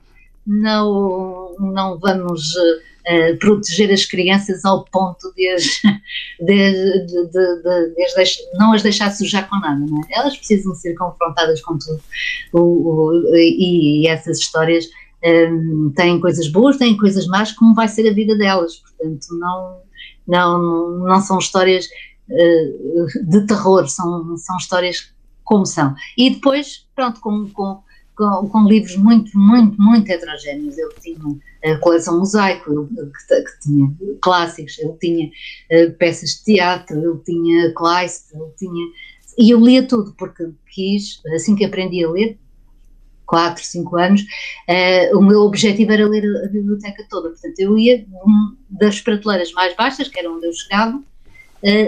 não, 0.46 1.56
não 1.60 1.98
vamos 2.00 2.56
uh, 2.56 3.38
proteger 3.40 3.92
as 3.92 4.06
crianças 4.06 4.64
ao 4.66 4.84
ponto 4.86 5.34
de 5.36 5.48
as, 5.50 5.64
de, 6.40 7.06
de, 7.06 7.28
de, 7.28 8.58
não 8.58 8.74
as 8.74 8.84
deixar 8.84 9.12
sujar 9.12 9.50
com 9.50 9.58
nada. 9.60 9.84
É? 10.10 10.20
Elas 10.20 10.38
precisam 10.38 10.76
ser 10.76 10.96
confrontadas 10.96 11.62
com 11.62 11.78
tudo. 11.78 12.02
O, 12.52 12.60
o, 12.60 13.36
e, 13.36 14.04
e, 14.04 14.08
essas 14.08 14.40
histórias 14.40 14.86
um, 15.24 15.90
eh, 15.90 15.96
têm 15.96 16.20
coisas 16.20 16.48
boas, 16.50 16.78
têm 16.78 16.98
coisas 16.98 17.26
más, 17.28 17.52
como 17.54 17.74
vai 17.74 17.88
ser 17.88 18.10
a 18.10 18.14
vida 18.14 18.38
delas. 18.38 18.76
Portanto, 18.76 19.28
não, 19.40 19.82
não, 20.28 21.00
não 21.00 21.22
são 21.22 21.38
histórias 21.38 21.86
uh, 22.30 23.26
de 23.30 23.46
terror, 23.48 23.88
são, 23.88 24.36
são 24.38 24.58
histórias 24.58 25.14
como 25.44 25.66
são. 25.66 25.96
E 26.18 26.30
depois, 26.30 26.86
pronto, 26.96 27.20
com, 27.22 27.50
com 27.50 27.82
com, 28.16 28.50
com, 28.50 28.68
livros 28.68 28.96
muito, 28.96 29.38
muito, 29.38 29.82
muito 29.82 30.10
heterogéneos. 30.10 30.78
Ele 30.78 30.94
tinha 31.02 31.76
a 31.76 31.78
coleção 31.80 32.20
Mosaico, 32.20 32.88
que, 32.88 33.42
que, 33.42 33.60
tinha 33.62 33.96
clássicos, 34.22 34.78
ele 34.80 34.94
tinha 35.00 35.28
uh, 35.28 35.94
peças 35.98 36.32
de 36.32 36.44
teatro, 36.44 36.98
ele 36.98 37.20
tinha 37.26 37.74
Kleist, 37.74 38.34
ele 38.34 38.52
tinha. 38.58 38.88
E 39.38 39.50
eu 39.50 39.60
lia 39.60 39.88
tudo, 39.88 40.14
porque 40.18 40.52
quis, 40.72 41.22
assim 41.36 41.56
que 41.56 41.66
aprendi 41.66 42.04
a 42.04 42.10
ler, 42.10 42.38
4, 43.26 43.64
5 43.64 43.98
anos, 43.98 44.22
uh, 44.22 45.18
o 45.18 45.22
meu 45.22 45.42
objetivo 45.42 45.92
era 45.92 46.08
ler 46.08 46.24
a 46.46 46.48
biblioteca 46.50 47.06
toda. 47.10 47.30
Portanto, 47.30 47.60
eu 47.60 47.78
ia 47.78 48.06
das 48.70 49.02
prateleiras 49.02 49.52
mais 49.54 49.76
baixas, 49.76 50.08
que 50.08 50.20
era 50.20 50.32
onde 50.32 50.46
eu 50.46 50.54
chegava, 50.54 51.02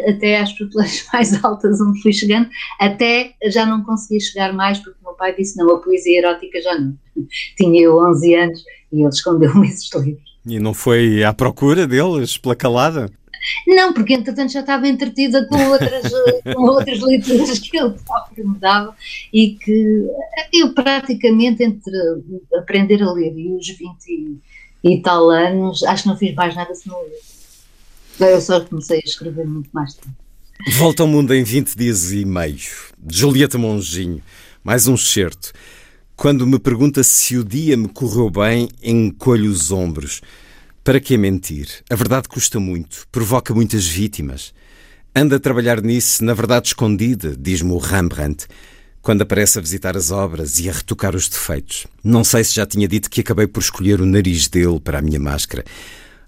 até 0.08 0.40
às 0.40 0.54
prateleiras 0.54 1.06
mais 1.12 1.44
altas 1.44 1.82
onde 1.82 2.02
fui 2.02 2.14
chegando, 2.14 2.50
até 2.80 3.34
já 3.48 3.66
não 3.66 3.84
conseguia 3.84 4.20
chegar 4.20 4.54
mais, 4.54 4.80
porque 4.80 4.98
o 5.02 5.06
meu 5.06 5.14
pai 5.14 5.36
disse: 5.36 5.58
não, 5.58 5.70
a 5.76 5.80
poesia 5.80 6.20
erótica 6.20 6.62
já 6.62 6.80
não. 6.80 6.96
Tinha 7.58 7.82
eu 7.82 7.98
11 7.98 8.36
anos 8.36 8.64
e 8.92 9.02
ele 9.02 9.10
escondeu-me 9.10 9.68
esses 9.68 9.94
livros. 9.94 10.36
E 10.46 10.60
não 10.60 10.74
foi 10.74 11.24
à 11.24 11.34
procura 11.34 11.88
deles, 11.88 12.38
pela 12.38 12.56
calada? 12.56 13.12
Não, 13.68 13.94
porque 13.94 14.14
entretanto 14.14 14.52
já 14.52 14.62
estava 14.62 14.88
entretida 14.88 15.48
com 15.48 15.56
outras, 15.70 16.12
com 16.56 16.64
outras 16.64 17.00
leituras 17.00 17.60
que 17.60 17.78
ele 17.78 17.94
próprio 18.06 18.50
me 18.50 18.58
dava 18.58 18.96
e 19.32 19.52
que 19.52 20.08
eu 20.54 20.74
praticamente 20.74 21.64
entre 21.64 21.94
aprender 22.56 23.04
a 23.04 23.12
ler 23.12 23.38
e 23.38 23.54
os 23.54 23.68
20 23.68 23.86
e, 24.08 24.40
e 24.84 25.02
tal 25.02 25.30
anos, 25.30 25.84
acho 25.84 26.04
que 26.04 26.10
não 26.10 26.18
fiz 26.18 26.34
mais 26.34 26.56
nada 26.56 26.74
se 26.74 26.88
não 26.88 27.00
ler. 27.02 27.35
Eu 28.20 28.40
só 28.40 28.62
comecei 28.62 28.98
a 28.98 29.04
escrever 29.04 29.46
muito 29.46 29.70
mais 29.74 29.94
tempo. 29.94 30.16
Volta 30.78 31.04
ao 31.04 31.08
mundo 31.08 31.34
em 31.34 31.44
20 31.44 31.76
dias 31.76 32.12
e 32.12 32.24
meio. 32.24 32.58
Julieta 33.10 33.58
Monginho, 33.58 34.22
mais 34.64 34.88
um 34.88 34.96
certo. 34.96 35.52
Quando 36.16 36.48
me 36.48 36.58
pergunta 36.58 37.04
se 37.04 37.38
o 37.38 37.44
dia 37.44 37.76
me 37.76 37.90
correu 37.90 38.30
bem, 38.30 38.70
encolho 38.82 39.52
os 39.52 39.70
ombros. 39.70 40.22
Para 40.82 41.00
que 41.02 41.18
mentir? 41.18 41.68
A 41.90 41.96
verdade 41.96 42.30
custa 42.30 42.58
muito, 42.58 43.06
provoca 43.12 43.54
muitas 43.54 43.86
vítimas. 43.86 44.54
Anda 45.14 45.36
a 45.36 45.40
trabalhar 45.40 45.82
nisso, 45.82 46.24
na 46.24 46.34
verdade 46.34 46.68
escondida, 46.68 47.36
diz-me 47.38 47.72
o 47.72 47.78
Rembrandt, 47.78 48.48
quando 49.02 49.24
aparece 49.24 49.60
a 49.60 49.62
visitar 49.62 49.98
as 49.98 50.10
obras 50.10 50.60
e 50.60 50.70
a 50.70 50.74
retocar 50.74 51.16
os 51.16 51.28
defeitos. 51.28 51.86
Não 52.02 52.24
sei 52.24 52.44
se 52.46 52.56
já 52.56 52.66
tinha 52.66 52.88
dito 52.88 53.10
que 53.10 53.22
acabei 53.22 53.48
por 53.48 53.60
escolher 53.60 54.00
o 54.00 54.06
nariz 54.06 54.48
dele 54.48 54.80
para 54.80 55.00
a 55.00 55.02
minha 55.02 55.20
máscara. 55.20 55.66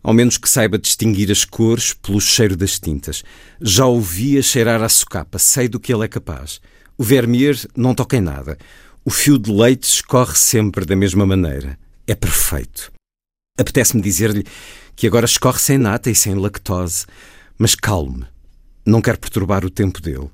Ao 0.08 0.14
menos 0.14 0.38
que 0.38 0.48
saiba 0.48 0.78
distinguir 0.78 1.30
as 1.30 1.44
cores 1.44 1.94
pelo 1.94 2.22
cheiro 2.22 2.56
das 2.56 2.80
tintas. 2.80 3.26
Já 3.60 3.86
ouvi 3.88 4.38
a 4.38 4.42
cheirar 4.42 4.82
a 4.82 4.88
socapa, 4.88 5.38
sei 5.38 5.68
do 5.68 5.82
que 5.82 5.94
ele 5.94 6.06
é 6.06 6.08
capaz. 6.08 6.62
O 6.98 7.04
Vermeer 7.04 7.60
não 7.76 7.94
toca 7.94 8.16
em 8.16 8.22
nada. 8.22 8.58
O 9.04 9.10
fio 9.10 9.38
de 9.38 9.52
leite 9.52 9.84
escorre 9.84 10.36
sempre 10.36 10.86
da 10.86 10.96
mesma 10.96 11.26
maneira. 11.26 11.78
É 12.08 12.16
perfeito. 12.16 12.90
Apetece-me 13.60 14.02
dizer-lhe 14.02 14.46
que 14.96 15.08
agora 15.08 15.26
escorre 15.26 15.60
sem 15.60 15.78
nata 15.78 16.10
e 16.10 16.16
sem 16.16 16.36
lactose, 16.36 17.06
mas 17.58 17.76
calme. 17.76 18.24
Não 18.86 19.02
quero 19.02 19.20
perturbar 19.20 19.66
o 19.66 19.70
tempo 19.70 20.02
dele. 20.02 20.30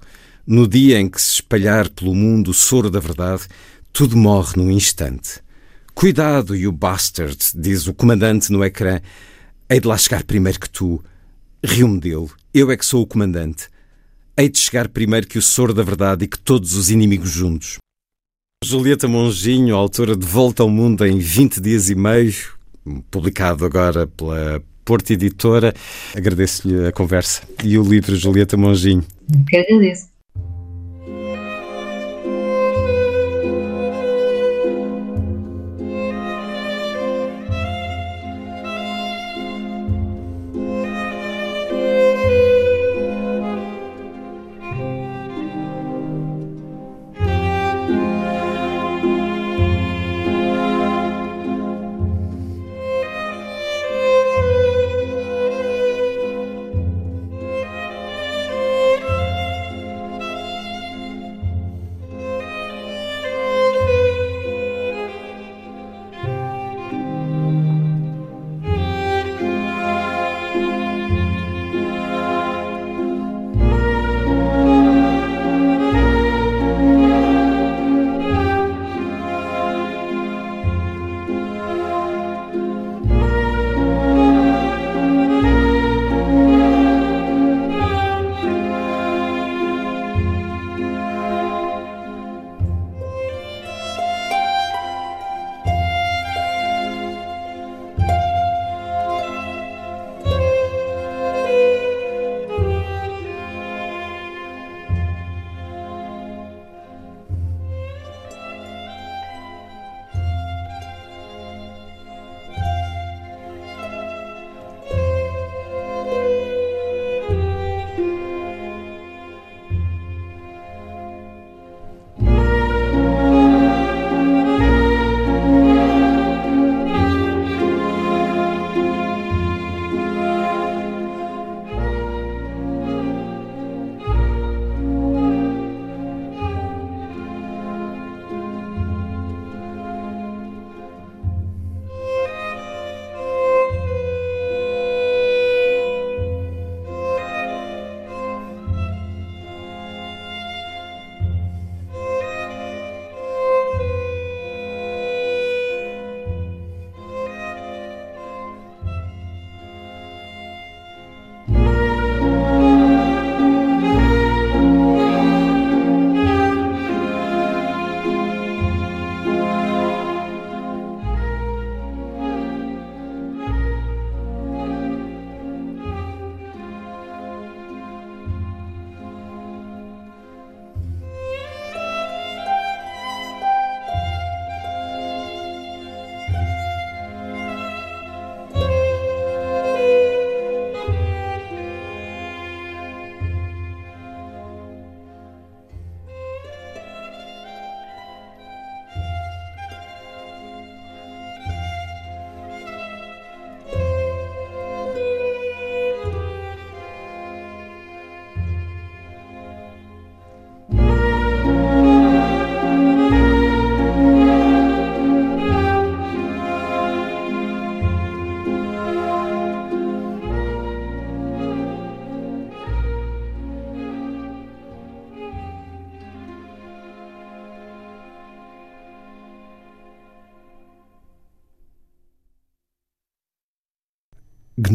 No 0.45 0.67
dia 0.67 0.99
em 0.99 1.09
que 1.09 1.19
se 1.19 1.31
espalhar 1.31 1.89
pelo 1.89 2.13
mundo 2.13 2.51
o 2.51 2.53
soro 2.53 2.91
da 2.91 2.99
verdade, 2.99 3.47
tudo 3.91 4.15
morre 4.15 4.53
num 4.55 4.69
instante. 4.69 5.41
Cuidado, 5.95 6.55
you 6.55 6.71
bastard, 6.71 7.39
diz 7.55 7.87
o 7.87 7.93
comandante 7.95 8.51
no 8.51 8.63
ecrã. 8.63 9.01
Hei 9.69 9.79
de 9.79 9.87
lá 9.87 9.97
chegar 9.97 10.23
primeiro 10.23 10.59
que 10.59 10.69
tu. 10.69 11.03
Rio-me 11.63 11.99
dele. 11.99 12.29
Eu 12.53 12.69
é 12.69 12.77
que 12.77 12.85
sou 12.85 13.01
o 13.01 13.07
comandante. 13.07 13.69
Hei 14.37 14.49
de 14.49 14.59
chegar 14.59 14.89
primeiro 14.89 15.25
que 15.25 15.37
o 15.37 15.41
soro 15.41 15.73
da 15.73 15.83
verdade 15.83 16.25
e 16.25 16.27
que 16.27 16.37
todos 16.37 16.73
os 16.73 16.91
inimigos 16.91 17.29
juntos. 17.29 17.77
Julieta 18.63 19.07
Monginho, 19.07 19.75
autora 19.75 20.15
de 20.15 20.25
Volta 20.25 20.63
ao 20.63 20.69
Mundo 20.69 21.05
em 21.05 21.17
20 21.17 21.61
dias 21.61 21.89
e 21.89 21.95
meio, 21.95 22.33
publicado 23.09 23.65
agora 23.65 24.05
pela 24.05 24.61
Porto 24.83 25.11
Editora. 25.11 25.73
Agradeço-lhe 26.15 26.87
a 26.87 26.91
conversa 26.91 27.43
e 27.63 27.77
o 27.77 27.83
livro 27.83 28.15
Julieta 28.15 28.57
Monginho. 28.57 29.03
Que 29.49 29.57
agradeço. 29.57 30.12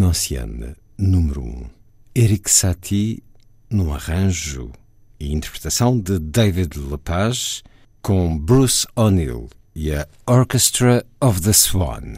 Gnossiana, 0.09 0.75
número 0.97 1.43
1. 1.43 1.45
Um. 1.45 1.67
Eric 2.15 2.51
Satie 2.51 3.23
no 3.71 3.93
arranjo 3.93 4.73
e 5.21 5.33
interpretação 5.33 6.01
de 6.01 6.19
David 6.19 6.79
Lepage 6.79 7.63
com 8.01 8.39
Bruce 8.39 8.87
O'Neill 8.97 9.51
e 9.75 9.93
a 9.93 10.09
Orchestra 10.27 11.05
of 11.21 11.43
the 11.43 11.53
Swan. 11.53 12.15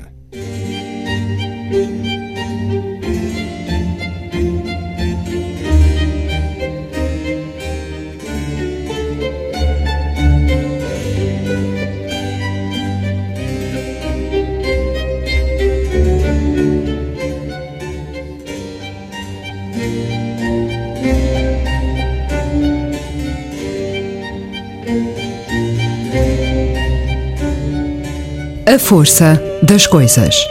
A 28.72 28.78
força 28.78 29.34
das 29.64 29.84
coisas. 29.84 30.46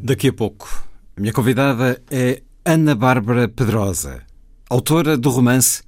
Daqui 0.00 0.28
a 0.28 0.32
pouco, 0.32 0.84
a 1.16 1.20
minha 1.20 1.32
convidada 1.32 2.00
é 2.08 2.40
Ana 2.64 2.94
Bárbara 2.94 3.48
Pedrosa, 3.48 4.22
autora 4.70 5.16
do 5.16 5.28
romance 5.28 5.82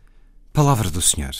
Palavra 0.54 0.88
do 0.88 1.02
Senhor. 1.02 1.34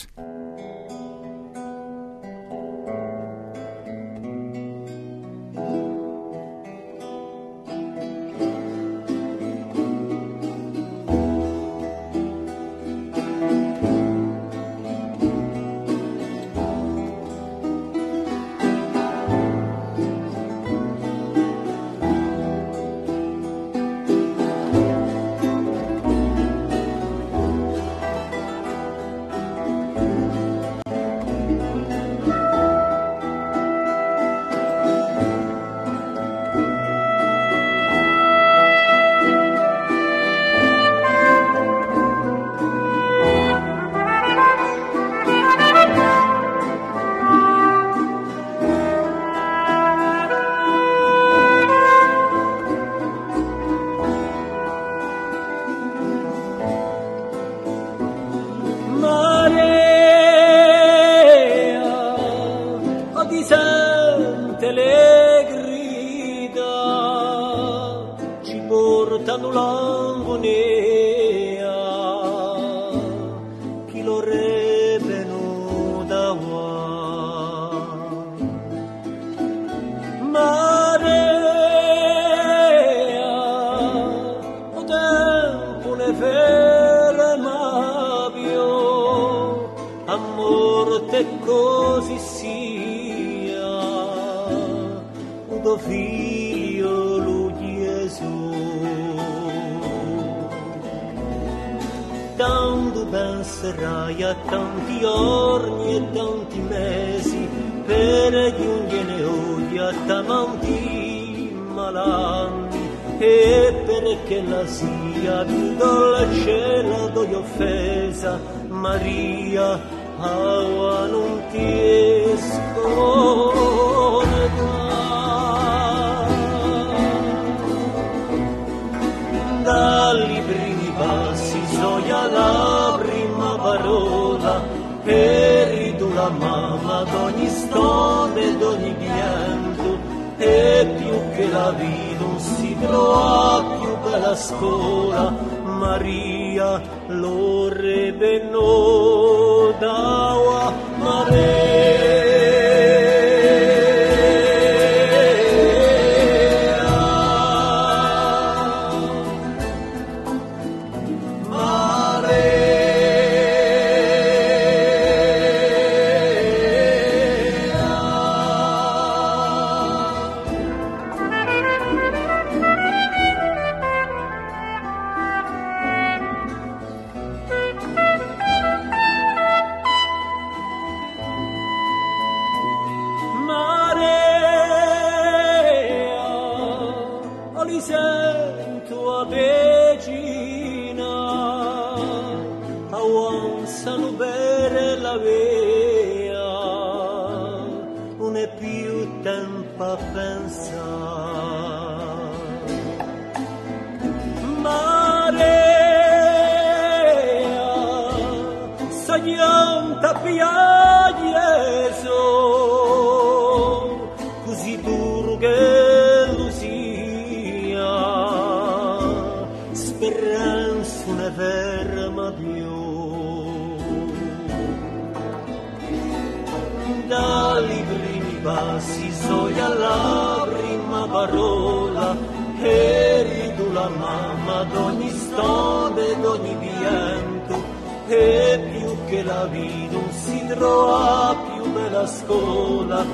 Scuola 242.05 243.05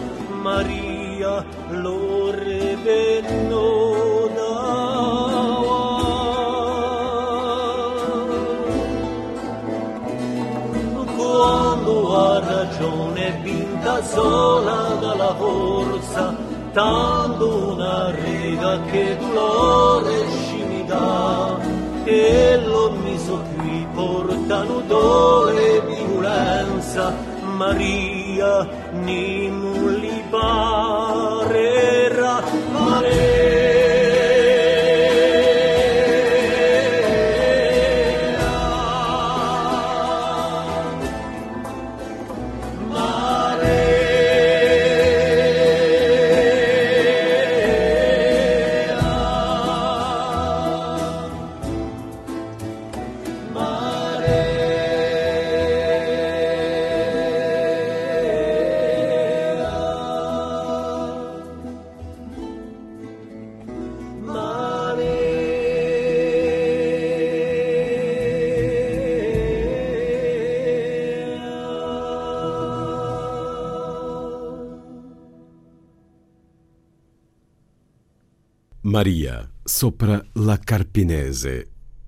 Maria 0.42 1.44
lo 1.70 2.32
revenona 2.32 3.72
quando 11.16 12.18
ha 12.18 12.40
ragione 12.40 13.40
vinta 13.42 14.04
sola 14.04 14.98
dalla 15.00 15.36
forza, 15.36 16.36
tanto 16.74 17.74
una 17.74 18.12
riga 18.12 18.80
che 18.92 19.18
dolore 19.18 20.26
ci 20.46 20.64
mi 20.64 20.86
dà, 20.86 21.58
e 22.04 22.60
lo 22.64 22.92
miso 22.92 23.42
qui 23.58 23.88
portano 23.94 24.82
dole 24.88 25.78
e 25.78 25.82
violenza, 25.82 27.14
Maria, 27.56 28.68
ni 29.06 29.50
mu. 29.50 29.72
Sopra 79.82 80.24
la 80.36 80.60
Carpinese, 80.60 81.66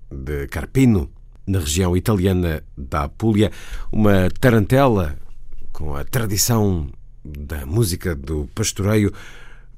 de 0.08 0.46
Carpino, 0.46 1.10
na 1.44 1.58
região 1.58 1.96
italiana 1.96 2.62
da 2.78 3.02
Apulia, 3.02 3.50
uma 3.90 4.30
tarantela 4.30 5.18
com 5.72 5.96
a 5.96 6.04
tradição 6.04 6.88
da 7.24 7.66
música 7.66 8.14
do 8.14 8.48
pastoreio. 8.54 9.12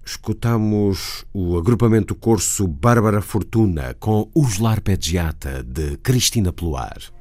Escutamos 0.04 1.24
o 1.32 1.56
agrupamento 1.56 2.14
corso 2.14 2.66
Bárbara 2.68 3.22
Fortuna 3.22 3.96
com 3.98 4.30
Os 4.34 4.58
Larpeggiata, 4.58 5.62
de 5.62 5.96
Cristina 5.96 6.52
Pluar. 6.52 7.15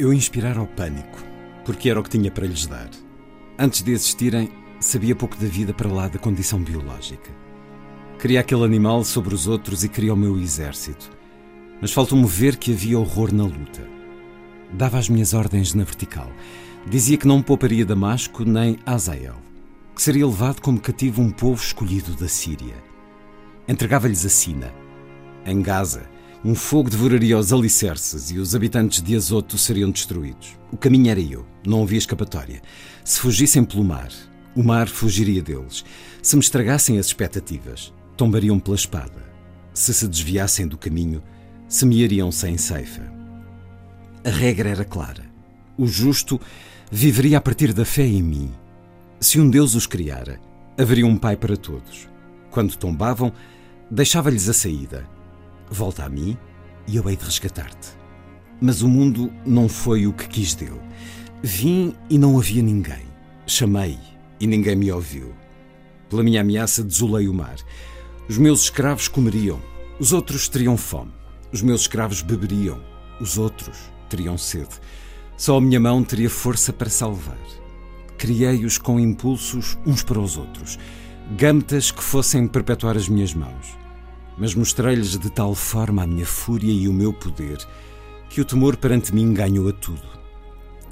Eu 0.00 0.14
inspirara 0.14 0.62
o 0.62 0.66
pânico, 0.66 1.22
porque 1.62 1.90
era 1.90 2.00
o 2.00 2.02
que 2.02 2.08
tinha 2.08 2.30
para 2.30 2.46
lhes 2.46 2.64
dar. 2.64 2.88
Antes 3.58 3.82
de 3.82 3.92
existirem, 3.92 4.50
sabia 4.80 5.14
pouco 5.14 5.36
da 5.36 5.46
vida 5.46 5.74
para 5.74 5.92
lá 5.92 6.08
da 6.08 6.18
condição 6.18 6.58
biológica. 6.58 7.30
Queria 8.18 8.40
aquele 8.40 8.64
animal 8.64 9.04
sobre 9.04 9.34
os 9.34 9.46
outros 9.46 9.84
e 9.84 9.90
queria 9.90 10.14
o 10.14 10.16
meu 10.16 10.38
exército. 10.38 11.10
Mas 11.82 11.92
faltou-me 11.92 12.26
ver 12.26 12.56
que 12.56 12.72
havia 12.72 12.98
horror 12.98 13.30
na 13.30 13.44
luta. 13.44 13.86
Dava 14.72 14.98
as 14.98 15.10
minhas 15.10 15.34
ordens 15.34 15.74
na 15.74 15.84
vertical. 15.84 16.32
Dizia 16.88 17.18
que 17.18 17.28
não 17.28 17.42
pouparia 17.42 17.84
Damasco 17.84 18.42
nem 18.42 18.78
Azael, 18.86 19.36
que 19.94 20.00
seria 20.00 20.26
levado 20.26 20.62
como 20.62 20.80
cativo 20.80 21.20
um 21.20 21.30
povo 21.30 21.62
escolhido 21.62 22.14
da 22.14 22.26
Síria. 22.26 22.82
Entregava-lhes 23.68 24.24
a 24.24 24.30
Sina. 24.30 24.72
Em 25.44 25.60
Gaza, 25.60 26.08
um 26.42 26.54
fogo 26.54 26.88
devoraria 26.88 27.36
os 27.36 27.52
alicerces 27.52 28.30
e 28.30 28.38
os 28.38 28.54
habitantes 28.54 29.02
de 29.02 29.14
Azoto 29.14 29.58
seriam 29.58 29.90
destruídos. 29.90 30.56
O 30.72 30.76
caminho 30.76 31.10
era 31.10 31.20
eu, 31.20 31.44
não 31.66 31.82
havia 31.82 31.98
escapatória. 31.98 32.62
Se 33.04 33.20
fugissem 33.20 33.62
pelo 33.62 33.84
mar, 33.84 34.08
o 34.56 34.62
mar 34.62 34.88
fugiria 34.88 35.42
deles. 35.42 35.84
Se 36.22 36.36
me 36.36 36.42
estragassem 36.42 36.98
as 36.98 37.06
expectativas, 37.06 37.92
tombariam 38.16 38.58
pela 38.58 38.74
espada. 38.74 39.30
Se 39.74 39.92
se 39.92 40.08
desviassem 40.08 40.66
do 40.66 40.78
caminho, 40.78 41.22
semeariam 41.68 42.32
sem 42.32 42.56
ceifa. 42.56 43.02
A 44.24 44.30
regra 44.30 44.70
era 44.70 44.84
clara. 44.84 45.24
O 45.76 45.86
justo 45.86 46.40
viveria 46.90 47.36
a 47.36 47.40
partir 47.40 47.74
da 47.74 47.84
fé 47.84 48.06
em 48.06 48.22
mim. 48.22 48.50
Se 49.20 49.38
um 49.38 49.48
Deus 49.50 49.74
os 49.74 49.86
criara, 49.86 50.40
haveria 50.78 51.06
um 51.06 51.18
Pai 51.18 51.36
para 51.36 51.56
todos. 51.56 52.08
Quando 52.50 52.76
tombavam, 52.76 53.30
deixava-lhes 53.90 54.48
a 54.48 54.54
saída 54.54 55.19
Volta 55.70 56.04
a 56.04 56.08
mim 56.08 56.36
e 56.88 56.96
eu 56.96 57.08
hei 57.08 57.16
de 57.16 57.24
resgatar-te. 57.24 57.90
Mas 58.60 58.82
o 58.82 58.88
mundo 58.88 59.32
não 59.46 59.68
foi 59.68 60.04
o 60.06 60.12
que 60.12 60.26
quis 60.26 60.54
dele. 60.54 60.80
Vim 61.42 61.94
e 62.10 62.18
não 62.18 62.36
havia 62.36 62.62
ninguém. 62.62 63.04
Chamei 63.46 63.96
e 64.40 64.46
ninguém 64.46 64.74
me 64.74 64.90
ouviu. 64.90 65.32
Pela 66.08 66.24
minha 66.24 66.40
ameaça, 66.40 66.82
desolei 66.82 67.28
o 67.28 67.34
mar. 67.34 67.54
Os 68.28 68.36
meus 68.36 68.62
escravos 68.62 69.06
comeriam, 69.06 69.60
os 69.98 70.12
outros 70.12 70.48
teriam 70.48 70.76
fome. 70.76 71.12
Os 71.52 71.62
meus 71.62 71.82
escravos 71.82 72.20
beberiam, 72.20 72.80
os 73.20 73.38
outros 73.38 73.78
teriam 74.08 74.36
sede. 74.36 74.74
Só 75.36 75.56
a 75.56 75.60
minha 75.60 75.80
mão 75.80 76.02
teria 76.02 76.30
força 76.30 76.72
para 76.72 76.90
salvar. 76.90 77.38
Criei-os 78.18 78.76
com 78.76 79.00
impulsos 79.00 79.78
uns 79.86 80.02
para 80.02 80.20
os 80.20 80.36
outros, 80.36 80.78
gâmetas 81.36 81.90
que 81.90 82.02
fossem 82.02 82.46
perpetuar 82.46 82.96
as 82.96 83.08
minhas 83.08 83.32
mãos 83.32 83.79
mas 84.40 84.54
mostrei-lhes 84.54 85.18
de 85.18 85.30
tal 85.30 85.54
forma 85.54 86.02
a 86.02 86.06
minha 86.06 86.24
fúria 86.24 86.72
e 86.72 86.88
o 86.88 86.92
meu 86.92 87.12
poder 87.12 87.58
que 88.30 88.40
o 88.40 88.44
temor 88.44 88.74
perante 88.76 89.14
mim 89.14 89.34
ganhou 89.34 89.68
a 89.68 89.72
tudo. 89.72 90.08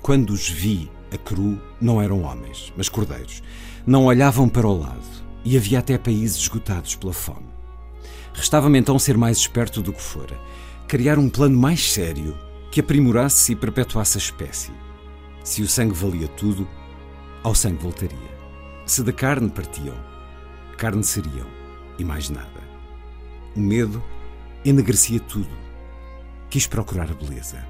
Quando 0.03 0.31
os 0.31 0.51
vi 0.51 0.91
a 1.11 1.17
cru, 1.17 1.59
não 1.81 2.01
eram 2.01 2.23
homens, 2.23 2.73
mas 2.77 2.91
cordeiros. 2.91 3.43
Não 3.87 4.05
olhavam 4.05 4.49
para 4.51 4.67
o 4.67 4.79
lado 4.79 5.01
e 5.45 5.57
havia 5.57 5.79
até 5.79 5.97
países 5.97 6.37
esgotados 6.37 6.95
pela 6.95 7.15
fome. 7.15 7.49
Restava-me 8.35 8.79
então 8.79 8.99
ser 8.99 9.17
mais 9.17 9.39
esperto 9.39 9.81
do 9.81 9.95
que 9.95 10.03
fora, 10.03 10.39
criar 10.87 11.19
um 11.19 11.31
plano 11.31 11.59
mais 11.59 11.93
sério 11.93 12.37
que 12.71 12.81
aprimorasse 12.81 13.53
e 13.53 13.57
perpetuasse 13.57 14.19
a 14.19 14.21
espécie. 14.21 14.73
Se 15.43 15.63
o 15.63 15.69
sangue 15.69 15.95
valia 15.95 16.29
tudo, 16.29 16.69
ao 17.43 17.55
sangue 17.55 17.83
voltaria. 17.83 18.39
Se 18.85 19.03
da 19.03 19.13
carne 19.13 19.49
partiam, 19.49 19.97
carne 20.77 21.03
seriam 21.03 21.47
e 21.99 22.05
mais 22.05 22.29
nada. 22.29 22.58
O 23.59 23.61
medo 23.61 24.01
enegrecia 24.65 25.19
tudo. 25.19 25.51
Quis 26.49 26.69
procurar 26.69 27.11
a 27.11 27.15
beleza. 27.15 27.67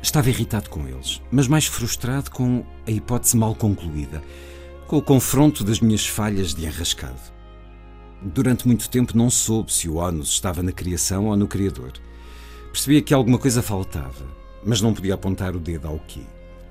Estava 0.00 0.30
irritado 0.30 0.70
com 0.70 0.88
eles, 0.88 1.20
mas 1.30 1.46
mais 1.46 1.66
frustrado 1.66 2.30
com 2.30 2.64
a 2.86 2.90
hipótese 2.90 3.36
mal 3.36 3.54
concluída, 3.54 4.22
com 4.86 4.96
o 4.96 5.02
confronto 5.02 5.62
das 5.62 5.78
minhas 5.78 6.06
falhas 6.06 6.54
de 6.54 6.64
enrascado. 6.64 7.20
Durante 8.22 8.66
muito 8.66 8.88
tempo 8.88 9.14
não 9.14 9.28
soube 9.28 9.74
se 9.74 9.90
o 9.90 9.96
ónus 9.96 10.30
estava 10.30 10.62
na 10.62 10.72
criação 10.72 11.26
ou 11.26 11.36
no 11.36 11.46
Criador. 11.46 11.92
Percebia 12.72 13.02
que 13.02 13.12
alguma 13.12 13.36
coisa 13.36 13.60
faltava, 13.60 14.24
mas 14.64 14.80
não 14.80 14.94
podia 14.94 15.12
apontar 15.12 15.54
o 15.54 15.60
dedo 15.60 15.86
ao 15.86 15.98
quê. 15.98 16.22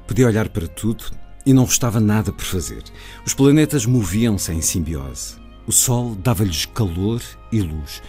Podia 0.08 0.26
olhar 0.26 0.50
para 0.50 0.68
tudo 0.68 1.06
e 1.46 1.54
não 1.54 1.66
restava 1.66 2.00
nada 2.00 2.34
por 2.34 2.46
fazer. 2.46 2.82
Os 3.28 3.36
planetas 3.36 3.86
moviam-se 3.86 4.52
em 4.52 4.62
simbiose. 4.62 5.43
O 5.66 5.72
sol 5.72 6.16
dava-lhes 6.16 6.66
calor 6.66 7.22
e 7.52 7.62
luz, 7.62 8.02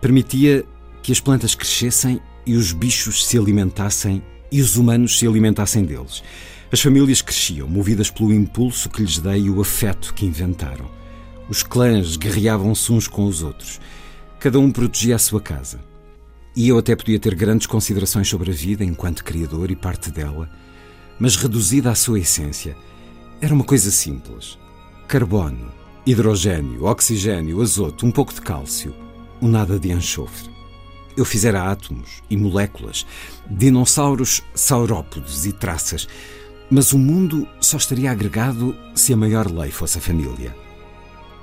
permitia 0.00 0.64
que 1.02 1.12
as 1.12 1.20
plantas 1.20 1.54
crescessem 1.54 2.20
e 2.44 2.56
os 2.56 2.72
bichos 2.72 3.24
se 3.26 3.38
alimentassem 3.38 4.22
e 4.50 4.60
os 4.60 4.76
humanos 4.76 5.18
se 5.18 5.26
alimentassem 5.26 5.84
deles. 5.84 6.22
As 6.72 6.80
famílias 6.80 7.22
cresciam, 7.22 7.68
movidas 7.68 8.10
pelo 8.10 8.32
impulso 8.32 8.90
que 8.90 9.02
lhes 9.02 9.18
dei 9.18 9.42
e 9.42 9.50
o 9.50 9.60
afeto 9.60 10.12
que 10.14 10.26
inventaram. 10.26 10.90
Os 11.48 11.62
clãs 11.62 12.16
guerreavam-se 12.16 12.92
uns 12.92 13.06
com 13.06 13.24
os 13.24 13.42
outros. 13.42 13.80
Cada 14.40 14.58
um 14.58 14.72
protegia 14.72 15.14
a 15.14 15.18
sua 15.18 15.40
casa. 15.40 15.78
E 16.56 16.68
eu 16.68 16.78
até 16.78 16.96
podia 16.96 17.20
ter 17.20 17.34
grandes 17.36 17.66
considerações 17.66 18.28
sobre 18.28 18.50
a 18.50 18.54
vida 18.54 18.82
enquanto 18.82 19.22
criador 19.22 19.70
e 19.70 19.76
parte 19.76 20.10
dela, 20.10 20.50
mas 21.20 21.36
reduzida 21.36 21.90
à 21.90 21.94
sua 21.94 22.18
essência. 22.18 22.76
Era 23.40 23.54
uma 23.54 23.64
coisa 23.64 23.90
simples: 23.90 24.58
carbono, 25.06 25.70
hidrogênio, 26.06 26.84
oxigênio, 26.84 27.60
azoto, 27.60 28.06
um 28.06 28.12
pouco 28.12 28.32
de 28.32 28.40
cálcio, 28.40 28.94
um 29.42 29.48
nada 29.48 29.76
de 29.76 29.90
enxofre. 29.90 30.48
Eu 31.16 31.24
fizera 31.24 31.68
átomos 31.68 32.22
e 32.30 32.36
moléculas, 32.36 33.04
dinossauros, 33.50 34.42
saurópodes 34.54 35.46
e 35.46 35.52
traças, 35.52 36.06
mas 36.70 36.92
o 36.92 36.98
mundo 36.98 37.48
só 37.60 37.76
estaria 37.76 38.10
agregado 38.10 38.76
se 38.94 39.12
a 39.12 39.16
maior 39.16 39.50
lei 39.50 39.72
fosse 39.72 39.98
a 39.98 40.00
família. 40.00 40.54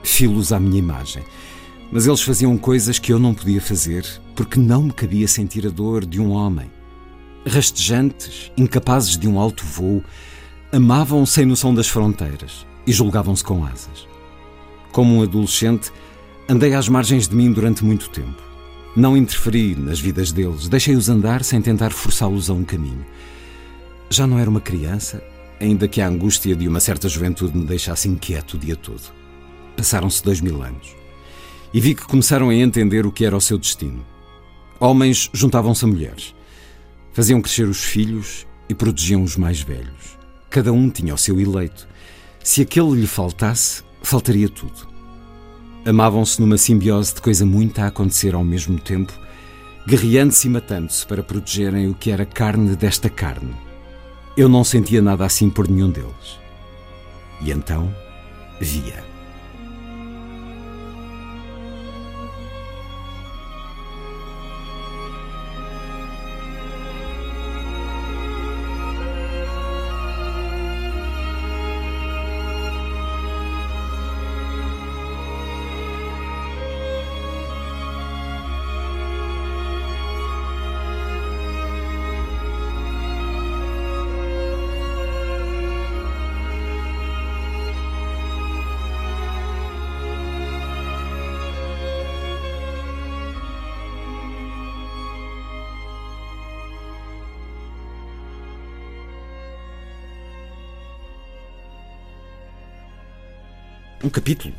Filos 0.02 0.54
à 0.54 0.60
minha 0.60 0.80
imagem, 0.80 1.24
mas 1.92 2.08
eles 2.08 2.22
faziam 2.22 2.58
coisas 2.58 2.98
que 2.98 3.12
eu 3.12 3.20
não 3.20 3.34
podia 3.34 3.62
fazer 3.62 4.06
porque 4.34 4.60
não 4.60 4.84
me 4.84 4.94
cabia 4.94 5.28
sentir 5.28 5.68
a 5.68 5.70
dor 5.70 6.06
de 6.06 6.22
um 6.22 6.32
homem. 6.32 6.72
Rastejantes, 7.46 8.50
incapazes 8.56 9.18
de 9.18 9.28
um 9.28 9.38
alto 9.38 9.66
voo, 9.66 10.02
amavam 10.72 11.26
sem 11.26 11.46
noção 11.46 11.76
das 11.76 11.90
fronteiras 11.90 12.66
e 12.88 12.94
julgavam-se 12.94 13.44
com 13.44 13.66
asas. 13.66 14.13
Como 14.94 15.18
um 15.18 15.24
adolescente, 15.24 15.92
andei 16.48 16.76
às 16.76 16.88
margens 16.88 17.28
de 17.28 17.36
mim 17.36 17.52
durante 17.52 17.84
muito 17.84 18.12
tempo. 18.12 18.42
Não 18.96 19.18
interferi 19.18 19.76
nas 19.76 20.00
vidas 20.00 20.32
deles, 20.32 20.70
deixei-os 20.70 21.10
andar 21.10 21.44
sem 21.44 21.60
tentar 21.60 21.90
forçá-los 21.90 22.48
a 22.48 22.54
um 22.54 22.64
caminho. 22.64 23.04
Já 24.08 24.28
não 24.28 24.38
era 24.38 24.48
uma 24.48 24.62
criança, 24.62 25.24
ainda 25.60 25.88
que 25.88 26.00
a 26.00 26.08
angústia 26.08 26.56
de 26.56 26.68
uma 26.68 26.80
certa 26.80 27.10
juventude 27.10 27.58
me 27.58 27.66
deixasse 27.66 28.08
inquieto 28.08 28.54
o 28.54 28.60
dia 28.60 28.76
todo. 28.76 29.02
Passaram-se 29.76 30.24
dois 30.24 30.40
mil 30.40 30.62
anos. 30.62 30.96
E 31.74 31.82
vi 31.82 31.96
que 31.96 32.06
começaram 32.06 32.50
a 32.50 32.56
entender 32.56 33.04
o 33.08 33.12
que 33.12 33.26
era 33.26 33.36
o 33.36 33.42
seu 33.42 33.58
destino. 33.58 34.06
Homens 34.80 35.28
juntavam-se 35.34 35.84
a 35.86 35.88
mulheres. 35.88 36.36
Faziam 37.14 37.42
crescer 37.42 37.68
os 37.68 37.84
filhos 37.84 38.46
e 38.70 38.76
protegiam 38.76 39.24
os 39.24 39.38
mais 39.38 39.60
velhos. 39.60 40.20
Cada 40.52 40.72
um 40.72 40.88
tinha 40.88 41.16
o 41.16 41.18
seu 41.18 41.42
eleito. 41.42 41.88
Se 42.44 42.62
aquele 42.62 42.92
lhe 42.92 43.08
faltasse, 43.08 43.82
faltaria 44.04 44.50
tudo. 44.50 44.88
Amavam-se 45.86 46.40
numa 46.40 46.58
simbiose 46.58 47.16
de 47.16 47.22
coisa 47.22 47.46
muita 47.46 47.84
a 47.84 47.88
acontecer 47.88 48.36
ao 48.36 48.44
mesmo 48.44 48.80
tempo, 48.80 49.14
guerreando-se 49.88 50.48
e 50.48 50.52
matando-se 50.52 51.06
para 51.06 51.24
protegerem 51.24 51.90
o 51.90 51.94
que 51.94 52.12
era 52.12 52.26
carne 52.26 52.76
desta 52.76 53.10
carne. 53.10 53.54
Eu 54.38 54.48
não 54.48 54.64
sentia 54.64 55.02
nada 55.02 55.26
assim 55.26 55.50
por 55.50 55.68
nenhum 55.68 55.90
deles. 55.90 56.40
E 57.42 57.52
então 57.52 57.94
via. 58.60 59.13
Um 104.04 104.10
capítulo 104.10 104.54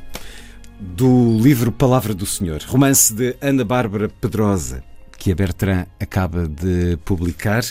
do 0.80 1.38
livro 1.38 1.70
Palavra 1.70 2.14
do 2.14 2.24
Senhor, 2.24 2.62
romance 2.66 3.12
de 3.12 3.36
Ana 3.42 3.62
Bárbara 3.62 4.08
Pedrosa, 4.08 4.82
que 5.18 5.30
a 5.30 5.34
Bertrand 5.34 5.86
acaba 6.00 6.48
de 6.48 6.96
publicar. 7.04 7.62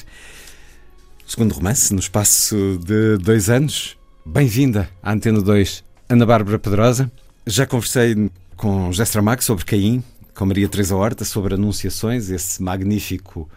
Segundo 1.25 1.53
romance, 1.53 1.91
no 1.91 1.99
espaço 1.99 2.79
de 2.85 3.17
dois 3.17 3.49
anos. 3.49 3.97
Bem-vinda 4.23 4.87
à 5.01 5.13
Antena 5.13 5.41
2, 5.41 5.83
Ana 6.09 6.25
Bárbara 6.27 6.59
Pedrosa. 6.59 7.11
Já 7.45 7.65
conversei 7.65 8.29
com 8.55 8.91
José 8.91 9.03
Stramac 9.03 9.43
sobre 9.43 9.65
Caim, 9.65 10.03
com 10.35 10.45
Maria 10.45 10.69
Teresa 10.69 10.95
Horta 10.95 11.25
sobre 11.25 11.55
Anunciações, 11.55 12.29
esse 12.29 12.61
magnífico 12.61 13.49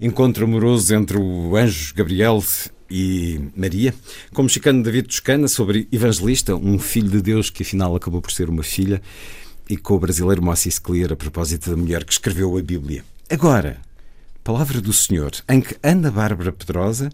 encontro 0.00 0.44
amoroso 0.44 0.94
entre 0.94 1.18
o 1.18 1.54
anjo 1.54 1.94
Gabriel 1.94 2.42
e 2.90 3.40
Maria, 3.56 3.94
com 4.32 4.42
o 4.42 4.44
mexicano 4.44 4.82
David 4.82 5.08
Toscana 5.08 5.48
sobre 5.48 5.88
Evangelista, 5.92 6.54
um 6.54 6.78
filho 6.78 7.10
de 7.10 7.20
Deus 7.20 7.50
que 7.50 7.62
afinal 7.62 7.94
acabou 7.94 8.22
por 8.22 8.30
ser 8.30 8.48
uma 8.48 8.62
filha, 8.62 9.02
e 9.68 9.76
com 9.76 9.94
o 9.94 9.98
brasileiro 9.98 10.42
Moacir 10.42 10.80
Clear 10.80 11.12
a 11.12 11.16
propósito 11.16 11.70
da 11.70 11.76
mulher 11.76 12.04
que 12.04 12.12
escreveu 12.12 12.56
a 12.56 12.62
Bíblia. 12.62 13.04
Agora, 13.28 13.78
Palavra 14.48 14.80
do 14.80 14.94
Senhor, 14.94 15.30
em 15.46 15.60
que 15.60 15.76
Ana 15.82 16.10
Bárbara 16.10 16.50
Pedrosa 16.50 17.10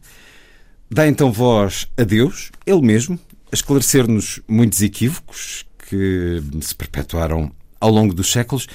dá 0.89 1.09
então 1.09 1.33
voz 1.33 1.89
a 1.97 2.05
Deus, 2.05 2.53
Ele 2.65 2.81
mesmo, 2.81 3.19
a 3.51 3.57
esclarecer-nos 3.57 4.39
muitos 4.47 4.81
equívocos 4.83 5.67
que 5.77 6.41
se 6.61 6.73
perpetuaram 6.77 7.51
ao 7.81 7.91
longo 7.91 8.15
dos 8.15 8.31
séculos 8.31 8.69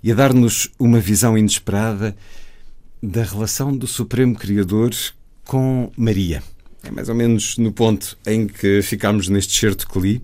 e 0.00 0.12
a 0.12 0.14
dar-nos 0.14 0.70
uma 0.78 1.00
visão 1.00 1.36
inesperada 1.36 2.16
da 3.02 3.24
relação 3.24 3.76
do 3.76 3.88
Supremo 3.88 4.36
Criador 4.36 4.92
com 5.44 5.90
Maria. 5.96 6.42
É 6.82 6.90
mais 6.90 7.08
ou 7.08 7.14
menos 7.14 7.56
no 7.58 7.72
ponto 7.72 8.16
em 8.26 8.46
que 8.46 8.82
ficámos 8.82 9.28
neste 9.28 9.58
certo 9.58 9.88
que 9.88 9.98
li. 9.98 10.22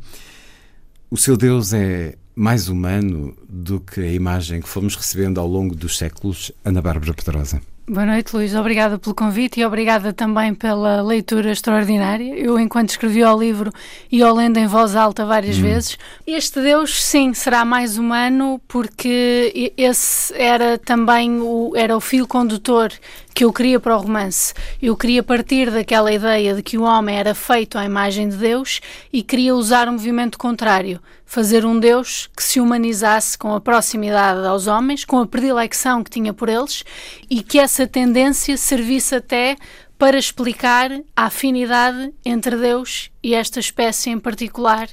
O 1.10 1.16
seu 1.16 1.36
Deus 1.36 1.72
é 1.72 2.14
mais 2.34 2.68
humano 2.68 3.36
do 3.48 3.80
que 3.80 4.00
a 4.00 4.12
imagem 4.12 4.60
que 4.60 4.68
fomos 4.68 4.94
recebendo 4.96 5.40
ao 5.40 5.46
longo 5.46 5.74
dos 5.74 5.98
séculos, 5.98 6.52
Ana 6.64 6.80
Bárbara 6.80 7.14
Pedrosa. 7.14 7.60
Boa 7.88 8.06
noite, 8.06 8.36
Luís. 8.36 8.54
Obrigada 8.54 9.00
pelo 9.00 9.16
convite 9.16 9.58
e 9.58 9.64
obrigada 9.64 10.12
também 10.12 10.54
pela 10.54 11.02
leitura 11.02 11.50
extraordinária. 11.50 12.36
Eu, 12.36 12.56
enquanto 12.56 12.90
escrevi 12.90 13.24
o 13.24 13.36
livro 13.36 13.72
e 14.12 14.22
o 14.22 14.32
lendo 14.32 14.58
em 14.58 14.66
voz 14.68 14.94
alta 14.94 15.26
várias 15.26 15.58
hum. 15.58 15.62
vezes, 15.62 15.98
este 16.24 16.60
Deus, 16.60 17.02
sim, 17.02 17.34
será 17.34 17.64
mais 17.64 17.98
humano 17.98 18.60
porque 18.68 19.72
esse 19.76 20.32
era 20.34 20.78
também 20.78 21.40
o, 21.40 21.72
era 21.74 21.96
o 21.96 22.00
fio 22.00 22.28
condutor 22.28 22.92
que 23.34 23.44
eu 23.44 23.52
queria 23.52 23.80
para 23.80 23.96
o 23.96 24.00
romance. 24.00 24.52
Eu 24.80 24.96
queria 24.96 25.22
partir 25.22 25.70
daquela 25.70 26.12
ideia 26.12 26.54
de 26.54 26.62
que 26.62 26.76
o 26.76 26.82
homem 26.82 27.16
era 27.16 27.34
feito 27.34 27.78
à 27.78 27.84
imagem 27.84 28.28
de 28.28 28.36
Deus 28.36 28.80
e 29.12 29.22
queria 29.22 29.54
usar 29.54 29.88
um 29.88 29.92
movimento 29.92 30.38
contrário, 30.38 31.00
fazer 31.24 31.64
um 31.64 31.78
Deus 31.78 32.28
que 32.36 32.42
se 32.42 32.60
humanizasse 32.60 33.38
com 33.38 33.54
a 33.54 33.60
proximidade 33.60 34.46
aos 34.46 34.66
homens, 34.66 35.04
com 35.04 35.18
a 35.18 35.26
predilecção 35.26 36.02
que 36.02 36.10
tinha 36.10 36.32
por 36.32 36.48
eles 36.48 36.84
e 37.28 37.42
que 37.42 37.58
essa 37.58 37.86
tendência 37.86 38.56
servisse 38.56 39.14
até 39.14 39.56
para 39.98 40.18
explicar 40.18 40.90
a 41.14 41.24
afinidade 41.26 42.12
entre 42.24 42.56
Deus 42.56 43.10
e 43.22 43.34
esta 43.34 43.60
espécie 43.60 44.10
em 44.10 44.18
particular 44.18 44.88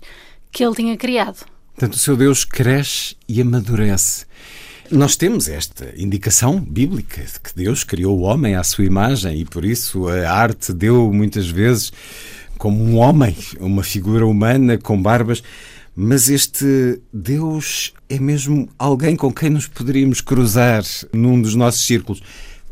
que 0.51 0.63
ele 0.63 0.75
tinha 0.75 0.97
criado. 0.97 1.45
Portanto, 1.73 1.93
o 1.93 1.99
seu 1.99 2.17
Deus 2.17 2.43
cresce 2.43 3.15
e 3.29 3.39
amadurece. 3.39 4.25
Nós 4.89 5.17
temos 5.17 5.49
esta 5.49 5.93
indicação 5.97 6.59
bíblica 6.61 7.21
de 7.21 7.39
que 7.41 7.53
Deus 7.53 7.83
criou 7.83 8.17
o 8.17 8.21
homem 8.21 8.55
à 8.55 8.63
sua 8.63 8.85
imagem 8.85 9.41
e 9.41 9.45
por 9.45 9.65
isso 9.65 10.07
a 10.07 10.31
arte 10.31 10.71
deu 10.71 11.11
muitas 11.11 11.49
vezes 11.49 11.91
como 12.57 12.81
um 12.81 12.95
homem, 12.95 13.35
uma 13.59 13.83
figura 13.83 14.25
humana 14.25 14.77
com 14.77 15.01
barbas. 15.01 15.43
Mas 15.93 16.29
este 16.29 17.01
Deus 17.11 17.93
é 18.07 18.17
mesmo 18.17 18.69
alguém 18.79 19.15
com 19.15 19.33
quem 19.33 19.49
nos 19.49 19.67
poderíamos 19.67 20.21
cruzar 20.21 20.83
num 21.11 21.41
dos 21.41 21.53
nossos 21.53 21.85
círculos. 21.85 22.23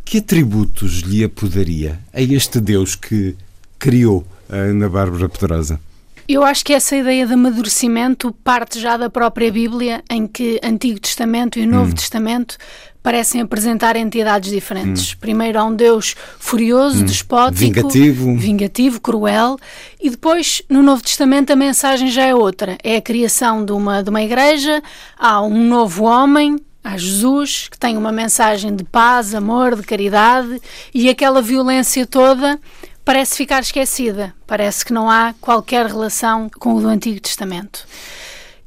Que 0.05 0.19
atributos 0.19 0.99
lhe 0.99 1.23
apodaria 1.23 1.99
a 2.13 2.21
este 2.21 2.61
Deus 2.61 2.95
que 2.95 3.35
criou 3.77 4.25
a 4.47 4.55
Ana 4.55 4.87
Bárbara 4.87 5.27
Pedrosa? 5.27 5.79
Eu 6.27 6.43
acho 6.43 6.65
que 6.65 6.73
essa 6.73 6.95
ideia 6.95 7.27
de 7.27 7.33
amadurecimento 7.33 8.31
parte 8.43 8.79
já 8.79 8.97
da 8.97 9.09
própria 9.09 9.51
Bíblia, 9.51 10.03
em 10.09 10.25
que 10.25 10.59
Antigo 10.63 10.99
Testamento 10.99 11.59
e 11.59 11.67
Novo 11.67 11.91
hum. 11.91 11.95
Testamento 11.95 12.57
parecem 13.03 13.41
apresentar 13.41 13.95
entidades 13.95 14.49
diferentes. 14.49 15.13
Hum. 15.13 15.17
Primeiro 15.19 15.59
há 15.59 15.63
um 15.63 15.75
Deus 15.75 16.15
furioso, 16.39 17.03
hum. 17.03 17.05
despótico, 17.05 17.59
vingativo. 17.59 18.35
vingativo, 18.35 18.99
cruel, 18.99 19.57
e 20.01 20.09
depois 20.09 20.63
no 20.67 20.81
Novo 20.81 21.03
Testamento 21.03 21.53
a 21.53 21.55
mensagem 21.55 22.09
já 22.09 22.23
é 22.23 22.33
outra. 22.33 22.75
É 22.83 22.95
a 22.95 23.01
criação 23.01 23.63
de 23.63 23.71
uma, 23.71 24.01
de 24.01 24.09
uma 24.09 24.23
igreja, 24.23 24.81
há 25.19 25.39
um 25.43 25.67
novo 25.67 26.05
homem, 26.05 26.57
há 26.83 26.97
Jesus, 26.97 27.67
que 27.69 27.77
tem 27.77 27.95
uma 27.95 28.11
mensagem 28.11 28.75
de 28.75 28.83
paz, 28.83 29.35
amor, 29.35 29.75
de 29.75 29.83
caridade, 29.83 30.59
e 30.91 31.07
aquela 31.07 31.43
violência 31.43 32.07
toda 32.07 32.59
parece 33.05 33.37
ficar 33.37 33.61
esquecida. 33.61 34.33
Parece 34.47 34.83
que 34.83 34.91
não 34.91 35.09
há 35.09 35.33
qualquer 35.39 35.85
relação 35.85 36.49
com 36.59 36.73
o 36.73 36.81
do 36.81 36.87
Antigo 36.87 37.21
Testamento. 37.21 37.87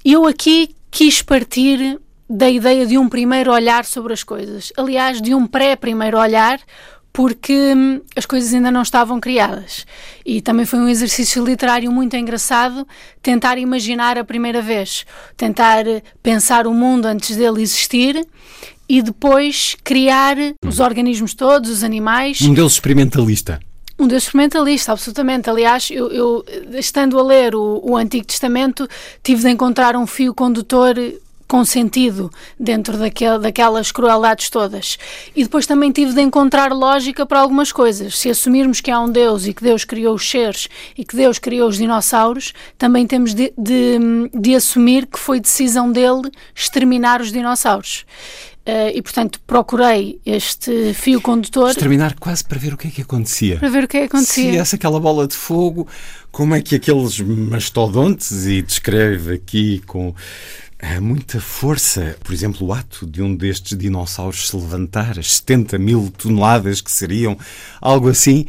Eu 0.05 0.25
aqui 0.25 0.75
quis 0.91 1.21
partir 1.21 2.01
da 2.31 2.49
ideia 2.49 2.87
de 2.87 2.97
um 2.97 3.09
primeiro 3.09 3.53
olhar 3.53 3.85
sobre 3.85 4.13
as 4.13 4.23
coisas. 4.23 4.73
Aliás, 4.77 5.21
de 5.21 5.35
um 5.35 5.47
pré-primeiro 5.47 6.19
olhar, 6.19 6.61
porque 7.13 7.75
hum, 7.75 8.01
as 8.15 8.27
coisas 8.27 8.55
ainda 8.55 8.71
não 8.71 8.83
estavam 8.83 9.19
criadas. 9.19 9.85
E 10.25 10.41
também 10.41 10.65
foi 10.65 10.79
um 10.79 10.89
exercício 10.89 11.45
literário 11.45 11.91
muito 11.91 12.17
engraçado 12.17 12.87
tentar 13.21 13.59
imaginar 13.59 14.17
a 14.17 14.25
primeira 14.25 14.63
vez, 14.63 15.05
tentar 15.37 15.85
pensar 16.23 16.67
o 16.67 16.73
mundo 16.73 17.07
antes 17.07 17.35
dele 17.35 17.63
existir 17.63 18.25
e 18.89 19.03
depois 19.03 19.77
criar 19.83 20.37
os 20.65 20.81
organismos 20.81 21.35
todos, 21.35 21.71
os 21.71 21.83
animais. 21.83 22.41
Um 22.43 22.55
deles 22.55 22.73
experimentalista. 22.73 23.59
Um 23.99 24.07
Deus 24.07 24.25
experimentalista, 24.25 24.93
absolutamente. 24.93 25.51
Aliás, 25.51 25.91
eu, 25.91 26.09
eu 26.13 26.45
estando 26.75 27.19
a 27.19 27.23
ler 27.23 27.55
o, 27.55 27.81
o 27.83 27.97
Antigo 27.97 28.25
Testamento, 28.25 28.89
tive 29.25 29.43
de 29.43 29.51
encontrar 29.51 29.97
um 29.97 30.07
fio 30.07 30.33
condutor 30.33 30.95
com 31.49 31.65
sentido 31.65 32.31
dentro 32.61 32.99
daquel, 32.99 33.41
daquelas 33.41 33.91
crueldades 33.91 34.51
todas. 34.51 34.99
E 35.35 35.43
depois 35.43 35.67
também 35.67 35.91
tive 35.91 36.13
de 36.13 36.21
encontrar 36.21 36.73
lógica 36.73 37.25
para 37.25 37.41
algumas 37.41 37.73
coisas. 37.73 38.19
Se 38.19 38.29
assumirmos 38.31 38.83
que 38.83 38.91
há 38.91 39.01
um 39.01 39.11
Deus 39.11 39.47
e 39.47 39.55
que 39.55 39.65
Deus 39.65 39.83
criou 39.83 40.15
os 40.15 40.31
seres 40.31 40.69
e 40.97 41.05
que 41.05 41.17
Deus 41.17 41.39
criou 41.39 41.69
os 41.69 41.79
dinossauros, 41.79 42.53
também 42.77 43.07
temos 43.07 43.33
de, 43.33 43.53
de, 43.57 43.99
de 44.33 44.55
assumir 44.55 45.07
que 45.07 45.19
foi 45.19 45.41
decisão 45.41 45.91
dele 45.91 46.31
exterminar 46.55 47.21
os 47.23 47.33
dinossauros. 47.33 48.05
Uh, 48.69 48.93
e, 48.95 49.01
portanto, 49.01 49.41
procurei 49.47 50.21
este 50.27 50.93
fio 50.93 51.23
condutor. 51.23 51.71
Exterminar 51.71 52.15
quase 52.21 52.45
para 52.45 52.59
ver 52.59 52.75
o 52.75 52.77
que 52.77 52.89
é 52.89 52.91
que 52.91 53.01
acontecia. 53.01 53.57
Para 53.57 53.71
ver 53.71 53.85
o 53.85 53.89
que 53.89 53.97
é 53.97 54.01
que 54.01 54.07
acontecia. 54.09 54.53
Se 54.53 54.59
essa 54.59 54.77
aquela 54.77 55.01
bola 55.01 55.27
de 55.27 55.35
fogo, 55.35 55.89
como 56.31 56.55
é 56.55 56.61
que 56.61 56.75
aqueles 56.75 57.19
mastodontes, 57.19 58.45
e 58.45 58.61
descreve 58.61 59.33
aqui 59.33 59.79
com 59.87 60.11
uh, 60.11 61.01
muita 61.01 61.41
força, 61.41 62.15
por 62.23 62.35
exemplo, 62.35 62.67
o 62.67 62.73
ato 62.75 63.07
de 63.07 63.23
um 63.23 63.35
destes 63.35 63.75
dinossauros 63.79 64.51
se 64.51 64.55
levantar, 64.55 65.19
as 65.19 65.37
70 65.37 65.79
mil 65.79 66.13
toneladas 66.19 66.83
que 66.83 66.93
seriam, 66.93 67.39
algo 67.81 68.11
assim. 68.11 68.45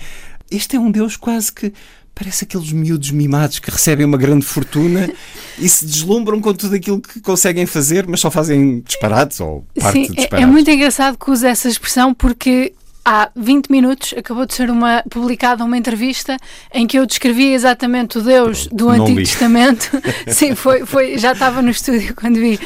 Este 0.51 0.75
é 0.75 0.79
um 0.81 0.91
Deus 0.91 1.15
quase 1.15 1.49
que 1.53 1.71
Parece 2.19 2.43
aqueles 2.43 2.73
miúdos 2.73 3.11
mimados 3.11 3.59
que 3.59 3.71
recebem 3.71 4.05
uma 4.05 4.17
grande 4.17 4.45
fortuna 4.45 5.09
e 5.57 5.69
se 5.69 5.85
deslumbram 5.85 6.41
com 6.41 6.53
tudo 6.53 6.75
aquilo 6.75 6.99
que 6.99 7.21
conseguem 7.21 7.65
fazer, 7.65 8.05
mas 8.05 8.19
só 8.19 8.29
fazem 8.29 8.81
disparados 8.81 9.39
ou 9.39 9.65
parte 9.79 10.07
Sim, 10.07 10.11
de. 10.11 10.21
É, 10.23 10.41
é 10.41 10.45
muito 10.45 10.69
engraçado 10.69 11.17
que 11.17 11.31
use 11.31 11.47
essa 11.47 11.69
expressão 11.69 12.13
porque 12.13 12.73
há 13.05 13.31
20 13.35 13.69
minutos 13.69 14.13
acabou 14.17 14.45
de 14.45 14.53
ser 14.53 14.69
uma, 14.69 15.01
publicada 15.09 15.63
uma 15.63 15.77
entrevista 15.77 16.37
em 16.73 16.85
que 16.85 16.99
eu 16.99 17.05
descrevi 17.05 17.53
exatamente 17.53 18.17
o 18.17 18.21
Deus 18.21 18.67
do 18.67 18.89
Antigo 18.89 19.19
Testamento. 19.19 19.89
Sim, 20.27 20.55
foi, 20.55 20.85
foi, 20.85 21.17
já 21.17 21.31
estava 21.31 21.61
no 21.61 21.71
estúdio 21.71 22.13
quando 22.13 22.35
vi 22.35 22.59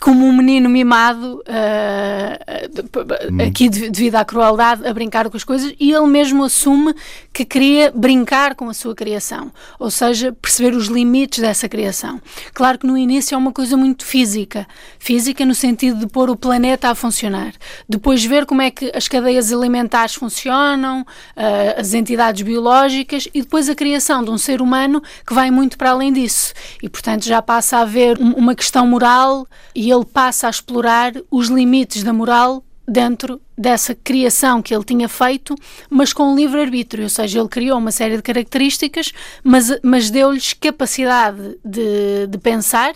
como 0.00 0.24
um 0.24 0.32
menino 0.32 0.68
mimado, 0.68 1.42
uh, 1.46 3.42
aqui 3.46 3.68
devido 3.68 4.16
à 4.16 4.24
crueldade, 4.24 4.86
a 4.86 4.94
brincar 4.94 5.28
com 5.28 5.36
as 5.36 5.44
coisas, 5.44 5.74
e 5.78 5.92
ele 5.92 6.06
mesmo 6.06 6.42
assume 6.42 6.94
que 7.32 7.44
queria 7.44 7.92
brincar 7.94 8.54
com 8.54 8.68
a 8.68 8.74
sua 8.74 8.94
criação, 8.94 9.52
ou 9.78 9.90
seja, 9.90 10.32
perceber 10.32 10.74
os 10.74 10.86
limites 10.86 11.40
dessa 11.40 11.68
criação. 11.68 12.20
Claro 12.54 12.78
que 12.78 12.86
no 12.86 12.96
início 12.96 13.34
é 13.34 13.38
uma 13.38 13.52
coisa 13.52 13.76
muito 13.76 14.04
física, 14.04 14.66
física 14.98 15.44
no 15.44 15.54
sentido 15.54 15.98
de 15.98 16.06
pôr 16.06 16.30
o 16.30 16.36
planeta 16.36 16.88
a 16.88 16.94
funcionar, 16.94 17.52
depois 17.88 18.24
ver 18.24 18.46
como 18.46 18.62
é 18.62 18.70
que 18.70 18.90
as 18.94 19.06
cadeias 19.06 19.52
alimentares 19.52 20.14
funcionam, 20.14 21.02
uh, 21.02 21.78
as 21.78 21.92
entidades 21.92 22.42
biológicas, 22.42 23.28
e 23.34 23.42
depois 23.42 23.68
a 23.68 23.74
criação 23.74 24.24
de 24.24 24.30
um 24.30 24.38
ser 24.38 24.62
humano 24.62 25.02
que 25.26 25.34
vai 25.34 25.50
muito 25.50 25.76
para 25.76 25.90
além 25.90 26.10
disso, 26.10 26.54
e 26.82 26.88
portanto 26.88 27.26
já 27.26 27.42
passa 27.42 27.76
a 27.76 27.82
haver 27.82 28.18
uma 28.18 28.54
questão 28.54 28.86
moral 28.86 29.46
e 29.74 29.89
ele 29.90 30.04
passa 30.04 30.46
a 30.46 30.50
explorar 30.50 31.12
os 31.30 31.48
limites 31.48 32.02
da 32.02 32.12
moral 32.12 32.64
dentro 32.86 33.40
dessa 33.56 33.94
criação 33.94 34.60
que 34.60 34.74
ele 34.74 34.84
tinha 34.84 35.08
feito, 35.08 35.54
mas 35.88 36.12
com 36.12 36.34
livre-arbítrio, 36.34 37.04
ou 37.04 37.08
seja, 37.08 37.38
ele 37.38 37.48
criou 37.48 37.78
uma 37.78 37.92
série 37.92 38.16
de 38.16 38.22
características, 38.22 39.12
mas, 39.44 39.78
mas 39.82 40.10
deu-lhes 40.10 40.52
capacidade 40.54 41.56
de, 41.64 42.26
de 42.26 42.38
pensar 42.38 42.94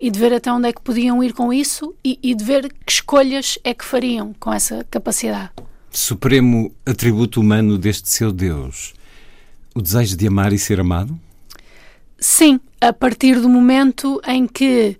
e 0.00 0.10
de 0.10 0.18
ver 0.18 0.32
até 0.32 0.50
onde 0.50 0.68
é 0.68 0.72
que 0.72 0.80
podiam 0.80 1.22
ir 1.22 1.34
com 1.34 1.52
isso 1.52 1.94
e, 2.02 2.18
e 2.22 2.34
de 2.34 2.42
ver 2.42 2.72
que 2.84 2.92
escolhas 2.92 3.58
é 3.62 3.74
que 3.74 3.84
fariam 3.84 4.34
com 4.40 4.52
essa 4.52 4.84
capacidade. 4.90 5.50
Supremo 5.90 6.74
atributo 6.84 7.40
humano 7.40 7.76
deste 7.76 8.08
seu 8.08 8.32
Deus, 8.32 8.94
o 9.74 9.82
desejo 9.82 10.16
de 10.16 10.26
amar 10.26 10.52
e 10.52 10.58
ser 10.58 10.80
amado? 10.80 11.18
Sim, 12.18 12.58
a 12.80 12.92
partir 12.92 13.40
do 13.40 13.48
momento 13.48 14.20
em 14.26 14.46
que 14.46 14.96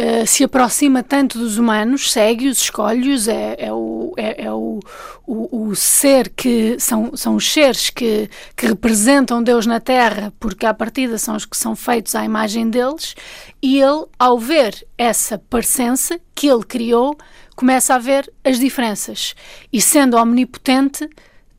Uh, 0.00 0.26
se 0.26 0.42
aproxima 0.42 1.02
tanto 1.02 1.38
dos 1.38 1.58
humanos, 1.58 2.10
segue-os, 2.10 2.58
escolhe-os, 2.58 3.28
é, 3.28 3.56
é, 3.58 3.72
o, 3.72 4.14
é, 4.16 4.46
é 4.46 4.50
o, 4.50 4.80
o, 5.26 5.66
o, 5.68 5.76
ser 5.76 6.30
que 6.30 6.76
são, 6.80 7.14
são 7.14 7.36
os 7.36 7.52
seres 7.52 7.90
que, 7.90 8.28
que 8.56 8.66
representam 8.66 9.42
Deus 9.42 9.66
na 9.66 9.80
Terra, 9.80 10.32
porque 10.40 10.64
à 10.64 10.72
partida 10.72 11.18
são 11.18 11.36
os 11.36 11.44
que 11.44 11.58
são 11.58 11.76
feitos 11.76 12.14
à 12.14 12.24
imagem 12.24 12.70
deles, 12.70 13.14
e 13.60 13.78
ele, 13.80 14.06
ao 14.18 14.38
ver 14.38 14.74
essa 14.96 15.38
parecença 15.38 16.18
que 16.34 16.48
ele 16.48 16.64
criou, 16.64 17.14
começa 17.54 17.94
a 17.94 17.98
ver 17.98 18.32
as 18.42 18.58
diferenças. 18.58 19.34
E 19.70 19.80
sendo 19.80 20.16
omnipotente, 20.16 21.08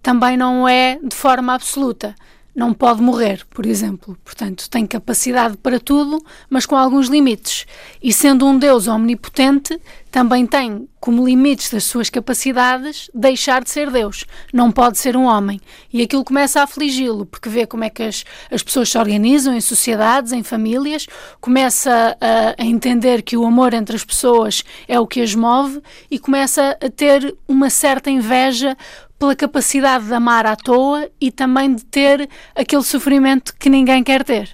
também 0.02 0.36
não 0.36 0.68
é 0.68 0.98
de 1.02 1.16
forma 1.16 1.54
absoluta 1.54 2.16
não 2.56 2.74
pode 2.74 3.02
morrer, 3.02 3.46
por 3.50 3.66
exemplo. 3.66 4.18
Portanto, 4.24 4.70
tem 4.70 4.86
capacidade 4.86 5.58
para 5.58 5.80
tudo, 5.80 6.24
mas 6.50 6.66
com 6.66 6.76
alguns 6.76 7.08
limites. 7.08 7.66
E 8.02 8.14
sendo 8.14 8.46
um 8.46 8.58
Deus 8.58 8.88
omnipotente, 8.88 9.80
também 10.12 10.46
tem 10.46 10.88
como 11.00 11.26
limites 11.26 11.72
das 11.72 11.84
suas 11.84 12.10
capacidades 12.10 13.10
deixar 13.14 13.64
de 13.64 13.72
ser 13.72 13.90
Deus. 13.90 14.26
Não 14.54 14.72
pode 14.72 15.00
ser 15.00 15.18
um 15.18 15.24
homem. 15.24 15.60
E 15.92 16.04
aquilo 16.04 16.24
começa 16.24 16.60
a 16.60 16.64
afligi-lo, 16.64 17.26
porque 17.26 17.50
vê 17.50 17.66
como 17.66 17.84
é 17.84 17.90
que 17.90 18.04
as, 18.04 18.24
as 18.52 18.62
pessoas 18.62 18.90
se 18.90 18.98
organizam 19.00 19.56
em 19.56 19.60
sociedades, 19.60 20.32
em 20.32 20.44
famílias, 20.44 21.08
começa 21.42 22.16
a, 22.22 22.62
a 22.62 22.66
entender 22.66 23.24
que 23.24 23.36
o 23.36 23.46
amor 23.46 23.74
entre 23.74 23.96
as 23.96 24.06
pessoas 24.06 24.64
é 24.88 25.00
o 25.00 25.08
que 25.08 25.20
as 25.20 25.34
move 25.34 25.82
e 26.12 26.20
começa 26.20 26.78
a 26.80 26.90
ter 26.90 27.36
uma 27.48 27.72
certa 27.72 28.12
inveja 28.12 28.78
pela 29.24 29.38
capacidade 29.38 30.06
de 30.08 30.14
amar 30.14 30.45
à 30.45 30.54
toa 30.54 31.10
e 31.22 31.32
também 31.32 31.74
de 31.74 31.86
ter 31.86 32.30
aquele 32.54 32.84
sofrimento 32.84 33.56
que 33.58 33.70
ninguém 33.70 34.04
quer 34.04 34.22
ter. 34.22 34.52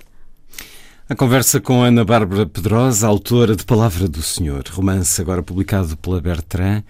A 1.10 1.16
conversa 1.16 1.60
com 1.60 1.82
Ana 1.82 2.06
Bárbara 2.06 2.46
Pedrosa, 2.46 3.08
autora 3.08 3.56
de 3.56 3.66
Palavra 3.66 4.08
do 4.08 4.22
Senhor, 4.22 4.64
romance 4.70 5.20
agora 5.20 5.41
publicado 5.41 5.98
pela 5.98 6.22
Bertrand. 6.22 6.84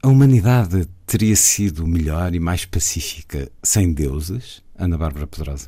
A 0.00 0.06
humanidade 0.06 0.86
teria 1.04 1.34
sido 1.34 1.84
melhor 1.84 2.32
e 2.32 2.38
mais 2.38 2.64
pacífica 2.64 3.50
sem 3.60 3.92
deuses? 3.92 4.62
Ana 4.78 4.96
Bárbara 4.96 5.26
Pedrosa. 5.26 5.66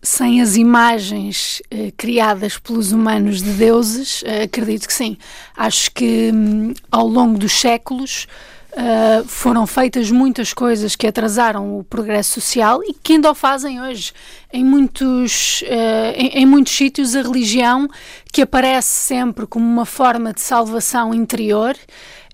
Sem 0.00 0.40
as 0.40 0.54
imagens 0.54 1.60
eh, 1.72 1.92
criadas 1.96 2.56
pelos 2.56 2.92
humanos 2.92 3.42
de 3.42 3.50
deuses, 3.50 4.22
eh, 4.24 4.44
acredito 4.44 4.86
que 4.86 4.94
sim. 4.94 5.18
Acho 5.56 5.90
que 5.90 6.30
hum, 6.32 6.72
ao 6.92 7.08
longo 7.08 7.36
dos 7.36 7.50
séculos 7.50 8.28
Uh, 8.76 9.26
foram 9.26 9.66
feitas 9.66 10.10
muitas 10.10 10.52
coisas 10.52 10.94
que 10.94 11.06
atrasaram 11.06 11.78
o 11.78 11.82
progresso 11.82 12.38
social 12.38 12.82
e 12.84 12.92
que 12.92 13.14
ainda 13.14 13.30
o 13.30 13.34
fazem 13.34 13.80
hoje. 13.80 14.12
Em 14.52 14.62
muitos, 14.62 15.62
uh, 15.62 16.12
em, 16.14 16.42
em, 16.42 16.44
muitos 16.44 16.74
sítios, 16.76 17.16
a 17.16 17.22
religião, 17.22 17.88
que 18.30 18.42
aparece 18.42 18.88
sempre 18.88 19.46
como 19.46 19.64
uma 19.64 19.86
forma 19.86 20.30
de 20.34 20.42
salvação 20.42 21.14
interior, 21.14 21.74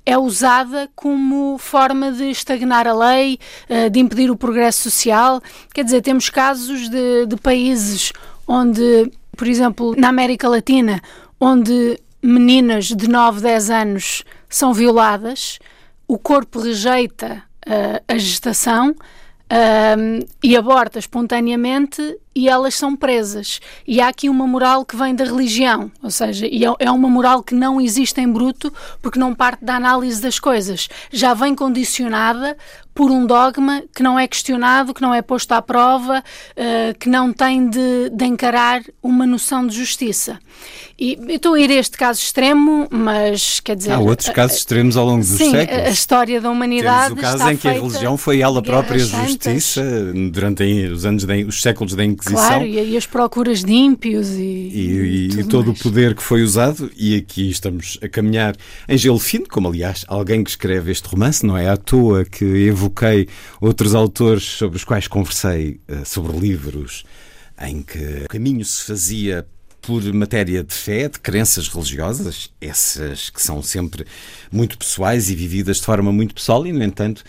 é 0.05 0.19
usada 0.19 0.91
como 0.97 1.59
forma 1.59 2.11
de 2.11 2.29
estagnar 2.31 2.89
a 2.89 2.93
lei, 2.93 3.39
uh, 3.71 3.89
de 3.89 4.01
impedir 4.01 4.29
o 4.29 4.37
progresso 4.37 4.91
social. 4.91 5.41
Quer 5.73 5.85
dizer, 5.85 6.03
temos 6.03 6.29
casos 6.29 6.89
de, 6.89 7.25
de 7.25 7.37
países 7.37 8.13
onde, 8.49 9.13
por 9.37 9.47
exemplo, 9.47 9.95
na 9.97 10.09
América 10.09 10.49
Latina, 10.49 11.01
onde 11.39 12.01
meninas 12.21 12.87
de 12.87 13.09
9, 13.09 13.41
10 13.41 13.71
anos 13.71 14.25
são 14.49 14.75
violadas 14.75 15.61
o 16.07 16.19
corpo 16.19 16.61
rejeita 16.61 17.45
uh, 17.67 18.03
a 18.07 18.19
gestação 18.19 18.91
uh, 18.91 20.29
e 20.43 20.57
aborta 20.57 20.99
espontaneamente 20.99 22.19
e 22.35 22.49
elas 22.49 22.75
são 22.75 22.97
presas. 22.97 23.61
E 23.87 24.01
há 24.01 24.09
aqui 24.09 24.29
uma 24.29 24.47
moral 24.47 24.85
que 24.85 24.97
vem 24.97 25.15
da 25.15 25.25
religião, 25.25 25.91
ou 26.03 26.11
seja, 26.11 26.47
é, 26.47 26.87
é 26.87 26.91
uma 26.91 27.09
moral 27.09 27.43
que 27.43 27.55
não 27.55 27.81
existe 27.81 28.21
em 28.21 28.31
bruto 28.31 28.73
porque 29.01 29.19
não 29.19 29.35
parte 29.35 29.65
da 29.65 29.77
análise 29.77 30.21
das 30.21 30.39
coisas. 30.39 30.89
Já 31.11 31.35
vem 31.35 31.55
condicionada 31.55 32.57
por 32.95 33.11
um 33.11 33.27
dogma 33.27 33.83
que 33.95 34.03
não 34.03 34.19
é 34.19 34.29
questionado, 34.29 34.93
que 34.93 35.01
não 35.01 35.15
é 35.15 35.23
posto 35.23 35.53
à 35.53 35.63
prova, 35.63 36.19
uh, 36.23 36.99
que 36.99 37.09
não 37.09 37.33
tem 37.33 37.69
de, 37.69 38.11
de, 38.11 38.25
encarar 38.25 38.83
uma 39.03 39.27
noção 39.27 39.67
de 39.67 39.75
justiça. 39.75 40.39
E 40.99 41.19
estou 41.29 41.55
a 41.55 41.61
ir 41.61 41.71
a 41.71 41.75
este 41.75 41.97
caso 41.97 42.21
extremo, 42.21 42.87
mas 42.91 43.61
quer 43.61 43.77
dizer. 43.77 43.93
Há 43.93 43.99
outros 43.99 44.29
uh, 44.29 44.33
casos 44.33 44.59
extremos 44.59 44.97
ao 44.97 45.07
longo 45.07 45.21
dos 45.21 45.39
sim, 45.39 45.51
séculos. 45.51 45.87
a 45.87 45.91
história 45.91 46.41
da 46.41 46.51
humanidade. 46.51 47.15
Temos 47.15 47.19
o 47.19 47.39
caso 47.39 47.51
em 47.51 47.57
que 47.57 47.69
a 47.69 47.73
religião 47.73 48.17
foi 48.17 48.41
ela 48.41 48.63
própria 48.63 48.99
justiça 48.99 49.83
durante 50.31 50.63
os 50.89 51.07
anos, 51.07 51.25
de, 51.25 51.45
os 51.45 51.63
séculos 51.63 51.95
da 51.95 52.05
Inquisição. 52.05 52.22
Claro, 52.25 52.65
e, 52.65 52.93
e 52.93 52.97
as 52.97 53.07
procuras 53.07 53.65
de 53.65 53.73
ímpios 53.73 54.31
e. 54.31 54.43
E, 54.43 55.29
e, 55.35 55.41
e 55.41 55.45
todo 55.45 55.67
mais. 55.67 55.81
o 55.81 55.83
poder 55.83 56.15
que 56.15 56.23
foi 56.23 56.43
usado, 56.43 56.91
e 56.97 57.17
aqui 57.17 57.51
estamos 57.51 57.99
a 58.03 58.09
caminhar 58.09 58.57
em 58.89 58.97
gelo 58.97 59.19
fino, 59.19 59.47
como 59.49 59.69
aliás 59.69 60.05
alguém 60.09 60.43
que 60.45 60.51
escreve 60.51 60.91
este 60.91 61.09
romance, 61.09 61.45
não 61.45 61.57
é 61.57 61.69
à 61.69 61.77
toa 61.77 62.25
que 62.25 62.45
evoquei 62.45 63.29
outros 63.61 63.95
autores 63.95 64.45
sobre 64.45 64.77
os 64.77 64.85
quais 64.85 65.07
conversei 65.07 65.81
uh, 65.89 66.05
sobre 66.05 66.37
livros 66.39 67.05
em 67.61 67.83
que 67.83 68.25
o 68.25 68.29
caminho 68.29 68.65
se 68.65 68.85
fazia 68.85 69.47
por 69.81 70.03
matéria 70.15 70.63
de 70.63 70.73
fé, 70.73 71.09
de 71.09 71.19
crenças 71.19 71.69
religiosas, 71.69 72.51
essas 72.61 73.31
que 73.31 73.43
são 73.43 73.61
sempre 73.63 74.07
muito 74.51 74.79
pessoais 74.79 75.29
e 75.29 75.35
vividas 75.35 75.79
de 75.79 75.85
forma 75.85 76.13
muito 76.13 76.35
pessoal, 76.35 76.65
e, 76.67 76.73
no 76.73 76.83
entanto, 76.83 77.25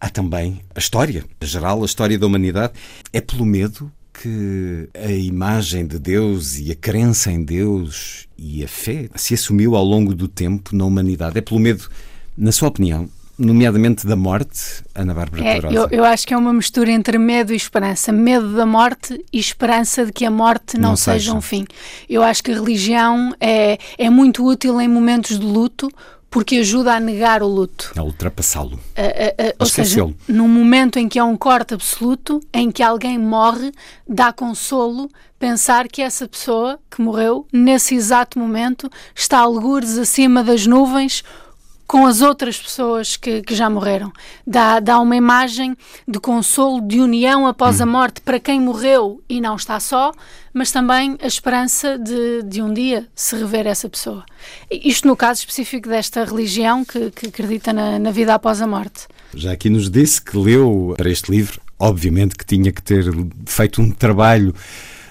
há 0.00 0.08
também 0.08 0.62
a 0.74 0.78
história, 0.78 1.24
a 1.38 1.44
geral, 1.44 1.82
a 1.82 1.86
história 1.86 2.18
da 2.18 2.26
humanidade. 2.26 2.72
É 3.12 3.20
pelo 3.20 3.44
medo 3.44 3.92
que 4.20 4.88
a 4.94 5.10
imagem 5.12 5.86
de 5.86 5.98
Deus 5.98 6.58
e 6.58 6.72
a 6.72 6.74
crença 6.74 7.30
em 7.30 7.42
Deus 7.42 8.26
e 8.36 8.64
a 8.64 8.68
fé 8.68 9.08
se 9.14 9.34
assumiu 9.34 9.76
ao 9.76 9.84
longo 9.84 10.14
do 10.14 10.26
tempo 10.26 10.74
na 10.74 10.84
humanidade. 10.84 11.38
É 11.38 11.40
pelo 11.40 11.60
medo, 11.60 11.88
na 12.36 12.50
sua 12.50 12.68
opinião, 12.68 13.08
nomeadamente 13.38 14.06
da 14.06 14.16
morte, 14.16 14.82
Ana 14.94 15.14
Bárbara 15.14 15.44
é, 15.44 15.58
eu, 15.70 15.88
eu, 15.90 16.04
acho 16.04 16.26
que 16.26 16.34
é 16.34 16.36
uma 16.36 16.52
mistura 16.52 16.90
entre 16.90 17.16
medo 17.18 17.52
e 17.52 17.56
esperança. 17.56 18.10
Medo 18.10 18.54
da 18.54 18.66
morte 18.66 19.24
e 19.32 19.38
esperança 19.38 20.04
de 20.04 20.12
que 20.12 20.24
a 20.24 20.30
morte 20.30 20.76
não, 20.76 20.90
não 20.90 20.96
seja. 20.96 21.18
seja 21.18 21.34
um 21.34 21.40
fim. 21.40 21.64
Eu 22.08 22.22
acho 22.22 22.42
que 22.42 22.50
a 22.50 22.54
religião 22.54 23.32
é, 23.40 23.78
é 23.96 24.10
muito 24.10 24.44
útil 24.44 24.80
em 24.80 24.88
momentos 24.88 25.38
de 25.38 25.46
luto 25.46 25.88
porque 26.30 26.56
ajuda 26.56 26.94
a 26.94 27.00
negar 27.00 27.42
o 27.42 27.46
luto. 27.46 27.92
A 27.96 28.02
ultrapassá-lo. 28.02 28.78
ou 29.58 29.66
seja, 29.66 30.08
num 30.28 30.48
momento 30.48 30.98
em 30.98 31.08
que 31.08 31.18
há 31.18 31.24
um 31.24 31.36
corte 31.36 31.74
absoluto, 31.74 32.40
em 32.52 32.70
que 32.70 32.82
alguém 32.82 33.18
morre, 33.18 33.72
dá 34.06 34.32
consolo 34.32 35.08
pensar 35.38 35.88
que 35.88 36.02
essa 36.02 36.26
pessoa 36.26 36.78
que 36.90 37.00
morreu, 37.00 37.46
nesse 37.52 37.94
exato 37.94 38.38
momento, 38.38 38.90
está 39.14 39.38
algures 39.38 39.96
acima 39.96 40.42
das 40.42 40.66
nuvens 40.66 41.22
com 41.88 42.06
as 42.06 42.20
outras 42.20 42.58
pessoas 42.60 43.16
que, 43.16 43.40
que 43.40 43.54
já 43.54 43.70
morreram. 43.70 44.12
Dá, 44.46 44.78
dá 44.78 45.00
uma 45.00 45.16
imagem 45.16 45.74
de 46.06 46.20
consolo, 46.20 46.82
de 46.82 47.00
união 47.00 47.46
após 47.46 47.80
hum. 47.80 47.84
a 47.84 47.86
morte 47.86 48.20
para 48.20 48.38
quem 48.38 48.60
morreu 48.60 49.22
e 49.26 49.40
não 49.40 49.56
está 49.56 49.80
só, 49.80 50.12
mas 50.52 50.70
também 50.70 51.16
a 51.22 51.26
esperança 51.26 51.98
de, 51.98 52.42
de 52.42 52.60
um 52.60 52.74
dia 52.74 53.08
se 53.14 53.34
rever 53.34 53.66
essa 53.66 53.88
pessoa. 53.88 54.22
Isto 54.70 55.08
no 55.08 55.16
caso 55.16 55.40
específico 55.40 55.88
desta 55.88 56.24
religião 56.24 56.84
que, 56.84 57.10
que 57.10 57.28
acredita 57.28 57.72
na, 57.72 57.98
na 57.98 58.10
vida 58.10 58.34
após 58.34 58.60
a 58.60 58.66
morte. 58.66 59.08
Já 59.34 59.52
aqui 59.52 59.70
nos 59.70 59.90
disse 59.90 60.20
que 60.20 60.36
leu 60.36 60.94
para 60.94 61.08
este 61.08 61.30
livro, 61.30 61.58
obviamente 61.78 62.36
que 62.36 62.44
tinha 62.44 62.70
que 62.70 62.82
ter 62.82 63.04
feito 63.46 63.80
um 63.80 63.90
trabalho 63.90 64.54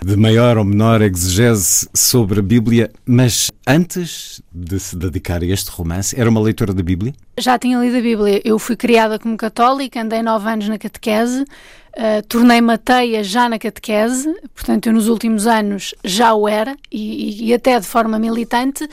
de 0.04 0.16
maior 0.16 0.58
ou 0.58 0.64
menor 0.64 1.02
exegese 1.02 1.88
sobre 1.94 2.40
a 2.40 2.44
Bíblia, 2.44 2.92
mas 3.06 3.52
antes 3.66 4.42
de 4.54 4.80
se 4.80 4.96
dedicar 4.96 5.42
a 5.42 5.46
este 5.46 5.70
romance, 5.72 6.20
era 6.20 6.30
uma 6.30 6.40
leitora 6.40 6.74
da 6.74 6.84
Bíblia? 6.84 7.14
Já 7.38 7.58
tinha 7.58 7.78
lido 7.80 7.98
a 7.98 8.02
Bíblia. 8.02 8.42
Eu 8.44 8.58
fui 8.60 8.76
criada 8.76 9.20
como 9.20 9.36
católica, 9.38 10.02
andei 10.02 10.22
nove 10.22 10.50
anos 10.50 10.68
na 10.68 10.78
catequese, 10.78 11.42
uh, 11.42 12.26
tornei-me 12.28 12.74
ateia 12.74 13.24
já 13.24 13.50
na 13.50 13.60
catequese, 13.60 14.34
portanto, 14.54 14.88
eu 14.88 14.94
nos 14.94 15.08
últimos 15.08 15.48
anos 15.48 15.94
já 16.04 16.34
o 16.34 16.48
era, 16.48 16.76
e, 16.92 17.48
e 17.48 17.54
até 17.54 17.80
de 17.80 17.86
forma 17.86 18.20
militante, 18.20 18.88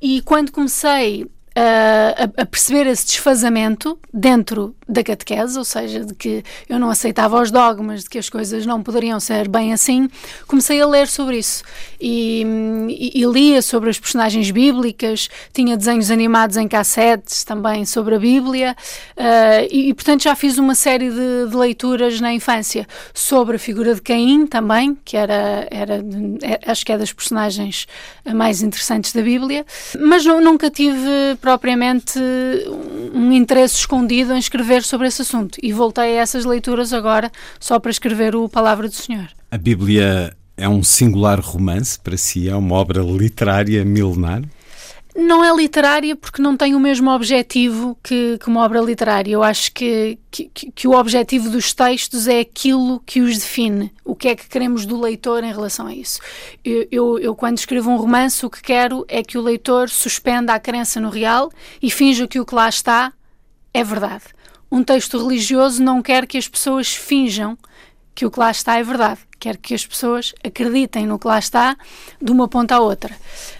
e 0.00 0.22
quando 0.22 0.52
comecei 0.52 1.26
a, 1.54 2.42
a, 2.42 2.46
perceber 2.46 2.86
esse 2.86 3.06
desfazamento 3.06 3.98
dentro 4.12 4.74
da 4.90 5.04
catequese, 5.04 5.56
ou 5.56 5.64
seja, 5.64 6.04
de 6.04 6.14
que 6.14 6.42
eu 6.68 6.78
não 6.78 6.90
aceitava 6.90 7.40
os 7.40 7.50
dogmas, 7.50 8.02
de 8.02 8.10
que 8.10 8.18
as 8.18 8.28
coisas 8.28 8.66
não 8.66 8.82
poderiam 8.82 9.20
ser 9.20 9.48
bem 9.48 9.72
assim, 9.72 10.08
comecei 10.46 10.80
a 10.80 10.86
ler 10.86 11.06
sobre 11.06 11.38
isso. 11.38 11.62
E, 12.00 12.44
e, 12.88 13.22
e 13.22 13.24
lia 13.26 13.62
sobre 13.62 13.90
as 13.90 13.98
personagens 13.98 14.50
bíblicas, 14.50 15.28
tinha 15.52 15.76
desenhos 15.76 16.10
animados 16.10 16.56
em 16.56 16.66
cassetes 16.66 17.44
também 17.44 17.84
sobre 17.84 18.14
a 18.14 18.18
Bíblia 18.18 18.76
uh, 19.16 19.68
e, 19.70 19.90
e, 19.90 19.94
portanto 19.94 20.22
já 20.22 20.34
fiz 20.34 20.58
uma 20.58 20.74
série 20.74 21.10
de, 21.10 21.48
de, 21.48 21.56
leituras 21.56 22.20
na 22.20 22.32
infância 22.32 22.86
sobre 23.12 23.56
a 23.56 23.58
figura 23.58 23.94
de 23.94 24.00
Caim 24.00 24.46
também, 24.46 24.96
que 25.04 25.16
era, 25.16 25.68
era 25.70 26.02
é, 26.42 26.70
acho 26.70 26.84
que 26.84 26.92
é 26.92 26.98
das 26.98 27.12
personagens 27.12 27.86
mais 28.34 28.62
interessantes 28.62 29.12
da 29.12 29.22
Bíblia, 29.22 29.64
mas 29.98 30.24
nunca 30.24 30.70
tive 30.70 31.36
propriamente 31.40 32.18
um 33.12 33.32
interesse 33.32 33.76
escondido 33.76 34.32
em 34.34 34.38
escrever 34.38 34.79
sobre 34.82 35.06
esse 35.06 35.22
assunto 35.22 35.58
e 35.62 35.72
voltei 35.72 36.18
a 36.18 36.22
essas 36.22 36.44
leituras 36.44 36.92
agora 36.92 37.30
só 37.58 37.78
para 37.78 37.90
escrever 37.90 38.34
o 38.34 38.48
Palavra 38.48 38.88
do 38.88 38.94
Senhor. 38.94 39.28
A 39.50 39.58
Bíblia 39.58 40.36
é 40.56 40.68
um 40.68 40.82
singular 40.82 41.40
romance 41.40 41.98
para 41.98 42.16
si, 42.16 42.48
é 42.48 42.54
uma 42.54 42.74
obra 42.74 43.02
literária 43.02 43.84
milenar? 43.84 44.42
Não 45.16 45.44
é 45.44 45.52
literária 45.54 46.14
porque 46.14 46.40
não 46.40 46.56
tem 46.56 46.74
o 46.74 46.80
mesmo 46.80 47.10
objetivo 47.10 47.98
que, 48.02 48.38
que 48.38 48.48
uma 48.48 48.62
obra 48.62 48.80
literária. 48.80 49.32
Eu 49.32 49.42
acho 49.42 49.72
que, 49.72 50.18
que, 50.30 50.48
que, 50.48 50.86
o 50.86 50.92
objetivo 50.92 51.50
dos 51.50 51.74
textos 51.74 52.28
é 52.28 52.40
aquilo 52.40 53.00
que 53.04 53.20
os 53.20 53.38
define. 53.38 53.92
O 54.04 54.14
que 54.14 54.28
é 54.28 54.36
que 54.36 54.48
queremos 54.48 54.86
do 54.86 55.00
leitor 55.00 55.42
em 55.42 55.52
relação 55.52 55.88
a 55.88 55.94
isso? 55.94 56.20
Eu, 56.64 56.86
eu, 56.92 57.18
eu, 57.18 57.34
quando 57.34 57.58
escrevo 57.58 57.90
um 57.90 57.96
romance, 57.96 58.46
o 58.46 58.50
que 58.50 58.62
quero 58.62 59.04
é 59.08 59.22
que 59.22 59.36
o 59.36 59.42
leitor 59.42 59.90
suspenda 59.90 60.54
a 60.54 60.60
crença 60.60 61.00
no 61.00 61.10
real 61.10 61.50
e 61.82 61.90
finja 61.90 62.28
que 62.28 62.38
o 62.38 62.46
que 62.46 62.54
lá 62.54 62.68
está 62.68 63.12
é 63.74 63.82
verdade. 63.82 64.24
Um 64.70 64.84
texto 64.84 65.18
religioso 65.18 65.82
não 65.82 66.00
quer 66.00 66.26
que 66.26 66.38
as 66.38 66.46
pessoas 66.46 66.94
finjam 66.94 67.58
que 68.14 68.26
o 68.26 68.30
que 68.30 68.38
lá 68.38 68.50
está 68.50 68.78
é 68.78 68.82
verdade 68.82 69.20
quer 69.40 69.56
que 69.56 69.74
as 69.74 69.86
pessoas 69.86 70.34
acreditem 70.44 71.06
no 71.06 71.18
que 71.18 71.26
lá 71.26 71.38
está 71.38 71.76
de 72.20 72.30
uma 72.30 72.46
ponta 72.46 72.76
à 72.76 72.80
outra. 72.80 73.12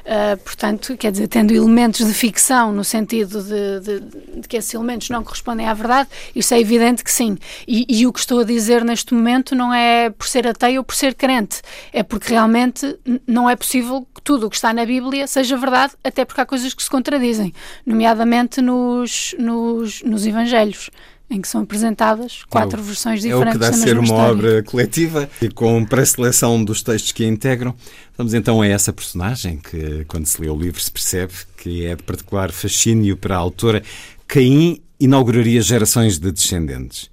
Uh, 0.04 0.36
portanto, 0.44 0.94
quer 0.96 1.10
dizer, 1.10 1.26
tendo 1.26 1.54
elementos 1.54 2.06
de 2.06 2.12
ficção 2.12 2.70
no 2.70 2.84
sentido 2.84 3.42
de, 3.42 3.80
de, 3.80 4.00
de, 4.40 4.48
que 4.48 4.58
esses 4.58 4.72
elementos 4.74 5.08
não 5.08 5.24
correspondem 5.24 5.66
à 5.66 5.72
verdade, 5.72 6.10
isso 6.36 6.52
é 6.52 6.60
evidente 6.60 7.02
que 7.02 7.10
sim. 7.10 7.38
E, 7.66 7.86
e, 7.88 8.06
o 8.06 8.12
que 8.12 8.20
estou 8.20 8.40
a 8.40 8.44
dizer 8.44 8.84
neste 8.84 9.14
momento 9.14 9.54
não 9.54 9.72
é 9.72 10.10
por 10.10 10.28
ser 10.28 10.46
ateu 10.46 10.80
ou 10.80 10.84
por 10.84 10.94
ser 10.94 11.14
crente, 11.14 11.62
é 11.92 12.02
porque 12.02 12.28
realmente 12.28 12.98
não 13.26 13.48
é 13.48 13.56
possível 13.56 14.06
que 14.14 14.20
tudo 14.20 14.46
o 14.46 14.50
que 14.50 14.56
está 14.56 14.74
na 14.74 14.84
Bíblia 14.84 15.26
seja 15.26 15.56
verdade, 15.56 15.94
até 16.04 16.26
porque 16.26 16.42
há 16.42 16.46
coisas 16.46 16.74
que 16.74 16.82
se 16.82 16.90
contradizem, 16.90 17.54
nomeadamente 17.86 18.60
nos, 18.60 19.34
nos, 19.38 20.02
nos 20.02 20.26
Evangelhos 20.26 20.90
em 21.30 21.40
que 21.40 21.46
são 21.46 21.62
apresentadas 21.62 22.42
quatro 22.50 22.80
é 22.80 22.82
versões 22.82 23.22
diferentes. 23.22 23.46
É 23.46 23.50
o 23.50 23.52
que 23.52 23.58
dá 23.58 23.72
ser 23.72 23.96
uma 23.96 24.04
história. 24.04 24.32
obra 24.32 24.62
coletiva 24.64 25.30
e 25.40 25.48
com 25.48 25.84
pré-seleção 25.84 26.62
dos 26.62 26.82
textos 26.82 27.12
que 27.12 27.24
a 27.24 27.28
integram. 27.28 27.74
Vamos 28.18 28.34
então 28.34 28.60
a 28.60 28.66
essa 28.66 28.92
personagem 28.92 29.56
que, 29.58 30.04
quando 30.06 30.26
se 30.26 30.40
lê 30.40 30.50
o 30.50 30.56
livro, 30.56 30.80
se 30.80 30.90
percebe 30.90 31.32
que 31.56 31.86
é 31.86 31.94
de 31.94 32.02
particular 32.02 32.50
fascínio 32.50 33.16
para 33.16 33.36
a 33.36 33.38
autora. 33.38 33.82
Caim 34.26 34.82
inauguraria 34.98 35.62
gerações 35.62 36.18
de 36.18 36.32
descendentes. 36.32 37.08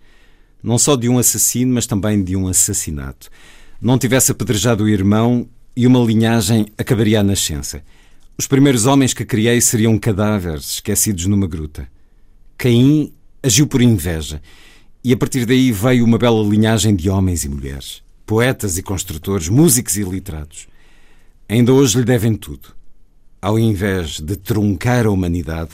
Não 0.64 0.80
só 0.80 0.96
de 0.96 1.08
um 1.08 1.20
assassino, 1.20 1.76
mas 1.76 1.86
também 1.86 2.24
de 2.24 2.36
um 2.36 2.48
assassinato. 2.48 3.30
Não 3.80 4.00
tivesse 4.00 4.32
apedrejado 4.32 4.84
o 4.84 4.90
irmão 4.90 5.48
e 5.76 5.86
uma 5.86 6.00
linhagem 6.00 6.66
acabaria 6.76 7.20
à 7.20 7.24
nascença. 7.24 7.84
Os 8.36 8.48
primeiros 8.48 8.88
homens 8.88 9.14
que 9.14 9.24
criei 9.24 9.62
seriam 9.62 9.98
cadáveres 9.98 10.72
esquecidos 10.72 11.28
numa 11.28 11.48
gruta. 11.48 11.88
Caim 12.58 13.14
agiu 13.42 13.68
por 13.68 13.82
inveja. 13.82 14.42
E 15.04 15.14
a 15.14 15.18
partir 15.18 15.46
daí 15.46 15.72
veio 15.72 16.04
uma 16.04 16.18
bela 16.18 16.44
linhagem 16.44 16.96
de 16.96 17.10
homens 17.10 17.44
e 17.44 17.50
mulheres, 17.50 18.02
poetas 18.26 18.78
e 18.78 18.84
construtores, 18.84 19.48
músicos 19.48 19.98
e 19.98 20.04
literatos. 20.04 20.68
Ainda 21.48 21.72
hoje 21.72 21.98
lhe 21.98 22.06
devem 22.06 22.36
tudo. 22.36 22.76
Ao 23.42 23.58
invés 23.58 24.20
de 24.20 24.36
truncar 24.36 25.06
a 25.06 25.12
humanidade, 25.12 25.72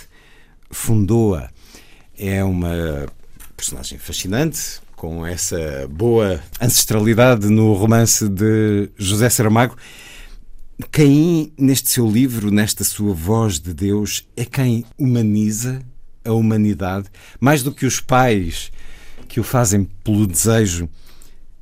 fundou-a. 0.69 1.49
É 2.17 2.43
uma 2.43 3.07
personagem 3.55 3.97
fascinante, 3.97 4.81
com 4.95 5.25
essa 5.25 5.87
boa 5.89 6.41
ancestralidade 6.61 7.47
no 7.47 7.73
romance 7.73 8.29
de 8.29 8.89
José 8.97 9.29
Saramago. 9.29 9.75
Caim, 10.91 11.51
neste 11.57 11.89
seu 11.89 12.09
livro, 12.09 12.51
nesta 12.51 12.83
sua 12.83 13.13
voz 13.13 13.59
de 13.59 13.73
Deus, 13.73 14.27
é 14.37 14.45
quem 14.45 14.85
humaniza 14.97 15.81
a 16.25 16.31
humanidade, 16.31 17.07
mais 17.39 17.63
do 17.63 17.71
que 17.71 17.85
os 17.85 17.99
pais 17.99 18.71
que 19.27 19.39
o 19.39 19.43
fazem 19.43 19.85
pelo 20.03 20.27
desejo, 20.27 20.89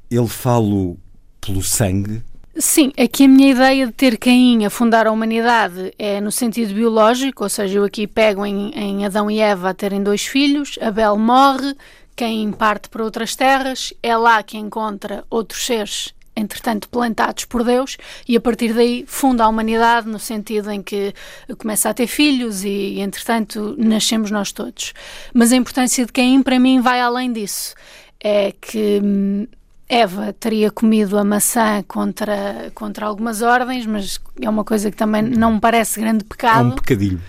ele 0.09 0.27
fala 0.27 0.95
pelo 1.39 1.63
sangue? 1.63 2.21
Sim, 2.57 2.91
aqui 2.97 3.23
a 3.23 3.27
minha 3.29 3.51
ideia 3.51 3.87
de 3.87 3.93
ter 3.93 4.17
Caim 4.17 4.65
a 4.65 4.69
fundar 4.69 5.07
a 5.07 5.11
humanidade 5.11 5.93
é 5.97 6.19
no 6.19 6.31
sentido 6.31 6.73
biológico, 6.73 7.43
ou 7.43 7.49
seja, 7.49 7.79
eu 7.79 7.85
aqui 7.85 8.05
pego 8.05 8.45
em, 8.45 8.71
em 8.75 9.05
Adão 9.05 9.31
e 9.31 9.39
Eva 9.39 9.69
a 9.69 9.73
terem 9.73 10.03
dois 10.03 10.25
filhos, 10.25 10.77
Abel 10.81 11.17
morre, 11.17 11.73
Caim 12.13 12.51
parte 12.51 12.89
para 12.89 13.03
outras 13.03 13.37
terras, 13.37 13.93
é 14.03 14.15
lá 14.17 14.43
que 14.43 14.57
encontra 14.57 15.23
outros 15.29 15.65
seres 15.65 16.13
entretanto 16.41 16.89
plantados 16.89 17.45
por 17.45 17.63
Deus 17.63 17.97
e 18.27 18.35
a 18.35 18.41
partir 18.41 18.73
daí 18.73 19.05
funda 19.07 19.43
a 19.43 19.47
humanidade 19.47 20.07
no 20.07 20.19
sentido 20.19 20.71
em 20.71 20.81
que 20.81 21.13
começa 21.57 21.89
a 21.89 21.93
ter 21.93 22.07
filhos 22.07 22.63
e 22.63 22.99
entretanto 22.99 23.75
nascemos 23.77 24.31
nós 24.31 24.51
todos. 24.51 24.93
Mas 25.33 25.51
a 25.51 25.55
importância 25.55 26.05
de 26.05 26.11
Caim 26.11 26.43
para 26.43 26.59
mim 26.59 26.81
vai 26.81 26.99
além 26.99 27.31
disso. 27.31 27.75
É 28.23 28.53
que 28.59 28.99
hum, 29.03 29.47
Eva 29.87 30.33
teria 30.39 30.71
comido 30.71 31.17
a 31.17 31.23
maçã 31.23 31.83
contra, 31.87 32.71
contra 32.73 33.05
algumas 33.05 33.41
ordens, 33.41 33.85
mas 33.85 34.19
é 34.39 34.49
uma 34.49 34.63
coisa 34.63 34.91
que 34.91 34.97
também 34.97 35.21
não 35.21 35.53
me 35.53 35.59
parece 35.59 35.99
grande 35.99 36.23
pecado. 36.23 36.69
É 36.69 36.73
um 36.73 36.75
pecadilho 36.75 37.21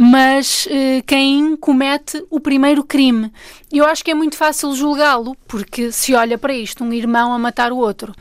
mas 0.00 0.66
uh, 0.66 1.02
Caim 1.04 1.56
comete 1.56 2.24
o 2.30 2.38
primeiro 2.38 2.84
crime. 2.84 3.32
Eu 3.72 3.84
acho 3.84 4.04
que 4.04 4.12
é 4.12 4.14
muito 4.14 4.36
fácil 4.36 4.72
julgá-lo, 4.76 5.36
porque 5.48 5.90
se 5.90 6.14
olha 6.14 6.38
para 6.38 6.54
isto, 6.54 6.84
um 6.84 6.92
irmão 6.92 7.32
a 7.32 7.38
matar 7.38 7.72
o 7.72 7.78
outro. 7.78 8.14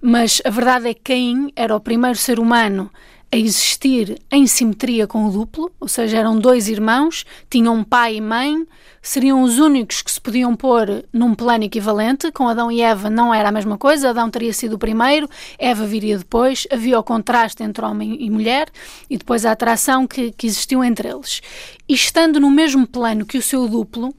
Mas 0.00 0.40
a 0.44 0.50
verdade 0.50 0.88
é 0.88 0.94
que 0.94 1.12
Caim 1.12 1.52
era 1.56 1.74
o 1.74 1.80
primeiro 1.80 2.16
ser 2.16 2.38
humano 2.38 2.88
a 3.34 3.36
existir 3.36 4.22
em 4.30 4.46
simetria 4.46 5.08
com 5.08 5.26
o 5.26 5.30
duplo, 5.30 5.68
ou 5.80 5.88
seja, 5.88 6.18
eram 6.18 6.38
dois 6.38 6.68
irmãos, 6.68 7.26
tinham 7.50 7.82
pai 7.82 8.14
e 8.14 8.20
mãe, 8.20 8.64
seriam 9.02 9.42
os 9.42 9.58
únicos 9.58 10.02
que 10.02 10.12
se 10.12 10.20
podiam 10.20 10.54
pôr 10.54 11.04
num 11.12 11.34
plano 11.34 11.64
equivalente. 11.64 12.30
Com 12.30 12.48
Adão 12.48 12.70
e 12.70 12.80
Eva 12.80 13.10
não 13.10 13.34
era 13.34 13.48
a 13.48 13.52
mesma 13.52 13.76
coisa, 13.76 14.10
Adão 14.10 14.30
teria 14.30 14.52
sido 14.52 14.74
o 14.74 14.78
primeiro, 14.78 15.28
Eva 15.58 15.84
viria 15.84 16.16
depois, 16.16 16.64
havia 16.70 16.96
o 16.96 17.02
contraste 17.02 17.64
entre 17.64 17.84
homem 17.84 18.16
e 18.20 18.30
mulher 18.30 18.68
e 19.10 19.18
depois 19.18 19.44
a 19.44 19.50
atração 19.50 20.06
que, 20.06 20.30
que 20.30 20.46
existiu 20.46 20.84
entre 20.84 21.08
eles. 21.08 21.42
E 21.88 21.94
estando 21.94 22.38
no 22.38 22.52
mesmo 22.52 22.86
plano 22.86 23.26
que 23.26 23.36
o 23.36 23.42
seu 23.42 23.66
duplo, 23.66 24.14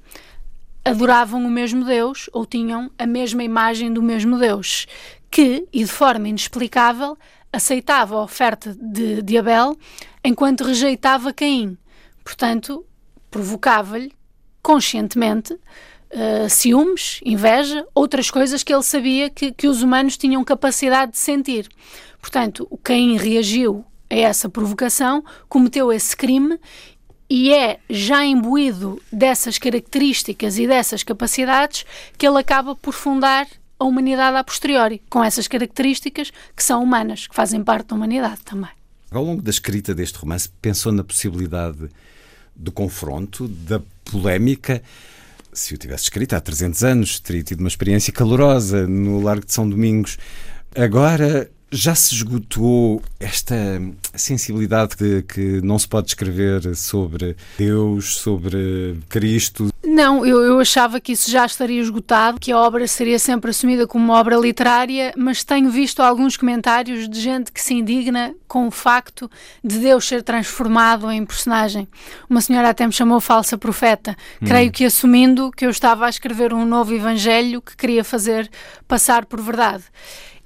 adoravam 0.84 1.44
o 1.46 1.50
mesmo 1.50 1.86
Deus 1.86 2.30
ou 2.34 2.46
tinham 2.46 2.92
a 3.00 3.08
mesma 3.08 3.44
imagem 3.44 3.94
do 3.94 4.04
mesmo 4.04 4.38
Deus, 4.38 4.86
que, 5.32 5.66
e 5.72 5.86
de 5.86 5.90
forma 5.90 6.28
inexplicável, 6.28 7.18
aceitava 7.56 8.16
a 8.16 8.24
oferta 8.24 8.76
de, 8.80 9.22
de 9.22 9.38
Abel 9.38 9.78
enquanto 10.24 10.64
rejeitava 10.64 11.34
Caim. 11.34 11.78
Portanto, 12.24 12.86
provocava-lhe 13.30 14.12
conscientemente 14.62 15.54
uh, 15.54 16.50
ciúmes, 16.50 17.20
inveja, 17.24 17.86
outras 17.94 18.32
coisas 18.32 18.64
que 18.64 18.74
ele 18.74 18.84
sabia 18.84 19.30
que, 19.30 19.52
que 19.52 19.68
os 19.68 19.82
humanos 19.82 20.18
tinham 20.18 20.44
capacidade 20.44 21.14
de 21.14 21.20
sentir. 21.20 21.68
Portanto, 22.20 22.68
o 22.70 22.78
Caim 22.78 23.18
reagiu 23.18 23.86
a 24.10 24.16
essa 24.16 24.50
provocação, 24.50 25.24
cometeu 25.48 25.94
esse 25.94 26.16
crime 26.16 26.60
e 27.30 27.54
é 27.54 27.80
já 27.90 28.26
imbuído 28.26 29.02
dessas 29.12 29.58
características 29.58 30.58
e 30.58 30.68
dessas 30.68 31.04
capacidades 31.04 31.86
que 32.18 32.28
ele 32.28 32.40
acaba 32.40 32.76
por 32.76 32.94
fundar 32.94 33.48
a 33.86 33.90
humanidade 33.90 34.38
a 34.38 34.44
posteriori, 34.44 35.02
com 35.10 35.24
essas 35.24 35.48
características 35.48 36.32
que 36.56 36.64
são 36.64 36.84
humanas, 36.84 37.28
que 37.28 37.36
fazem 37.36 37.64
parte 37.64 37.88
da 37.88 37.96
humanidade 37.96 38.42
também. 38.44 38.72
Ao 39.12 39.24
longo 39.24 39.42
da 39.42 39.52
escrita 39.52 39.94
deste 39.94 40.18
romance, 40.18 40.50
pensou 40.62 40.92
na 40.92 41.04
possibilidade 41.04 41.90
do 42.56 42.72
confronto, 42.72 43.48
da 43.48 43.82
polémica. 44.04 44.82
Se 45.54 45.74
o 45.74 45.78
tivesse 45.78 46.04
escrito 46.04 46.34
há 46.34 46.42
300 46.42 46.84
anos, 46.84 47.20
teria 47.20 47.44
tido 47.44 47.60
uma 47.60 47.68
experiência 47.68 48.12
calorosa 48.12 48.88
no 48.88 49.22
Largo 49.22 49.46
de 49.46 49.54
São 49.54 49.70
Domingos. 49.70 50.18
Agora 50.76 51.50
já 51.72 51.94
se 51.96 52.16
esgotou 52.16 53.02
esta 53.20 53.56
sensibilidade 54.14 54.96
que, 54.96 55.22
que 55.24 55.62
não 55.62 55.78
se 55.78 55.88
pode 55.88 56.08
escrever 56.08 56.76
sobre 56.76 57.36
Deus, 57.58 58.18
sobre 58.18 59.00
Cristo? 59.10 59.70
Não, 59.84 60.26
eu, 60.26 60.42
eu 60.42 60.60
achava 60.60 61.00
que 61.00 61.12
isso 61.12 61.30
já 61.30 61.46
estaria 61.46 61.82
esgotado, 61.82 62.40
que 62.40 62.52
a 62.52 62.58
obra 62.58 62.88
seria 62.88 63.20
sempre 63.20 63.52
assumida 63.52 63.86
como 63.86 64.06
uma 64.06 64.20
obra 64.20 64.36
literária, 64.36 65.14
mas 65.16 65.44
tenho 65.44 65.70
visto 65.70 66.02
alguns 66.02 66.38
comentários 66.38 67.08
de 67.08 67.20
gente 67.20 67.52
que 67.52 67.62
se 67.62 67.74
indigna 67.74 68.34
com 68.48 68.68
o 68.68 68.72
facto 68.72 69.30
de 69.64 69.80
Deus 69.80 70.08
ser 70.08 70.24
transformado 70.24 71.12
em 71.12 71.26
personagem. 71.26 71.88
Uma 72.30 72.42
senhora 72.42 72.70
até 72.70 72.86
me 72.86 72.94
chamou 72.94 73.20
falsa 73.20 73.58
profeta, 73.58 74.16
hum. 74.42 74.46
creio 74.48 74.72
que 74.72 74.86
assumindo 74.86 75.52
que 75.52 75.66
eu 75.66 75.70
estava 75.70 76.06
a 76.06 76.10
escrever 76.10 76.54
um 76.54 76.66
novo 76.66 76.94
evangelho 76.94 77.62
que 77.62 77.76
queria 77.76 78.04
fazer 78.04 78.50
passar 78.88 79.26
por 79.26 79.42
verdade. 79.42 79.84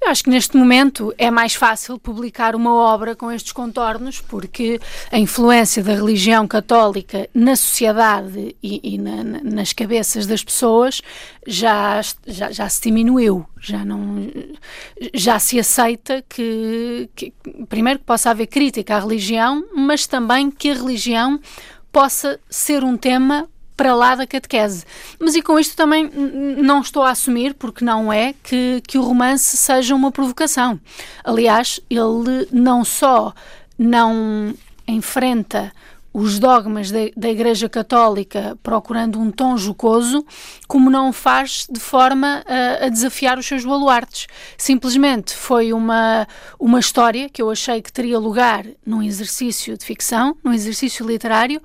Eu 0.02 0.10
acho 0.10 0.24
que 0.24 0.30
neste 0.30 0.56
momento 0.56 1.14
é 1.18 1.30
mais 1.30 1.54
fácil 1.54 1.98
publicar 1.98 2.56
uma 2.56 2.72
obra 2.72 3.14
com 3.14 3.30
estes 3.30 3.52
contornos, 3.52 4.18
porque 4.18 4.80
a 5.12 5.18
influência 5.18 5.82
da 5.82 5.94
religião 5.94 6.48
católica 6.48 7.28
na 7.34 7.54
sociedade 7.54 8.56
e, 8.62 8.94
e 8.94 8.98
na, 8.98 9.22
nas 9.44 9.74
cabeças 9.74 10.26
das 10.26 10.42
pessoas 10.42 11.02
já, 11.46 12.00
já, 12.26 12.50
já, 12.50 12.68
se 12.68 12.80
diminuiu, 12.80 13.44
já 13.60 13.84
não 13.84 14.26
já 15.12 15.38
se 15.38 15.58
aceita 15.58 16.24
que, 16.26 17.10
que 17.14 17.32
primeiro 17.68 17.98
que 17.98 18.06
possa 18.06 18.30
haver 18.30 18.46
crítica 18.46 18.96
à 18.96 19.00
religião, 19.00 19.64
mas 19.74 20.06
também 20.06 20.50
que 20.50 20.70
a 20.70 20.74
religião 20.74 21.38
possa 21.92 22.40
ser 22.48 22.82
um 22.84 22.96
tema 22.96 23.48
para 23.80 23.94
lá 23.94 24.14
da 24.14 24.26
catequese. 24.26 24.84
Mas 25.18 25.34
e 25.34 25.40
com 25.40 25.58
isto 25.58 25.74
também 25.74 26.10
não 26.58 26.82
estou 26.82 27.02
a 27.02 27.12
assumir, 27.12 27.54
porque 27.54 27.82
não 27.82 28.12
é, 28.12 28.34
que, 28.42 28.82
que 28.86 28.98
o 28.98 29.02
romance 29.02 29.56
seja 29.56 29.94
uma 29.94 30.12
provocação. 30.12 30.78
Aliás, 31.24 31.80
ele 31.88 32.46
não 32.52 32.84
só 32.84 33.32
não 33.78 34.52
enfrenta 34.86 35.72
os 36.12 36.38
dogmas 36.38 36.90
da, 36.90 37.28
Igreja 37.30 37.70
Católica 37.70 38.58
procurando 38.62 39.18
um 39.18 39.30
tom 39.30 39.56
jocoso, 39.56 40.26
como 40.68 40.90
não 40.90 41.10
faz 41.10 41.66
de 41.70 41.80
forma 41.80 42.44
a, 42.46 42.84
a, 42.84 42.88
desafiar 42.90 43.38
os 43.38 43.46
seus 43.46 43.64
baluartes. 43.64 44.26
Simplesmente 44.58 45.34
foi 45.34 45.72
uma, 45.72 46.28
uma 46.58 46.80
história 46.80 47.30
que 47.30 47.40
eu 47.40 47.50
achei 47.50 47.80
que 47.80 47.92
teria 47.92 48.18
lugar 48.18 48.66
num 48.84 49.02
exercício 49.02 49.78
de 49.78 49.84
ficção, 49.86 50.36
num 50.44 50.52
exercício 50.52 51.06
literário, 51.06 51.62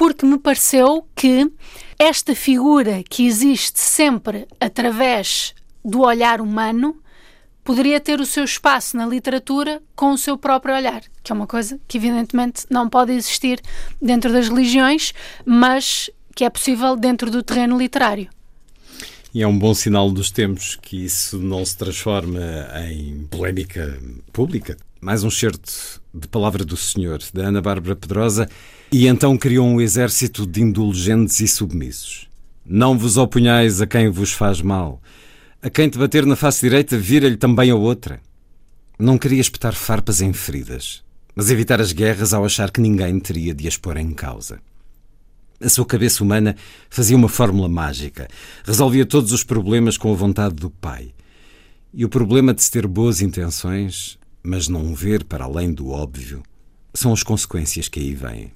porque 0.00 0.24
me 0.24 0.38
pareceu 0.38 1.06
que 1.14 1.52
esta 1.98 2.34
figura 2.34 3.02
que 3.02 3.26
existe 3.26 3.78
sempre 3.78 4.48
através 4.58 5.54
do 5.84 6.00
olhar 6.00 6.40
humano 6.40 6.96
poderia 7.62 8.00
ter 8.00 8.18
o 8.18 8.24
seu 8.24 8.42
espaço 8.42 8.96
na 8.96 9.04
literatura 9.04 9.82
com 9.94 10.12
o 10.12 10.16
seu 10.16 10.38
próprio 10.38 10.74
olhar, 10.74 11.02
que 11.22 11.30
é 11.30 11.34
uma 11.34 11.46
coisa 11.46 11.78
que 11.86 11.98
evidentemente 11.98 12.64
não 12.70 12.88
pode 12.88 13.12
existir 13.12 13.60
dentro 14.00 14.32
das 14.32 14.48
religiões, 14.48 15.12
mas 15.44 16.08
que 16.34 16.46
é 16.46 16.48
possível 16.48 16.96
dentro 16.96 17.30
do 17.30 17.42
terreno 17.42 17.76
literário. 17.76 18.30
E 19.34 19.42
é 19.42 19.46
um 19.46 19.58
bom 19.58 19.74
sinal 19.74 20.10
dos 20.10 20.30
tempos 20.30 20.78
que 20.80 21.04
isso 21.04 21.38
não 21.38 21.62
se 21.62 21.76
transforma 21.76 22.40
em 22.88 23.26
polémica 23.30 24.00
pública. 24.32 24.78
Mais 24.98 25.24
um 25.24 25.30
certo 25.30 26.00
de 26.14 26.26
Palavra 26.26 26.64
do 26.64 26.74
Senhor, 26.74 27.20
da 27.34 27.48
Ana 27.48 27.60
Bárbara 27.60 27.94
Pedrosa. 27.94 28.48
E 28.92 29.06
então 29.06 29.38
criou 29.38 29.68
um 29.68 29.80
exército 29.80 30.44
de 30.44 30.60
indulgentes 30.60 31.38
e 31.38 31.46
submissos. 31.46 32.28
Não 32.66 32.98
vos 32.98 33.16
opunhais 33.16 33.80
a 33.80 33.86
quem 33.86 34.08
vos 34.08 34.32
faz 34.32 34.60
mal. 34.60 35.00
A 35.62 35.70
quem 35.70 35.88
te 35.88 35.96
bater 35.96 36.26
na 36.26 36.34
face 36.34 36.62
direita, 36.62 36.98
vira-lhe 36.98 37.36
também 37.36 37.70
a 37.70 37.76
outra. 37.76 38.20
Não 38.98 39.16
queria 39.16 39.40
espetar 39.40 39.74
farpas 39.76 40.20
em 40.20 40.32
feridas, 40.32 41.04
mas 41.36 41.52
evitar 41.52 41.80
as 41.80 41.92
guerras 41.92 42.34
ao 42.34 42.44
achar 42.44 42.72
que 42.72 42.80
ninguém 42.80 43.20
teria 43.20 43.54
de 43.54 43.68
as 43.68 43.76
pôr 43.76 43.96
em 43.96 44.12
causa. 44.12 44.58
A 45.60 45.68
sua 45.68 45.86
cabeça 45.86 46.24
humana 46.24 46.56
fazia 46.88 47.16
uma 47.16 47.28
fórmula 47.28 47.68
mágica. 47.68 48.26
Resolvia 48.64 49.06
todos 49.06 49.30
os 49.30 49.44
problemas 49.44 49.96
com 49.96 50.10
a 50.10 50.16
vontade 50.16 50.56
do 50.56 50.68
Pai. 50.68 51.14
E 51.94 52.04
o 52.04 52.08
problema 52.08 52.52
de 52.52 52.62
se 52.62 52.70
ter 52.72 52.88
boas 52.88 53.20
intenções, 53.20 54.18
mas 54.42 54.66
não 54.66 54.92
ver 54.96 55.22
para 55.22 55.44
além 55.44 55.72
do 55.72 55.90
óbvio, 55.90 56.42
são 56.92 57.12
as 57.12 57.22
consequências 57.22 57.86
que 57.86 58.00
aí 58.00 58.14
vêm. 58.14 58.50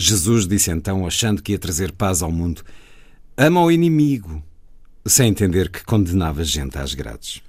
Jesus 0.00 0.46
disse 0.46 0.70
então, 0.70 1.06
achando 1.06 1.42
que 1.42 1.52
ia 1.52 1.58
trazer 1.58 1.92
paz 1.92 2.22
ao 2.22 2.32
mundo: 2.32 2.62
Ama 3.36 3.62
o 3.62 3.70
inimigo, 3.70 4.42
sem 5.04 5.28
entender 5.28 5.70
que 5.70 5.84
condenava 5.84 6.42
gente 6.42 6.78
às 6.78 6.94
grades. 6.94 7.42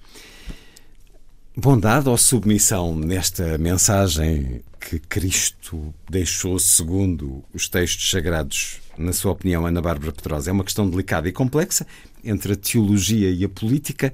Bondade 1.55 2.09
ou 2.09 2.17
submissão 2.17 2.95
nesta 2.95 3.57
mensagem 3.57 4.61
que 4.79 4.99
Cristo 4.99 5.93
deixou 6.09 6.59
segundo 6.59 7.43
os 7.53 7.69
textos 7.69 8.09
sagrados, 8.09 8.79
na 8.97 9.13
sua 9.13 9.31
opinião, 9.31 9.65
Ana 9.65 9.81
Bárbara 9.81 10.11
Pedrosa, 10.11 10.49
é 10.49 10.53
uma 10.53 10.63
questão 10.63 10.89
delicada 10.89 11.29
e 11.29 11.31
complexa 11.31 11.87
entre 12.23 12.53
a 12.53 12.55
teologia 12.57 13.31
e 13.31 13.45
a 13.45 13.49
política. 13.49 14.11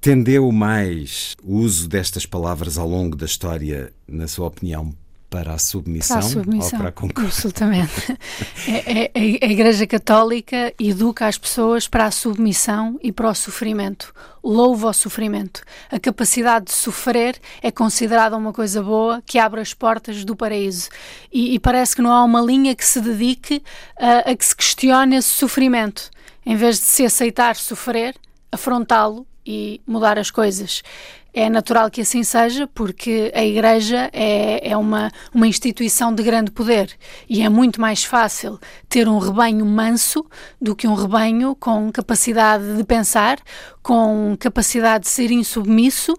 Tendeu 0.00 0.50
mais 0.52 1.34
o 1.42 1.56
uso 1.56 1.88
destas 1.88 2.26
palavras 2.26 2.76
ao 2.76 2.88
longo 2.88 3.16
da 3.16 3.24
história, 3.24 3.90
na 4.06 4.28
sua 4.28 4.48
opinião, 4.48 4.94
para 5.34 5.54
a 5.54 5.58
submissão, 5.58 6.18
para 6.18 6.26
a 6.26 6.30
submissão 6.30 6.70
ou 6.72 6.78
para 6.78 6.88
a 6.88 6.92
concórdia? 6.92 7.24
Absolutamente. 7.24 8.18
É, 8.68 9.10
é, 9.14 9.46
a 9.46 9.50
Igreja 9.50 9.86
Católica 9.86 10.72
educa 10.78 11.26
as 11.26 11.36
pessoas 11.36 11.88
para 11.88 12.06
a 12.06 12.10
submissão 12.10 12.98
e 13.02 13.10
para 13.10 13.28
o 13.28 13.34
sofrimento. 13.34 14.14
Louva 14.42 14.90
o 14.90 14.92
sofrimento. 14.92 15.62
A 15.90 15.98
capacidade 15.98 16.66
de 16.66 16.72
sofrer 16.72 17.36
é 17.60 17.70
considerada 17.72 18.36
uma 18.36 18.52
coisa 18.52 18.80
boa 18.80 19.20
que 19.26 19.38
abre 19.38 19.60
as 19.60 19.74
portas 19.74 20.24
do 20.24 20.36
paraíso. 20.36 20.88
E, 21.32 21.54
e 21.54 21.58
parece 21.58 21.96
que 21.96 22.02
não 22.02 22.12
há 22.12 22.22
uma 22.22 22.40
linha 22.40 22.74
que 22.74 22.84
se 22.84 23.00
dedique 23.00 23.60
a, 23.98 24.30
a 24.30 24.36
que 24.36 24.46
se 24.46 24.54
questione 24.54 25.16
esse 25.16 25.30
sofrimento. 25.30 26.10
Em 26.46 26.54
vez 26.54 26.76
de 26.76 26.84
se 26.84 27.04
aceitar 27.04 27.56
sofrer, 27.56 28.14
afrontá-lo 28.52 29.26
e 29.44 29.80
mudar 29.86 30.16
as 30.16 30.30
coisas. 30.30 30.82
É 31.36 31.50
natural 31.50 31.90
que 31.90 32.00
assim 32.00 32.22
seja, 32.22 32.68
porque 32.68 33.32
a 33.34 33.44
Igreja 33.44 34.08
é, 34.12 34.70
é 34.70 34.76
uma, 34.76 35.10
uma 35.34 35.48
instituição 35.48 36.14
de 36.14 36.22
grande 36.22 36.52
poder 36.52 36.96
e 37.28 37.42
é 37.42 37.48
muito 37.48 37.80
mais 37.80 38.04
fácil 38.04 38.56
ter 38.88 39.08
um 39.08 39.18
rebanho 39.18 39.66
manso 39.66 40.24
do 40.60 40.76
que 40.76 40.86
um 40.86 40.94
rebanho 40.94 41.56
com 41.56 41.90
capacidade 41.90 42.76
de 42.76 42.84
pensar, 42.84 43.40
com 43.82 44.36
capacidade 44.38 45.06
de 45.06 45.10
ser 45.10 45.32
insubmisso 45.32 46.16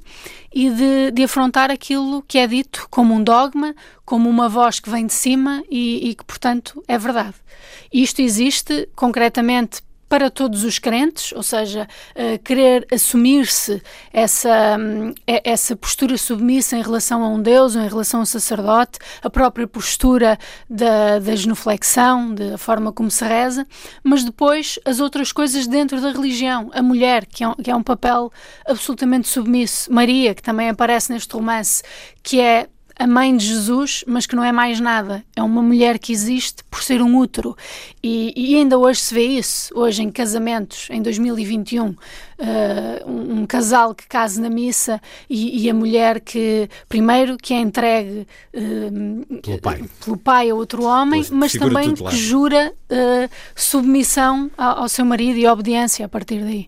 e 0.53 0.69
de, 0.69 1.11
de 1.11 1.23
afrontar 1.23 1.71
aquilo 1.71 2.21
que 2.21 2.37
é 2.37 2.45
dito 2.45 2.85
como 2.89 3.13
um 3.13 3.23
dogma, 3.23 3.73
como 4.03 4.29
uma 4.29 4.49
voz 4.49 4.81
que 4.81 4.89
vem 4.89 5.05
de 5.05 5.13
cima 5.13 5.63
e, 5.71 6.09
e 6.09 6.15
que, 6.15 6.25
portanto, 6.25 6.83
é 6.89 6.97
verdade. 6.97 7.35
Isto 7.91 8.21
existe 8.21 8.89
concretamente 8.95 9.81
para 10.15 10.29
todos 10.29 10.63
os 10.63 10.79
crentes, 10.79 11.33
ou 11.33 11.43
seja, 11.43 11.85
uh, 12.15 12.41
querer 12.41 12.87
assumir-se 12.89 13.83
essa, 14.13 14.77
um, 14.79 15.13
essa 15.27 15.75
postura 15.75 16.17
submissa 16.17 16.77
em 16.77 16.81
relação 16.81 17.21
a 17.21 17.27
um 17.27 17.41
Deus 17.41 17.75
ou 17.75 17.81
em 17.81 17.87
relação 17.89 18.21
a 18.21 18.23
um 18.23 18.25
sacerdote, 18.25 18.97
a 19.21 19.29
própria 19.29 19.67
postura 19.67 20.39
da, 20.69 21.19
da 21.19 21.35
genuflexão, 21.35 22.33
da 22.33 22.57
forma 22.57 22.93
como 22.93 23.11
se 23.11 23.25
reza, 23.25 23.67
mas 24.01 24.23
depois 24.23 24.79
as 24.85 25.01
outras 25.01 25.33
coisas 25.33 25.67
dentro 25.67 25.99
da 25.99 26.13
religião. 26.13 26.71
A 26.73 26.81
mulher, 26.81 27.25
que 27.25 27.43
é 27.43 27.49
um, 27.49 27.55
que 27.55 27.69
é 27.69 27.75
um 27.75 27.83
papel 27.83 28.31
absolutamente 28.65 29.27
submisso. 29.27 29.91
Maria, 29.91 30.33
que 30.33 30.41
também 30.41 30.69
aparece 30.69 31.11
neste 31.11 31.33
romance, 31.33 31.83
que 32.23 32.39
é 32.39 32.69
a 32.97 33.05
mãe 33.05 33.35
de 33.35 33.45
Jesus, 33.45 34.03
mas 34.07 34.25
que 34.25 34.35
não 34.35 34.43
é 34.43 34.51
mais 34.51 34.79
nada. 34.79 35.23
É 35.35 35.43
uma 35.43 35.61
mulher 35.61 35.99
que 35.99 36.13
existe 36.13 36.63
por 36.71 36.81
ser 36.81 37.01
um 37.01 37.17
útero. 37.17 37.55
E, 38.01 38.33
e 38.35 38.55
ainda 38.55 38.77
hoje 38.77 39.01
se 39.01 39.13
vê 39.13 39.23
isso. 39.23 39.71
Hoje, 39.75 40.01
em 40.01 40.09
casamentos, 40.09 40.87
em 40.89 41.01
2021, 41.01 41.89
uh, 41.89 41.95
um, 43.05 43.41
um, 43.41 43.45
casal 43.45 43.93
que 43.93 44.07
casa 44.07 44.41
na 44.41 44.49
missa 44.49 45.01
e, 45.29 45.63
e, 45.63 45.69
a 45.69 45.73
mulher 45.73 46.21
que, 46.21 46.69
primeiro, 46.87 47.37
que 47.37 47.53
é 47.53 47.59
entregue 47.59 48.25
uh, 48.53 49.41
pelo, 49.41 49.61
pai. 49.61 49.83
pelo 50.03 50.17
pai 50.17 50.49
a 50.49 50.55
outro 50.55 50.83
homem, 50.83 51.25
mas 51.31 51.51
também 51.51 51.89
tutelar. 51.89 52.13
que 52.13 52.17
jura 52.17 52.73
uh, 52.89 53.29
submissão 53.53 54.49
ao, 54.57 54.83
ao, 54.83 54.89
seu 54.89 55.03
marido 55.03 55.37
e 55.37 55.45
obediência 55.45 56.05
a 56.05 56.09
partir 56.09 56.41
daí. 56.41 56.67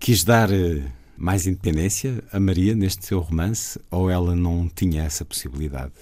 Quis 0.00 0.24
dar 0.24 0.48
mais 1.22 1.46
independência 1.46 2.20
a 2.32 2.40
Maria 2.40 2.74
neste 2.74 3.06
seu 3.06 3.20
romance 3.20 3.80
ou 3.88 4.10
ela 4.10 4.34
não 4.34 4.68
tinha 4.68 5.04
essa 5.04 5.24
possibilidade? 5.24 5.92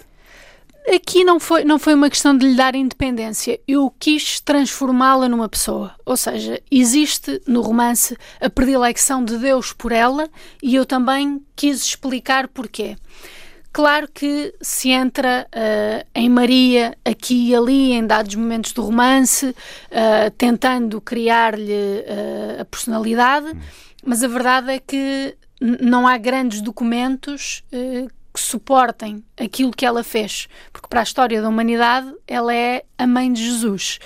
Aqui 0.89 1.23
não 1.25 1.39
foi, 1.39 1.63
não 1.63 1.79
foi 1.79 1.93
uma 1.93 2.09
questão 2.09 2.37
de 2.37 2.47
lhe 2.47 2.57
dar 2.57 2.75
independência. 2.75 3.61
Eu 3.69 3.93
quis 3.99 4.41
transformá-la 4.41 5.29
numa 5.29 5.47
pessoa. 5.47 5.95
Ou 6.07 6.17
seja, 6.17 6.59
existe 6.71 7.41
no 7.47 7.61
romance 7.61 8.17
a 8.41 8.49
predilecção 8.49 9.23
de 9.23 9.37
Deus 9.37 9.75
por 9.75 9.93
ela 9.93 10.27
e 10.63 10.75
eu 10.75 10.87
também 10.87 11.43
quis 11.55 11.85
explicar 11.85 12.49
porquê. 12.49 12.97
Claro 13.73 14.09
que 14.13 14.55
se 14.61 14.89
entra 14.89 15.47
uh, 15.55 16.09
em 16.15 16.31
Maria 16.31 16.97
aqui 17.05 17.51
e 17.51 17.55
ali, 17.55 17.93
em 17.93 18.05
dados 18.05 18.35
momentos 18.35 18.73
do 18.73 18.83
romance, 18.83 19.47
uh, 19.47 20.31
tentando 20.37 20.99
criar-lhe 20.99 21.73
uh, 21.73 22.63
a 22.63 22.65
personalidade. 22.65 23.49
Hum 23.49 23.90
mas 24.05 24.23
a 24.23 24.29
verdade 24.29 24.73
é 24.73 24.79
que 24.79 25.37
não 25.61 26.07
há 26.07 26.17
grandes 26.17 26.61
documentos 26.61 27.63
uh, 27.73 28.09
que 28.33 28.41
suportem 28.41 29.25
aquilo 29.37 29.73
que 29.73 29.85
ela 29.85 30.03
fez, 30.03 30.49
porque 30.73 30.89
para 30.89 31.01
a 31.01 31.03
história 31.03 31.43
da 31.43 31.49
humanidade 31.49 32.13
ela 32.27 32.55
é 32.55 32.85
a 32.97 33.07
mãe 33.07 33.33
de 33.33 33.45
Jesus. 33.45 33.99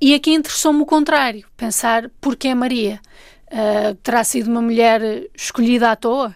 E 0.00 0.14
aqui 0.14 0.32
interessou-me 0.32 0.82
o 0.82 0.86
contrário, 0.86 1.46
pensar 1.56 2.10
porque 2.20 2.48
é 2.48 2.54
Maria. 2.54 3.00
Uh, 3.46 3.94
terá 3.96 4.22
sido 4.24 4.48
uma 4.48 4.62
mulher 4.62 5.28
escolhida 5.34 5.90
à 5.90 5.96
toa? 5.96 6.34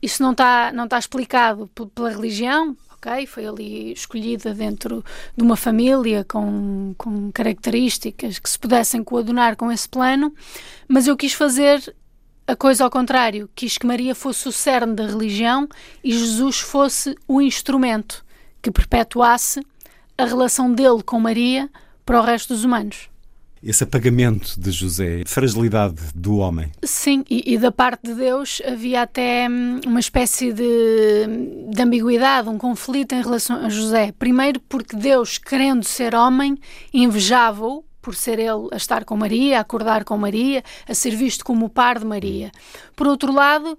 Isso 0.00 0.22
não 0.22 0.32
está 0.32 0.72
não 0.72 0.86
tá 0.86 0.98
explicado 0.98 1.68
pela 1.94 2.10
religião, 2.10 2.76
ok? 2.92 3.26
Foi 3.26 3.46
ali 3.46 3.92
escolhida 3.92 4.54
dentro 4.54 5.04
de 5.36 5.42
uma 5.42 5.56
família 5.56 6.24
com, 6.24 6.94
com 6.96 7.30
características 7.32 8.38
que 8.38 8.48
se 8.48 8.58
pudessem 8.58 9.02
coadunar 9.02 9.56
com 9.56 9.70
esse 9.70 9.88
plano, 9.88 10.34
mas 10.88 11.06
eu 11.06 11.16
quis 11.16 11.32
fazer 11.32 11.94
a 12.46 12.54
coisa 12.54 12.84
ao 12.84 12.90
contrário, 12.90 13.48
quis 13.54 13.78
que 13.78 13.86
Maria 13.86 14.14
fosse 14.14 14.46
o 14.48 14.52
cerne 14.52 14.94
da 14.94 15.06
religião 15.06 15.68
e 16.02 16.12
Jesus 16.12 16.60
fosse 16.60 17.16
o 17.26 17.40
instrumento 17.40 18.24
que 18.60 18.70
perpetuasse 18.70 19.60
a 20.16 20.24
relação 20.24 20.72
dele 20.72 21.02
com 21.02 21.18
Maria 21.18 21.70
para 22.04 22.20
o 22.20 22.24
resto 22.24 22.52
dos 22.54 22.64
humanos. 22.64 23.08
Esse 23.62 23.82
apagamento 23.82 24.60
de 24.60 24.70
José, 24.70 25.22
fragilidade 25.24 25.96
do 26.14 26.36
homem. 26.36 26.70
Sim, 26.82 27.24
e, 27.30 27.54
e 27.54 27.56
da 27.56 27.72
parte 27.72 28.02
de 28.02 28.14
Deus 28.14 28.60
havia 28.62 29.00
até 29.00 29.48
hum, 29.48 29.80
uma 29.86 30.00
espécie 30.00 30.52
de, 30.52 31.26
de 31.70 31.82
ambiguidade, 31.82 32.46
um 32.46 32.58
conflito 32.58 33.14
em 33.14 33.22
relação 33.22 33.56
a 33.56 33.70
José. 33.70 34.12
Primeiro, 34.18 34.60
porque 34.60 34.94
Deus, 34.94 35.38
querendo 35.38 35.82
ser 35.82 36.14
homem, 36.14 36.58
invejava-o 36.92 37.82
por 38.04 38.14
ser 38.14 38.38
ele 38.38 38.68
a 38.70 38.76
estar 38.76 39.02
com 39.02 39.16
Maria, 39.16 39.56
a 39.56 39.60
acordar 39.62 40.04
com 40.04 40.16
Maria, 40.18 40.62
a 40.86 40.94
ser 40.94 41.16
visto 41.16 41.42
como 41.42 41.64
o 41.66 41.70
par 41.70 41.98
de 41.98 42.04
Maria. 42.04 42.52
Por 42.94 43.06
outro 43.06 43.32
lado, 43.32 43.78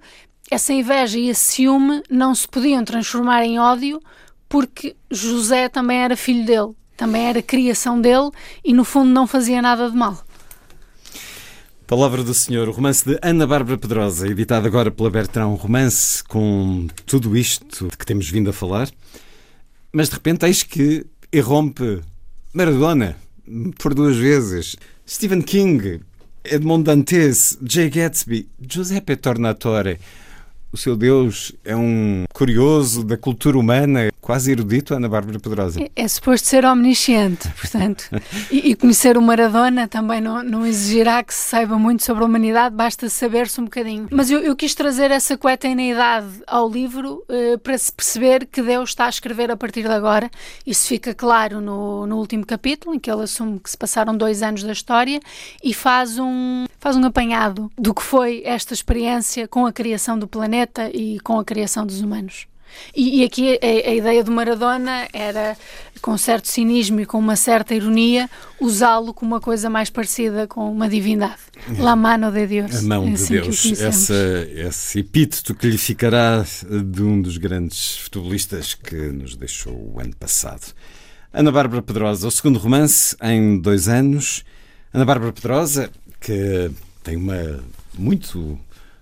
essa 0.50 0.74
inveja 0.74 1.20
e 1.20 1.30
esse 1.30 1.54
ciúme 1.54 2.02
não 2.10 2.34
se 2.34 2.48
podiam 2.48 2.84
transformar 2.84 3.46
em 3.46 3.60
ódio 3.60 4.02
porque 4.50 4.96
José 5.12 5.70
também 5.70 6.00
era 6.00 6.18
filho 6.18 6.44
dele, 6.44 6.76
também 6.98 7.28
era 7.28 7.42
criação 7.42 8.02
dele 8.02 8.32
e 8.64 8.74
no 8.74 8.84
fundo 8.84 9.12
não 9.12 9.28
fazia 9.28 9.62
nada 9.62 9.90
de 9.90 9.96
mal. 9.96 10.18
Palavra 11.86 12.24
do 12.24 12.34
Senhor, 12.34 12.68
o 12.68 12.72
romance 12.72 13.06
de 13.06 13.20
Ana 13.22 13.46
Bárbara 13.46 13.78
Pedrosa, 13.78 14.28
editado 14.28 14.66
agora 14.66 14.90
pela 14.90 15.12
Bertrand, 15.12 15.50
um 15.50 15.56
romance 15.56 16.24
com 16.24 16.88
tudo 17.06 17.38
isto 17.38 17.88
de 17.90 17.96
que 17.96 18.06
temos 18.08 18.28
vindo 18.28 18.50
a 18.50 18.54
falar, 18.54 18.90
mas 19.94 20.10
de 20.10 20.16
repente 20.16 20.48
eis 20.48 20.64
que 20.64 21.06
irrompe 21.32 22.02
Maradona, 22.52 23.16
por 23.78 23.94
duas 23.94 24.16
vezes. 24.18 24.76
Stephen 25.08 25.42
King, 25.42 26.02
Edmond 26.44 26.84
Dantes, 26.84 27.58
Jay 27.64 27.90
Gatsby, 27.90 28.48
Giuseppe 28.60 29.16
Tornatore. 29.16 30.00
O 30.72 30.78
seu 30.78 30.98
Deus 30.98 31.54
é 31.64 31.76
um 31.76 32.26
curioso 32.34 33.04
da 33.04 33.18
cultura 33.18 33.58
humana, 33.58 34.12
quase 34.26 34.52
erudito, 34.52 34.96
Ana 34.96 35.08
Bárbara 35.08 35.40
Pedrosa. 35.40 35.80
É, 35.80 35.92
é 35.96 36.08
suposto 36.08 36.48
ser 36.48 36.66
omnisciente, 36.66 37.48
portanto. 37.62 38.10
e, 38.50 38.72
e, 38.72 38.76
conhecer 38.76 39.20
o 39.20 39.22
Maradona 39.22 39.88
também 39.88 40.20
não, 40.20 40.42
não, 40.42 40.66
exigirá 40.66 41.22
que 41.24 41.32
se 41.32 41.50
saiba 41.50 41.78
muito 41.78 42.04
sobre 42.04 42.24
a 42.24 42.26
humanidade, 42.26 42.76
basta 42.76 43.08
saber-se 43.08 43.62
um 43.62 43.66
bocadinho. 43.66 44.08
Mas 44.10 44.32
eu, 44.32 44.40
eu 44.40 44.56
quis 44.56 44.74
trazer 44.74 45.12
essa 45.12 45.38
idade 45.64 46.42
ao 46.48 46.68
livro 46.68 47.24
uh, 47.30 47.60
para 47.60 47.78
se 47.78 47.92
perceber 47.92 48.48
que 48.48 48.64
Deus 48.64 48.90
está 48.90 49.06
a 49.06 49.10
escrever 49.10 49.52
a 49.52 49.56
partir 49.56 49.84
de 49.84 49.94
agora. 49.94 50.28
Isso 50.66 50.88
fica 50.88 51.14
claro 51.14 51.62
no, 51.62 52.08
no 52.08 52.18
último 52.18 52.48
capítulo, 52.48 52.96
em 52.96 53.00
que 53.00 53.12
ele 53.12 53.22
assume 53.22 53.60
que 53.60 53.70
se 53.70 53.78
passaram 53.78 54.18
dois 54.18 54.42
anos 54.42 54.64
da 54.64 54.72
história 54.72 55.20
e 55.64 55.72
faz 55.72 56.18
um, 56.18 56.66
faz 56.80 56.98
um 56.98 57.06
apanhado 57.06 57.72
do 57.78 57.94
que 57.94 58.02
foi 58.02 58.42
esta 58.44 58.74
experiência 58.74 59.48
com 59.48 59.68
a 59.68 59.72
criação 59.72 60.18
do 60.18 60.28
planeta 60.28 60.90
e 60.92 61.20
com 61.20 61.38
a 61.38 61.46
criação 61.46 61.86
dos 61.86 62.02
humanos. 62.02 62.48
E, 62.96 63.22
e 63.22 63.24
aqui 63.24 63.60
a, 63.62 63.90
a, 63.90 63.94
ideia 63.94 64.24
do 64.24 64.32
Maradona 64.32 65.08
era, 65.14 65.58
com 66.02 66.18
certo 66.18 66.48
cinismo 66.48 67.00
e 67.02 67.06
com 67.06 67.18
uma 67.18 67.36
certa 67.36 67.74
ironia, 67.74 68.30
usá-lo 68.60 69.14
como 69.14 69.34
uma 69.34 69.42
coisa 69.42 69.70
mais 69.70 69.90
parecida 69.90 70.48
com 70.48 70.72
uma 70.72 70.88
divindade. 70.88 71.42
La 71.80 71.96
mano 71.96 72.32
de 72.32 72.48
Deus. 72.48 72.76
A 72.76 72.82
mão 72.82 73.04
é 73.04 73.10
de 73.10 73.16
assim 73.16 73.34
Deus. 73.34 73.82
Essa, 73.82 74.50
esse 74.54 75.00
epíteto 75.00 75.54
que 75.54 75.68
lhe 75.68 75.78
ficará 75.78 76.46
de 76.64 77.04
um 77.04 77.22
dos 77.22 77.38
grandes 77.38 77.98
futebolistas 77.98 78.74
que 78.74 78.96
nos 78.96 79.36
deixou 79.36 79.74
o 79.74 80.00
ano 80.00 80.16
passado. 80.16 80.74
Ana 81.34 81.52
Bárbara 81.52 81.82
Pedrosa, 81.82 82.28
o 82.28 82.32
segundo 82.32 82.58
romance 82.60 83.16
em 83.22 83.60
dois 83.60 83.90
anos. 83.90 84.46
Ana 84.94 85.04
Bárbara 85.04 85.34
Pedrosa, 85.34 85.90
que 86.22 86.72
tem 87.04 87.18
uma 87.18 87.60
muito 87.98 88.58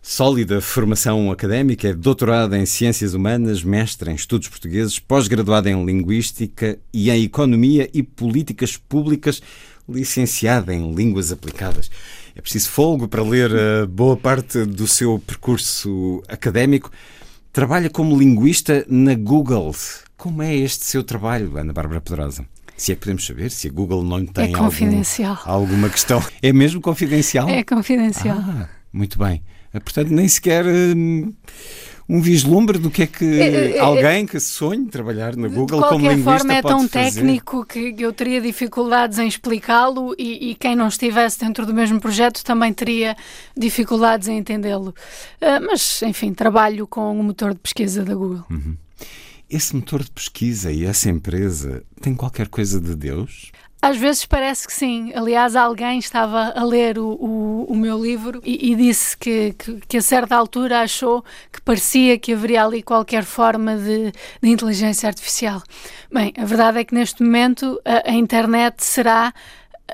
Sólida 0.06 0.60
formação 0.60 1.32
académica, 1.32 1.88
é 1.88 1.94
doutorada 1.94 2.58
em 2.58 2.66
Ciências 2.66 3.14
Humanas, 3.14 3.64
mestre 3.64 4.12
em 4.12 4.16
Estudos 4.16 4.50
Portugueses, 4.50 5.00
pós-graduada 5.00 5.70
em 5.70 5.86
Linguística 5.86 6.78
e 6.94 7.10
em 7.10 7.24
Economia 7.24 7.90
e 7.94 8.04
Políticas 8.04 8.76
Públicas, 8.76 9.42
licenciada 9.88 10.76
em 10.76 10.94
Línguas 10.94 11.32
Aplicadas. 11.32 11.90
É 12.36 12.42
preciso 12.42 12.70
folgo 12.70 13.08
para 13.08 13.24
ler 13.24 13.50
a 13.56 13.86
boa 13.88 14.18
parte 14.18 14.66
do 14.66 14.90
seu 14.90 15.18
percurso 15.26 16.22
académico. 16.28 16.92
Trabalha 17.54 17.90
como 17.90 18.20
linguista 18.20 18.86
na 18.90 19.16
Google, 19.16 19.74
Como 20.18 20.44
é 20.44 20.54
este 20.54 20.84
seu 20.84 21.02
trabalho, 21.02 21.58
Ana 21.58 21.72
Bárbara 21.72 22.02
Pedrosa? 22.02 22.46
Se 22.76 22.92
é 22.92 22.96
que 22.96 23.02
podemos 23.02 23.26
saber, 23.26 23.50
se 23.50 23.70
a 23.70 23.72
Google 23.72 24.04
não 24.04 24.26
tem 24.26 24.54
é. 24.54 24.58
Algum, 24.58 24.70
alguma 25.46 25.90
questão. 25.90 26.22
É 26.42 26.52
mesmo 26.52 26.82
confidencial? 26.82 27.48
É 27.48 27.64
confidencial. 27.64 28.38
Ah, 28.38 28.68
muito 28.94 29.18
bem. 29.18 29.44
Portanto, 29.72 30.10
nem 30.10 30.28
sequer 30.28 30.66
hum, 30.66 31.34
um 32.08 32.22
vislumbre 32.22 32.78
do 32.78 32.92
que 32.92 33.04
é 33.04 33.08
que 33.08 33.26
é, 33.42 33.78
é, 33.78 33.80
alguém 33.80 34.26
que 34.26 34.40
sonhe 34.40 34.86
trabalhar 34.86 35.36
na 35.36 35.48
Google 35.48 35.82
como 35.82 36.08
linguista 36.08 36.16
De 36.16 36.24
qualquer 36.24 36.40
forma, 36.40 36.54
é 36.54 36.62
tão 36.62 36.88
fazer. 36.88 37.12
técnico 37.12 37.66
que 37.66 37.96
eu 37.98 38.14
teria 38.14 38.42
dificuldades 38.42 39.18
em 39.20 39.28
explicá-lo 39.28 40.14
e, 40.18 40.52
e, 40.52 40.56
quem 40.56 40.76
não 40.76 40.88
estivesse 40.88 41.40
dentro 41.40 41.66
do 41.66 41.74
mesmo 41.74 42.00
projeto 42.00 42.44
também 42.44 42.74
teria 42.74 43.16
dificuldades 43.58 44.28
em 44.28 44.38
entendê-lo. 44.38 44.94
Uh, 45.42 45.66
mas, 45.66 46.02
enfim, 46.04 46.34
trabalho 46.34 46.86
com 46.86 47.20
o 47.20 47.24
motor 47.24 47.54
de 47.54 47.60
pesquisa 47.60 48.04
da 48.04 48.14
Google. 48.14 48.46
Uhum. 48.50 48.78
Esse 49.50 49.76
motor 49.76 50.04
de 50.04 50.12
pesquisa 50.12 50.72
e 50.72 50.86
essa 50.86 51.10
empresa 51.10 51.84
tem 52.02 52.16
qualquer 52.16 52.48
coisa 52.48 52.82
de 52.82 52.96
Deus? 52.96 53.52
Às 53.84 53.98
vezes 53.98 54.26
parece 54.26 54.66
que 54.66 54.72
sim. 54.72 55.12
Aliás, 55.14 55.58
alguém 55.58 56.00
estava 56.00 56.54
a 56.56 56.64
ler 56.64 56.98
o, 56.98 57.06
o, 57.20 57.66
o 57.68 57.76
meu 57.76 58.02
livro 58.02 58.40
e, 58.42 58.72
e 58.72 58.76
disse 58.76 59.18
que, 59.18 59.54
que, 59.60 59.82
que, 59.86 59.98
a 59.98 60.02
certa 60.02 60.38
altura 60.38 60.80
achou 60.80 61.22
que 61.52 61.60
parecia 61.60 62.18
que 62.18 62.32
haveria 62.32 62.64
ali 62.64 62.82
qualquer 62.82 63.26
forma 63.26 63.76
de, 63.76 64.14
de 64.42 64.50
inteligência 64.50 65.06
artificial. 65.10 65.62
Bem, 66.10 66.32
a 66.38 66.46
verdade 66.46 66.80
é 66.80 66.86
que 66.86 66.96
neste 66.96 67.22
momento 67.22 67.78
a, 67.84 68.10
a 68.10 68.14
internet 68.14 68.82
será 68.86 69.34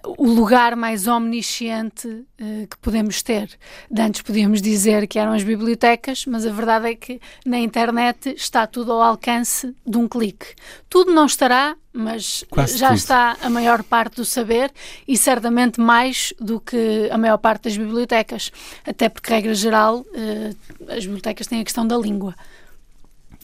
o 0.06 0.28
lugar 0.28 0.76
mais 0.76 1.07
omnisciente 1.07 2.07
uh, 2.07 2.68
que 2.70 2.78
podemos 2.82 3.24
ter. 3.24 3.49
De 3.90 4.02
antes 4.02 4.22
podíamos 4.22 4.61
dizer 4.61 5.07
que 5.07 5.18
eram 5.18 5.34
as 5.34 5.44
bibliotecas, 5.44 6.26
mas 6.28 6.45
a 6.45 6.52
verdade 6.52 6.91
é 6.91 6.95
que 6.95 7.20
na 7.44 7.57
internet 7.57 8.30
está 8.36 8.68
tudo 8.68 8.91
ao 8.91 9.02
alcance 9.02 9.76
de 9.84 9.98
um 9.98 10.07
clique. 10.07 10.53
Tudo 10.88 11.11
não 11.11 11.26
estará, 11.26 11.76
mas 11.99 12.43
Quase 12.49 12.77
já 12.77 12.89
tudo. 12.89 12.97
está 12.97 13.38
a 13.41 13.49
maior 13.49 13.84
parte 13.84 14.15
do 14.17 14.26
saber 14.26 14.71
e 15.07 15.17
certamente 15.17 15.80
mais 15.80 16.34
do 16.39 16.59
que 16.59 17.09
a 17.11 17.17
maior 17.17 17.38
parte 17.38 17.63
das 17.63 17.77
bibliotecas. 17.77 18.51
Até 18.85 19.09
porque, 19.09 19.31
regra 19.31 19.53
geral, 19.53 19.99
uh, 19.99 20.91
as 20.91 21.05
bibliotecas 21.05 21.47
têm 21.47 21.61
a 21.61 21.63
questão 21.63 21.85
da 21.85 21.97
língua. 21.97 22.35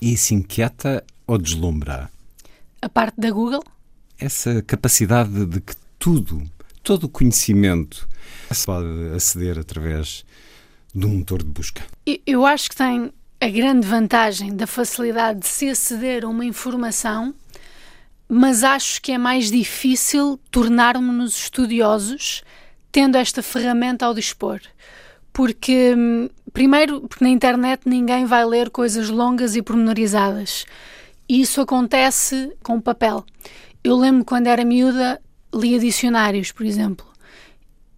E 0.02 0.14
isso 0.14 0.34
inquieta 0.34 1.03
ou 1.27 1.38
deslumbra? 1.38 2.10
A 2.82 2.90
parte 2.90 3.19
da 3.19 3.32
Google? 3.32 3.64
Essa 4.19 4.61
capacidade 4.61 5.45
de 5.45 5.60
que 5.60 5.73
tudo, 5.98 6.44
todo 6.84 7.06
o 7.06 7.10
conhecimento 7.10 8.07
se 8.52 8.65
pode 8.65 8.88
aceder 9.15 9.57
através 9.60 10.23
de 10.94 11.06
um 11.06 11.18
motor 11.18 11.44
de 11.44 11.49
busca. 11.49 11.84
Eu 12.26 12.45
acho 12.45 12.69
que 12.69 12.76
tem 12.76 13.11
a 13.41 13.49
grande 13.49 13.86
vantagem 13.86 14.56
da 14.56 14.65
facilidade 14.65 15.40
de 15.41 15.48
se 15.48 15.69
aceder 15.69 16.23
a 16.23 16.30
uma 16.30 16.45
informação, 16.45 17.34
mas 18.28 18.64
acho 18.64 19.02
que 19.02 19.12
é 19.12 19.18
mais 19.18 19.52
difícil 19.52 20.40
tornarmos-nos 20.50 21.38
estudiosos 21.38 22.44
tendo 22.92 23.18
esta 23.18 23.44
ferramenta 23.44 24.06
ao 24.06 24.14
dispor. 24.14 24.62
Porque, 25.32 25.94
primeiro, 26.54 27.02
porque 27.02 27.24
na 27.24 27.30
internet 27.30 27.82
ninguém 27.86 28.26
vai 28.26 28.46
ler 28.46 28.70
coisas 28.70 29.10
longas 29.10 29.56
e 29.56 29.62
pormenorizadas. 29.62 30.66
E 31.28 31.42
isso 31.42 31.60
acontece 31.60 32.54
com 32.64 32.78
o 32.78 32.82
papel. 32.82 33.26
Eu 33.84 33.98
lembro 33.98 34.24
quando 34.24 34.48
era 34.48 34.64
miúda, 34.64 35.22
lia 35.54 35.78
dicionários, 35.78 36.52
por 36.52 36.66
exemplo, 36.66 37.06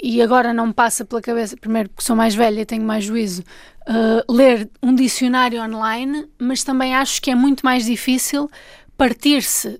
e 0.01 0.21
agora 0.21 0.53
não 0.53 0.67
me 0.67 0.73
passa 0.73 1.03
pela 1.03 1.21
cabeça, 1.21 1.57
primeiro 1.57 1.89
porque 1.89 2.03
sou 2.03 2.15
mais 2.15 2.35
velha 2.35 2.61
e 2.61 2.65
tenho 2.65 2.83
mais 2.83 3.03
juízo, 3.03 3.43
uh, 3.87 4.31
ler 4.31 4.69
um 4.81 4.93
dicionário 4.93 5.61
online, 5.61 6.27
mas 6.37 6.63
também 6.63 6.95
acho 6.95 7.21
que 7.21 7.31
é 7.31 7.35
muito 7.35 7.63
mais 7.63 7.85
difícil 7.85 8.49
partir-se 8.97 9.79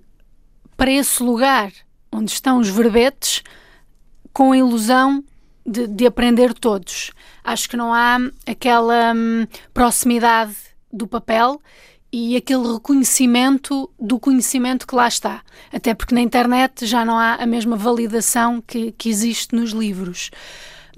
para 0.78 0.92
esse 0.92 1.20
lugar 1.24 1.72
onde 2.10 2.30
estão 2.30 2.60
os 2.60 2.68
verbetes 2.68 3.42
com 4.32 4.52
a 4.52 4.56
ilusão 4.56 5.24
de, 5.66 5.88
de 5.88 6.06
aprender 6.06 6.54
todos. 6.54 7.10
Acho 7.42 7.68
que 7.68 7.76
não 7.76 7.92
há 7.92 8.16
aquela 8.46 9.12
hum, 9.12 9.44
proximidade 9.74 10.54
do 10.90 11.08
papel 11.08 11.60
e 12.12 12.36
aquele 12.36 12.74
reconhecimento 12.74 13.90
do 13.98 14.20
conhecimento 14.20 14.86
que 14.86 14.94
lá 14.94 15.08
está. 15.08 15.42
Até 15.72 15.94
porque 15.94 16.14
na 16.14 16.20
internet 16.20 16.86
já 16.86 17.04
não 17.04 17.18
há 17.18 17.34
a 17.34 17.44
mesma 17.44 17.76
validação 17.76 18.62
que, 18.64 18.92
que 18.92 19.10
existe 19.10 19.56
nos 19.56 19.72
livros. 19.72 20.30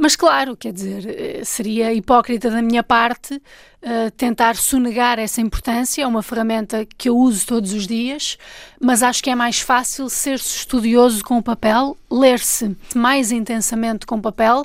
Mas 0.01 0.17
claro, 0.17 0.57
quer 0.57 0.73
dizer, 0.73 1.05
eh, 1.07 1.45
seria 1.45 1.93
hipócrita 1.93 2.51
da 2.51 2.63
minha 2.63 2.83
parte 2.83 3.35
uh, 3.35 4.11
tentar 4.17 4.57
sonegar 4.57 5.19
essa 5.19 5.43
importância. 5.43 6.03
É 6.03 6.07
uma 6.07 6.23
ferramenta 6.23 6.87
que 6.97 7.11
eu 7.11 7.19
uso 7.19 7.47
todos 7.47 7.75
os 7.75 7.87
dias, 7.87 8.39
mas 8.81 9.03
acho 9.03 9.23
que 9.23 9.29
é 9.29 9.35
mais 9.35 9.61
fácil 9.61 10.09
ser-se 10.09 10.57
estudioso 10.57 11.23
com 11.23 11.37
o 11.37 11.43
papel, 11.43 11.99
ler-se 12.11 12.75
mais 12.95 13.31
intensamente 13.31 14.07
com 14.07 14.15
o 14.15 14.23
papel 14.23 14.65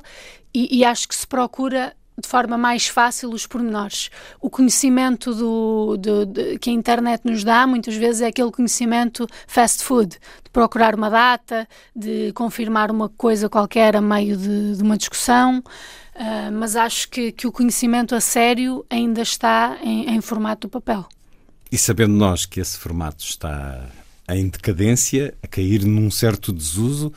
e, 0.53 0.79
e 0.79 0.85
acho 0.85 1.05
que 1.05 1.13
se 1.13 1.27
procura 1.27 1.93
de 2.17 2.27
forma 2.27 2.57
mais 2.57 2.87
fácil 2.87 3.29
os 3.31 3.45
pormenores. 3.45 4.09
O 4.39 4.49
conhecimento 4.49 5.33
do, 5.33 5.97
do, 5.97 6.25
de, 6.25 6.57
que 6.59 6.69
a 6.69 6.73
internet 6.73 7.21
nos 7.25 7.43
dá, 7.43 7.67
muitas 7.67 7.95
vezes, 7.95 8.21
é 8.21 8.27
aquele 8.27 8.51
conhecimento 8.51 9.27
fast 9.47 9.83
food, 9.83 10.17
de 10.43 10.49
procurar 10.51 10.95
uma 10.95 11.09
data, 11.09 11.67
de 11.95 12.31
confirmar 12.33 12.89
uma 12.89 13.09
coisa 13.09 13.49
qualquer 13.49 13.95
a 13.95 14.01
meio 14.01 14.37
de, 14.37 14.75
de 14.75 14.83
uma 14.83 14.97
discussão. 14.97 15.59
Uh, 16.15 16.49
mas 16.53 16.77
acho 16.77 17.09
que, 17.09 17.33
que 17.33 17.45
o 17.45 17.51
conhecimento 17.51 18.15
a 18.15 18.21
sério 18.21 18.85
ainda 18.89 19.21
está 19.21 19.77
em, 19.83 20.15
em 20.15 20.21
formato 20.21 20.67
do 20.67 20.71
papel. 20.71 21.05
E 21.69 21.77
sabendo 21.77 22.13
nós 22.13 22.45
que 22.45 22.61
esse 22.61 22.77
formato 22.77 23.21
está 23.21 23.89
em 24.29 24.47
decadência, 24.47 25.33
a 25.43 25.47
cair 25.47 25.83
num 25.83 26.09
certo 26.09 26.53
desuso, 26.53 27.11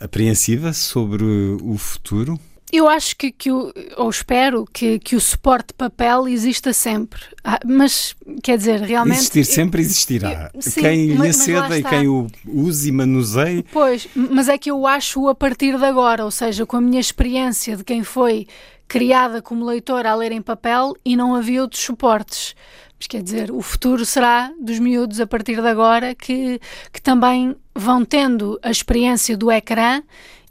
apreensiva 0.00 0.72
sobre 0.72 1.24
o 1.24 1.76
futuro? 1.76 2.40
Eu 2.72 2.88
acho 2.88 3.16
que, 3.16 3.30
que 3.32 3.50
o, 3.50 3.72
ou 3.96 4.10
espero 4.10 4.66
que, 4.72 4.98
que 4.98 5.16
o 5.16 5.20
suporte 5.20 5.68
de 5.68 5.74
papel 5.74 6.28
exista 6.28 6.72
sempre. 6.72 7.20
Ah, 7.42 7.58
mas, 7.64 8.14
quer 8.42 8.58
dizer, 8.58 8.80
realmente. 8.80 9.18
Existir 9.18 9.44
sempre 9.44 9.80
existirá. 9.80 10.50
Eu, 10.52 10.62
sim, 10.62 10.80
quem 10.80 11.06
lhe 11.06 11.28
aceda 11.28 11.78
e 11.78 11.82
quem 11.82 12.08
o 12.08 12.26
use 12.46 12.88
e 12.88 12.92
manuseie. 12.92 13.64
Pois, 13.72 14.06
mas 14.14 14.48
é 14.48 14.58
que 14.58 14.70
eu 14.70 14.86
acho 14.86 15.28
a 15.28 15.34
partir 15.34 15.78
de 15.78 15.84
agora, 15.84 16.24
ou 16.24 16.30
seja, 16.30 16.66
com 16.66 16.76
a 16.76 16.80
minha 16.80 17.00
experiência 17.00 17.76
de 17.76 17.84
quem 17.84 18.04
foi 18.04 18.46
criada 18.86 19.42
como 19.42 19.64
leitora 19.64 20.10
a 20.10 20.14
ler 20.14 20.32
em 20.32 20.42
papel 20.42 20.94
e 21.04 21.16
não 21.16 21.34
havia 21.34 21.62
outros 21.62 21.82
suportes. 21.82 22.54
Mas 22.98 23.06
quer 23.06 23.22
dizer, 23.22 23.52
o 23.52 23.62
futuro 23.62 24.04
será 24.04 24.50
dos 24.60 24.78
miúdos 24.78 25.20
a 25.20 25.26
partir 25.26 25.60
de 25.60 25.68
agora 25.68 26.14
que, 26.14 26.60
que 26.92 27.00
também 27.00 27.54
vão 27.74 28.04
tendo 28.04 28.58
a 28.62 28.70
experiência 28.70 29.36
do 29.36 29.52
ecrã 29.52 30.02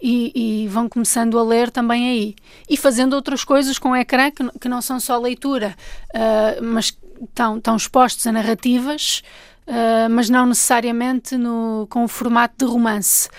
e, 0.02 0.64
e, 0.64 0.68
vão 0.68 0.88
começando 0.88 1.38
a 1.40 1.44
ler 1.44 1.72
também 1.72 2.10
aí. 2.10 2.36
E 2.70 2.78
fazendo 2.78 3.14
outras 3.14 3.44
coisas 3.44 3.80
com 3.80 3.92
o 3.92 3.96
ecrã 3.96 4.30
que, 4.32 4.44
que 4.60 4.70
não 4.70 4.82
são 4.82 5.00
só 5.00 5.18
leitura, 5.18 5.76
uh, 6.14 6.64
mas 6.64 6.98
estão, 7.22 7.58
estão 7.58 7.76
expostos 7.76 8.26
a 8.28 8.32
narrativas, 8.32 9.24
uh, 9.68 10.10
mas 10.10 10.30
não 10.30 10.46
necessariamente 10.46 11.38
no, 11.38 11.88
com 11.90 12.04
o 12.04 12.08
formato 12.08 12.66
de 12.66 12.72
romance. 12.72 13.30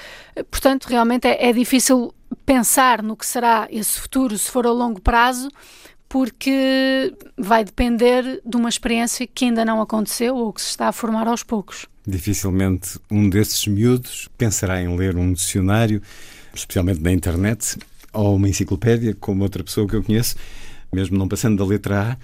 Portanto, 0.51 0.87
realmente 0.87 1.27
é, 1.27 1.49
é 1.49 1.53
difícil 1.53 2.15
pensar 2.45 3.03
no 3.03 3.17
que 3.17 3.27
será 3.27 3.69
esse 3.71 4.01
futuro 4.01 4.37
se 4.37 4.51
for 4.51 4.67
a 4.67 4.71
longo 4.71 5.01
prazo, 5.01 5.51
porque 6.09 7.15
vai 7.37 7.63
depender 7.63 8.41
de 8.45 8.57
uma 8.57 8.69
experiência 8.69 9.27
que 9.27 9.45
ainda 9.45 9.65
não 9.65 9.81
aconteceu 9.81 10.35
ou 10.37 10.53
que 10.53 10.63
se 10.63 10.69
está 10.69 10.89
a 10.89 10.93
formar 10.93 11.29
aos 11.29 11.43
poucos. 11.43 11.87
Dificilmente 12.07 12.99
um 13.11 13.29
desses 13.29 13.67
miúdos 13.67 14.29
pensará 14.39 14.81
em 14.81 14.97
ler 14.97 15.17
um 15.17 15.33
dicionário 15.33 16.01
especialmente 16.55 17.01
na 17.01 17.13
internet, 17.13 17.79
ou 18.13 18.37
uma 18.37 18.49
enciclopédia, 18.49 19.17
como 19.19 19.43
outra 19.43 19.63
pessoa 19.63 19.87
que 19.87 19.95
eu 19.95 20.03
conheço, 20.03 20.37
mesmo 20.93 21.19
não 21.19 21.29
passando 21.29 21.57
da 21.59 21.65
letra 21.65 22.13
A. 22.13 22.17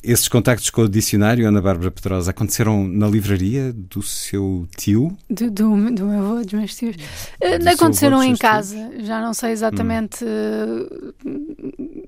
Esses 0.00 0.28
contactos 0.28 0.70
com 0.70 0.82
o 0.82 0.88
dicionário, 0.88 1.46
Ana 1.46 1.60
Bárbara 1.60 1.90
Pedrosa, 1.90 2.30
aconteceram 2.30 2.86
na 2.86 3.08
livraria 3.08 3.72
do 3.72 4.00
seu 4.00 4.68
tio? 4.76 5.16
Do, 5.28 5.50
do, 5.50 5.90
do 5.92 6.06
meu 6.06 6.20
avô, 6.20 6.44
dos 6.44 6.52
meus 6.52 6.76
tios. 6.76 6.96
Do 6.96 7.68
aconteceram 7.68 8.22
em 8.22 8.36
casa, 8.36 8.76
tios? 8.90 9.06
já 9.06 9.20
não 9.20 9.34
sei 9.34 9.50
exatamente 9.50 10.24
hum. 10.24 11.12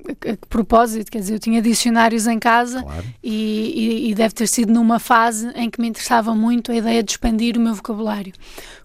a, 0.09 0.31
a, 0.31 0.37
que 0.37 0.47
propósito, 0.49 1.11
quer 1.11 1.19
dizer, 1.19 1.35
eu 1.35 1.41
tinha 1.41 1.61
dicionários 1.61 2.29
em 2.29 2.39
casa 2.39 2.81
claro. 2.81 3.05
e, 3.25 4.05
e, 4.07 4.11
e 4.11 4.15
deve 4.15 4.35
ter 4.35 4.47
sido 4.47 4.73
numa 4.73 5.01
fase 5.01 5.49
em 5.57 5.69
que 5.69 5.81
me 5.81 5.89
interessava 5.89 6.33
muito 6.33 6.71
a 6.71 6.77
ideia 6.77 7.03
de 7.03 7.11
expandir 7.11 7.57
o 7.57 7.61
meu 7.61 7.75
vocabulário. 7.75 8.33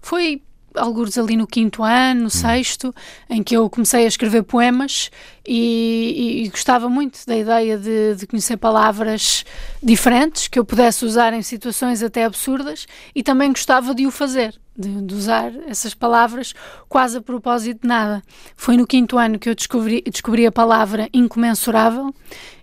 Foi 0.02 0.42
alguns 0.76 1.16
ali 1.18 1.36
no 1.36 1.46
quinto 1.46 1.82
ano, 1.82 2.20
no 2.20 2.26
hum. 2.26 2.30
sexto, 2.30 2.94
em 3.28 3.42
que 3.42 3.56
eu 3.56 3.68
comecei 3.68 4.04
a 4.04 4.08
escrever 4.08 4.42
poemas 4.42 5.10
e, 5.46 6.44
e 6.44 6.48
gostava 6.48 6.88
muito 6.88 7.18
da 7.26 7.36
ideia 7.36 7.78
de, 7.78 8.14
de, 8.16 8.26
conhecer 8.26 8.56
palavras 8.56 9.44
diferentes 9.82 10.48
que 10.48 10.58
eu 10.58 10.64
pudesse 10.64 11.04
usar 11.04 11.32
em 11.32 11.42
situações 11.42 12.02
até 12.02 12.24
absurdas 12.24 12.86
e 13.14 13.22
também 13.22 13.50
gostava 13.50 13.94
de 13.94 14.06
o 14.06 14.10
fazer. 14.10 14.54
de, 14.76 15.02
de, 15.02 15.14
usar 15.14 15.52
essas 15.66 15.94
palavras 15.94 16.54
quase 16.88 17.18
a 17.18 17.22
propósito 17.22 17.82
de 17.82 17.88
nada. 17.88 18.22
Foi 18.56 18.76
no 18.76 18.86
quinto 18.86 19.16
ano 19.16 19.38
que 19.38 19.48
eu 19.48 19.54
descobri, 19.54 20.02
descobri 20.02 20.46
a 20.46 20.52
palavra 20.52 21.08
incomensurável 21.12 22.14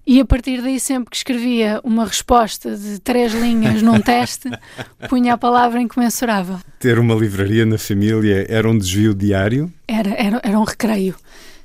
e 0.05 0.19
a 0.19 0.25
partir 0.25 0.61
daí, 0.61 0.79
sempre 0.79 1.09
que 1.09 1.15
escrevia 1.15 1.79
uma 1.83 2.05
resposta 2.05 2.75
de 2.75 2.99
três 2.99 3.33
linhas 3.33 3.81
num 3.81 3.99
teste, 4.01 4.49
punha 5.07 5.33
a 5.33 5.37
palavra 5.37 5.81
incomensurável. 5.81 6.59
Ter 6.79 6.99
uma 6.99 7.15
livraria 7.15 7.65
na 7.65 7.77
família 7.77 8.45
era 8.49 8.69
um 8.69 8.77
desvio 8.77 9.13
diário? 9.13 9.71
Era, 9.87 10.09
era, 10.09 10.41
era 10.43 10.59
um 10.59 10.63
recreio. 10.63 11.15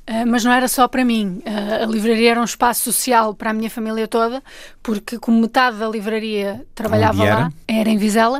Uh, 0.09 0.27
mas 0.27 0.43
não 0.45 0.53
era 0.53 0.69
só 0.69 0.87
para 0.89 1.05
mim. 1.05 1.43
Uh, 1.45 1.83
a 1.83 1.87
livraria 1.87 2.31
era 2.31 2.41
um 2.41 2.45
espaço 2.45 2.85
social 2.85 3.35
para 3.35 3.51
a 3.51 3.53
minha 3.53 3.69
família 3.69 4.07
toda, 4.07 4.43
porque 4.83 5.19
como 5.19 5.41
metade 5.41 5.77
da 5.77 5.89
livraria 5.89 6.65
trabalhava 6.75 7.27
era? 7.27 7.39
lá, 7.41 7.53
era 7.67 7.91
em 7.91 7.99
Vizela, 7.99 8.39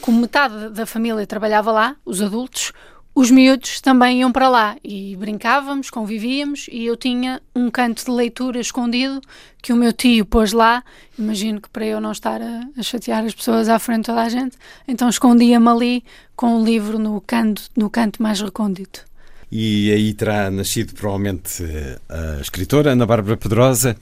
como 0.00 0.20
metade 0.20 0.70
da 0.70 0.86
família 0.86 1.26
trabalhava 1.26 1.70
lá, 1.70 1.96
os 2.04 2.20
adultos, 2.20 2.72
os 3.14 3.30
miúdos 3.30 3.80
também 3.80 4.20
iam 4.20 4.32
para 4.32 4.48
lá 4.48 4.76
e 4.82 5.14
brincávamos, 5.14 5.88
convivíamos 5.88 6.66
e 6.68 6.84
eu 6.84 6.96
tinha 6.96 7.40
um 7.54 7.70
canto 7.70 8.04
de 8.04 8.10
leitura 8.10 8.58
escondido 8.58 9.20
que 9.62 9.72
o 9.72 9.76
meu 9.76 9.92
tio 9.92 10.26
pôs 10.26 10.52
lá. 10.52 10.82
Imagino 11.16 11.60
que 11.60 11.68
para 11.68 11.86
eu 11.86 12.00
não 12.00 12.10
estar 12.10 12.42
a, 12.42 12.62
a 12.76 12.82
chatear 12.82 13.24
as 13.24 13.32
pessoas 13.32 13.68
à 13.68 13.78
frente 13.78 14.00
de 14.00 14.06
toda 14.06 14.22
a 14.22 14.28
gente, 14.28 14.56
então 14.88 15.08
escondia-me 15.08 15.68
ali 15.68 16.04
com 16.34 16.60
o 16.60 16.64
livro 16.64 16.98
no 16.98 17.20
canto, 17.20 17.62
no 17.76 17.88
canto 17.88 18.20
mais 18.20 18.40
recôndito. 18.40 19.04
E 19.50 19.92
aí 19.92 20.12
terá 20.12 20.50
nascido 20.50 20.92
provavelmente 20.94 21.62
a 22.08 22.40
escritora 22.40 22.90
Ana 22.90 23.06
Bárbara 23.06 23.36
Pedrosa, 23.36 23.96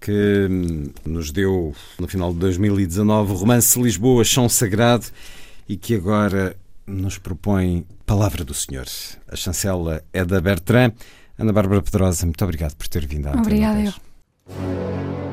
que 0.00 0.46
hum, 0.50 0.84
nos 1.04 1.30
deu 1.30 1.74
no 1.98 2.08
final 2.08 2.32
de 2.32 2.38
2019 2.38 3.32
o 3.32 3.36
romance 3.36 3.78
Lisboa, 3.78 4.24
Chão 4.24 4.48
Sagrado 4.48 5.04
e 5.68 5.76
que 5.76 5.94
agora 5.94 6.56
nos 6.86 7.18
propõe 7.18 7.84
Palavra 8.06 8.44
do 8.44 8.54
Senhor. 8.54 8.86
A 9.28 9.34
chancela 9.34 10.02
é 10.12 10.24
da 10.24 10.40
Bertrand. 10.40 10.92
Ana 11.36 11.52
Bárbara 11.52 11.82
Pedrosa, 11.82 12.24
muito 12.24 12.42
obrigado 12.44 12.76
por 12.76 12.86
ter 12.86 13.04
vindo 13.04 13.26
à 13.26 13.32
Obrigada 13.32 13.80
eu. 13.82 15.25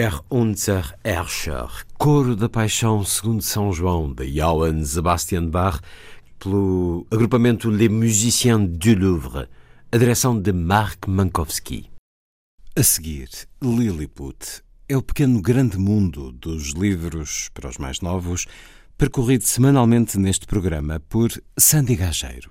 Er 0.00 0.18
unser 0.30 0.94
Herrscher, 1.04 1.68
Coro 1.98 2.34
da 2.34 2.48
Paixão 2.48 3.04
segundo 3.04 3.42
São 3.42 3.70
João, 3.70 4.10
de 4.10 4.32
Johann 4.32 4.82
Sebastian 4.82 5.50
Bach, 5.50 5.82
pelo 6.38 7.06
agrupamento 7.10 7.68
Les 7.68 7.90
Musiciens 7.90 8.66
du 8.66 8.94
Louvre, 8.94 9.46
a 9.92 9.98
direção 9.98 10.40
de 10.40 10.54
Mark 10.54 11.06
Mankowski. 11.06 11.90
A 12.74 12.82
seguir, 12.82 13.28
Lilliput 13.62 14.62
é 14.88 14.96
o 14.96 15.02
pequeno 15.02 15.42
grande 15.42 15.76
mundo 15.76 16.32
dos 16.32 16.70
livros 16.70 17.50
para 17.52 17.68
os 17.68 17.76
mais 17.76 18.00
novos, 18.00 18.46
percorrido 18.96 19.44
semanalmente 19.44 20.18
neste 20.18 20.46
programa 20.46 20.98
por 21.10 21.30
Sandy 21.58 21.96
Gageiro. 21.96 22.50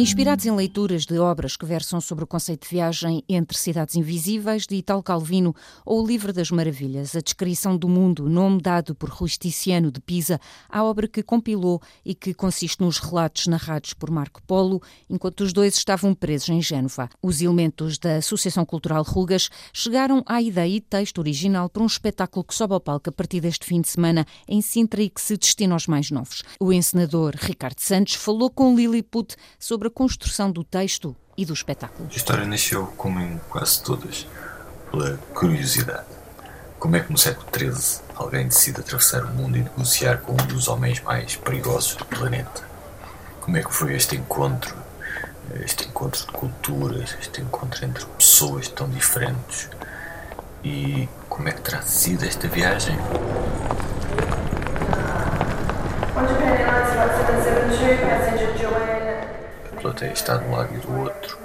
Inspirados 0.00 0.46
em 0.46 0.54
leituras 0.54 1.04
de 1.04 1.18
obras 1.18 1.56
que 1.56 1.66
versam 1.66 2.00
sobre 2.00 2.22
o 2.22 2.26
conceito 2.26 2.62
de 2.62 2.70
viagem 2.70 3.24
entre 3.28 3.58
cidades 3.58 3.96
invisíveis, 3.96 4.64
de 4.64 4.76
Italo 4.76 5.02
Calvino, 5.02 5.52
ou 5.84 6.00
o 6.00 6.06
Livro 6.06 6.32
das 6.32 6.52
Maravilhas, 6.52 7.16
a 7.16 7.20
descrição 7.20 7.76
do 7.76 7.88
mundo, 7.88 8.28
nome 8.28 8.62
dado 8.62 8.94
por 8.94 9.10
Rusticiano 9.10 9.90
de 9.90 10.00
Pisa, 10.00 10.40
à 10.68 10.84
obra 10.84 11.08
que 11.08 11.20
compilou 11.20 11.82
e 12.04 12.14
que 12.14 12.32
consiste 12.32 12.80
nos 12.80 12.98
relatos 12.98 13.48
narrados 13.48 13.92
por 13.92 14.08
Marco 14.08 14.40
Polo, 14.44 14.80
enquanto 15.10 15.40
os 15.40 15.52
dois 15.52 15.74
estavam 15.74 16.14
presos 16.14 16.50
em 16.50 16.62
Génova. 16.62 17.10
Os 17.20 17.42
elementos 17.42 17.98
da 17.98 18.18
Associação 18.18 18.64
Cultural 18.64 19.02
Rugas 19.02 19.50
chegaram 19.72 20.22
à 20.26 20.40
ideia 20.40 20.76
e 20.76 20.80
texto 20.80 21.18
original 21.18 21.68
para 21.68 21.82
um 21.82 21.86
espetáculo 21.86 22.44
que 22.44 22.54
sobe 22.54 22.72
ao 22.72 22.80
palco 22.80 23.10
a 23.10 23.12
partir 23.12 23.40
deste 23.40 23.66
fim 23.66 23.80
de 23.80 23.88
semana 23.88 24.24
em 24.46 24.62
Sintra 24.62 25.02
e 25.02 25.10
que 25.10 25.20
se 25.20 25.36
destina 25.36 25.74
aos 25.74 25.88
mais 25.88 26.08
novos. 26.12 26.44
O 26.60 26.72
encenador 26.72 27.34
Ricardo 27.36 27.80
Santos 27.80 28.14
falou 28.14 28.48
com 28.48 28.76
Lilliput 28.76 29.34
sobre 29.58 29.87
a 29.88 29.90
construção 29.90 30.52
do 30.52 30.62
texto 30.62 31.16
e 31.36 31.44
do 31.46 31.54
espetáculo. 31.54 32.08
A 32.12 32.16
história 32.16 32.44
nasceu, 32.44 32.86
como 32.96 33.18
em 33.18 33.40
quase 33.48 33.82
todas, 33.82 34.26
pela 34.90 35.16
curiosidade. 35.34 36.06
Como 36.78 36.94
é 36.94 37.00
que 37.00 37.10
no 37.10 37.18
século 37.18 37.48
XIII 37.52 38.02
alguém 38.14 38.46
decide 38.46 38.80
atravessar 38.80 39.24
o 39.24 39.28
mundo 39.34 39.56
e 39.56 39.62
negociar 39.62 40.18
com 40.18 40.32
um 40.32 40.46
dos 40.46 40.68
homens 40.68 41.00
mais 41.00 41.36
perigosos 41.36 41.96
do 41.96 42.04
planeta? 42.04 42.62
Como 43.40 43.56
é 43.56 43.62
que 43.62 43.72
foi 43.72 43.94
este 43.94 44.14
encontro, 44.14 44.76
este 45.64 45.88
encontro 45.88 46.20
de 46.20 46.32
culturas, 46.32 47.16
este 47.20 47.40
encontro 47.40 47.84
entre 47.84 48.04
pessoas 48.04 48.68
tão 48.68 48.88
diferentes? 48.90 49.70
E 50.62 51.08
como 51.28 51.48
é 51.48 51.52
que 51.52 51.62
terá 51.62 51.80
sido 51.82 52.24
esta 52.24 52.46
viagem? 52.46 52.96
A 57.78 58.27
plateia 59.78 60.12
está 60.12 60.36
de 60.36 60.44
um 60.44 60.52
lado 60.52 60.74
e 60.74 60.78
do 60.78 61.00
outro, 61.00 61.38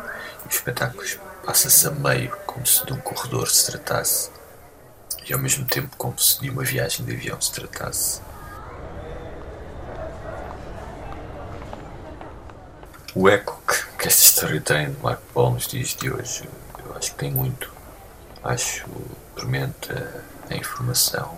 e 0.44 0.48
o 0.48 0.50
espetáculo 0.50 1.04
passa-se 1.46 1.88
a 1.88 1.92
meio, 1.92 2.36
como 2.46 2.66
se 2.66 2.86
de 2.86 2.94
um 2.94 3.00
corredor 3.00 3.50
se 3.50 3.72
tratasse, 3.72 4.32
e 5.28 5.34
ao 5.34 5.40
mesmo 5.40 5.66
tempo 5.66 5.96
como 5.98 6.18
se 6.20 6.42
de 6.42 6.50
uma 6.50 6.64
viagem 6.64 7.06
de 7.06 7.14
avião 7.14 7.40
se 7.40 7.52
tratasse. 7.52 8.22
O 13.16 13.30
eco 13.30 13.62
que, 13.68 13.98
que 13.98 14.08
esta 14.08 14.24
história 14.24 14.60
tem 14.60 14.92
de 14.92 15.02
Marco 15.02 15.22
Polo 15.34 15.52
nos 15.52 15.68
dias 15.68 15.90
de 15.90 16.12
hoje, 16.12 16.50
eu 16.84 16.96
acho 16.98 17.12
que 17.12 17.18
tem 17.18 17.32
muito. 17.32 17.72
Acho 18.44 18.86
que 18.86 19.36
permita 19.36 20.26
a 20.50 20.56
informação 20.56 21.38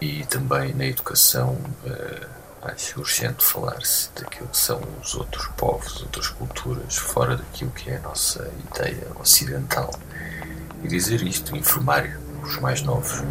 e 0.00 0.26
também 0.26 0.74
na 0.74 0.84
educação. 0.84 1.56
Uh, 1.84 2.41
acho 2.62 3.00
urgente 3.00 3.44
falar-se 3.44 4.08
daquilo 4.14 4.48
que 4.48 4.56
são 4.56 4.80
os 5.02 5.14
outros 5.14 5.46
povos, 5.56 6.00
outras 6.02 6.28
culturas, 6.28 6.96
fora 6.96 7.36
daquilo 7.36 7.72
que 7.72 7.90
é 7.90 7.96
a 7.96 8.00
nossa 8.00 8.50
ideia 8.70 9.08
ocidental. 9.18 9.92
E 10.82 10.88
dizer 10.88 11.22
isto, 11.22 11.56
informar 11.56 12.18
os 12.42 12.58
mais 12.60 12.82
novos. 12.82 13.22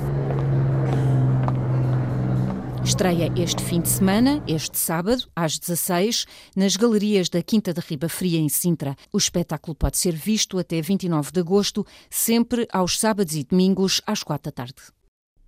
Estreia 2.83 3.31
este 3.37 3.63
fim 3.63 3.79
de 3.79 3.87
semana, 3.87 4.43
este 4.47 4.77
sábado, 4.77 5.23
às 5.35 5.57
16, 5.57 6.25
nas 6.55 6.75
galerias 6.75 7.29
da 7.29 7.41
Quinta 7.41 7.73
da 7.73 7.81
Riba 7.81 8.09
Fria, 8.09 8.39
em 8.39 8.49
Sintra. 8.49 8.95
O 9.13 9.17
espetáculo 9.17 9.75
pode 9.75 9.97
ser 9.97 10.13
visto 10.13 10.57
até 10.57 10.81
29 10.81 11.31
de 11.31 11.39
agosto, 11.39 11.85
sempre 12.09 12.67
aos 12.71 12.99
sábados 12.99 13.35
e 13.35 13.43
domingos, 13.43 14.01
às 14.05 14.23
4 14.23 14.51
da 14.51 14.51
tarde. 14.51 14.81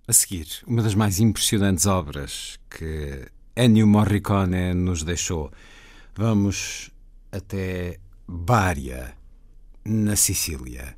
A 0.06 0.12
seguir, 0.12 0.46
uma 0.66 0.82
das 0.82 0.94
mais 0.94 1.18
impressionantes 1.18 1.86
obras 1.86 2.58
que 2.70 3.26
Ennio 3.56 3.86
Morricone 3.86 4.74
nos 4.74 5.04
deixou. 5.04 5.50
Vamos 6.16 6.90
até 7.30 7.98
Bária, 8.26 9.14
na 9.84 10.16
Sicília. 10.16 10.96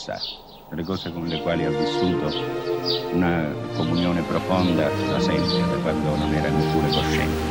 Sa, 0.00 0.18
delle 0.70 0.82
cose 0.82 1.12
con 1.12 1.26
le 1.26 1.42
quali 1.42 1.66
ha 1.66 1.70
vissuto 1.70 2.32
una 3.12 3.52
comunione 3.76 4.22
profonda 4.22 4.88
da 4.88 5.20
sempre, 5.20 5.58
da 5.58 5.76
quando 5.82 6.16
non 6.16 6.32
era 6.32 6.48
neppure 6.48 6.88
cosciente. 6.88 7.49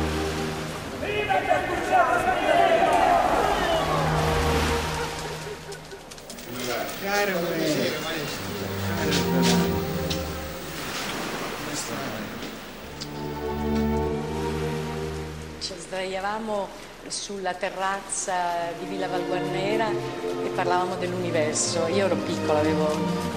Sulla 17.20 17.52
terrazza 17.52 18.32
di 18.78 18.86
Villa 18.86 19.06
Valguarnera 19.06 19.90
e 19.90 20.48
parlavamo 20.54 20.96
dell'universo. 20.96 21.86
Io 21.88 22.06
ero 22.06 22.16
piccola, 22.16 22.60
avevo 22.60 22.88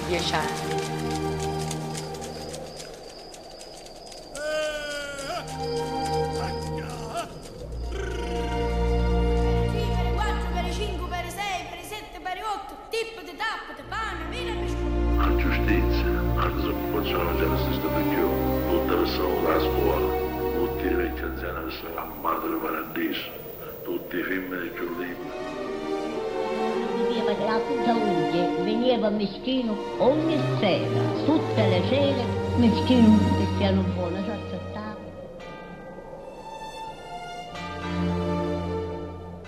dieci 0.07 0.33
anni. 0.33 0.72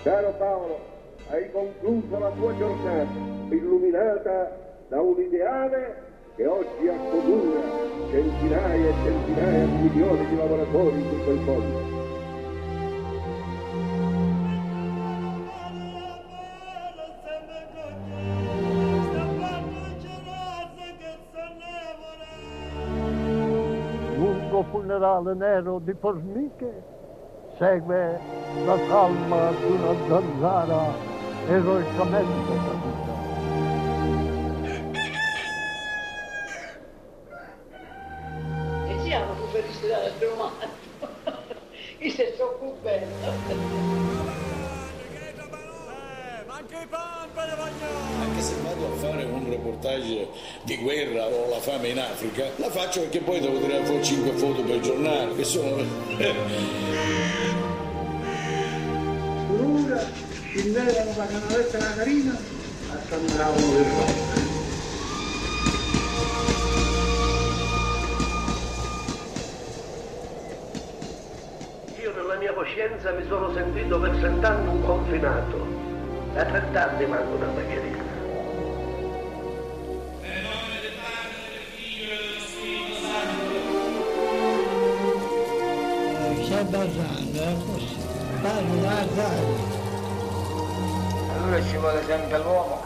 Caro 0.06 0.32
Paolo, 0.38 0.78
hai 1.30 1.50
concluso 1.50 2.16
la 2.16 2.30
tua 2.30 2.56
giornata 2.56 3.10
illuminata 3.48 4.56
da 4.86 5.00
un 5.00 5.20
ideale 5.20 5.96
che 6.36 6.46
oggi 6.46 6.86
accomuna 6.86 7.60
centinaia 8.08 8.88
e 8.88 8.94
centinaia 9.02 9.64
di 9.64 9.76
milioni 9.82 10.26
di 10.28 10.36
lavoratori 10.36 11.00
in 11.00 11.08
tutto 11.08 11.30
il 11.32 11.40
mondo. 11.40 11.94
lungo 24.16 24.62
funerale 24.70 25.34
nero 25.34 25.80
di 25.80 25.92
formiche 25.98 26.95
segue 27.58 28.20
la 28.66 28.78
salma 28.86 29.50
di 29.52 29.72
una 29.72 29.94
zanzara 30.08 30.92
eroicamente 31.48 32.54
caduta. 32.54 33.15
Reportage 49.76 50.28
di 50.62 50.76
guerra 50.78 51.26
o 51.26 51.48
la 51.48 51.60
fame 51.60 51.88
in 51.88 51.98
Africa, 51.98 52.50
la 52.56 52.70
faccio 52.70 53.00
perché 53.00 53.20
poi 53.20 53.40
devo 53.40 53.58
tirare 53.58 53.84
fuori 53.84 54.02
5 54.02 54.32
foto 54.32 54.62
per 54.62 54.76
il 54.76 54.82
giornale, 54.82 55.34
che 55.34 55.44
sono... 55.44 55.76
L'una 59.56 60.00
scendevano 60.48 61.14
la 61.16 61.26
canaletta 61.26 61.78
della 61.78 61.94
carina, 61.94 62.38
assembravano 62.90 63.72
del 63.72 63.84
rosso. 63.84 64.54
Io 72.00 72.14
nella 72.14 72.36
mia 72.36 72.52
coscienza 72.52 73.12
mi 73.12 73.24
sono 73.28 73.52
sentito 73.54 73.98
per 74.00 74.10
trent'anni 74.16 74.68
un 74.68 74.84
confinato. 74.84 75.84
Da 76.34 76.44
trent'anni 76.44 77.06
manco 77.06 77.36
una 77.36 77.46
bagherina. 77.46 77.95
Allora 91.32 91.62
ci 91.64 91.76
vuole 91.78 92.04
sempre 92.06 92.38
l'uomo, 92.38 92.80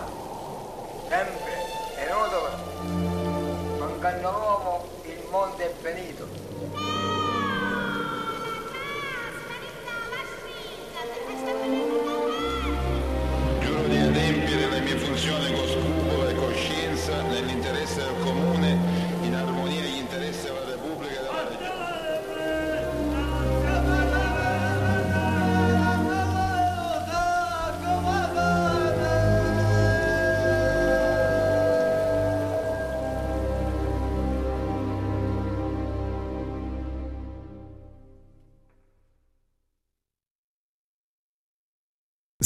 sempre, 1.07 1.53
è 1.97 2.09
inutile. 2.09 3.78
Mancando 3.78 4.31
l'uomo 4.31 4.85
il 5.05 5.23
mondo 5.31 5.59
è 5.59 5.70
finito. 5.82 6.49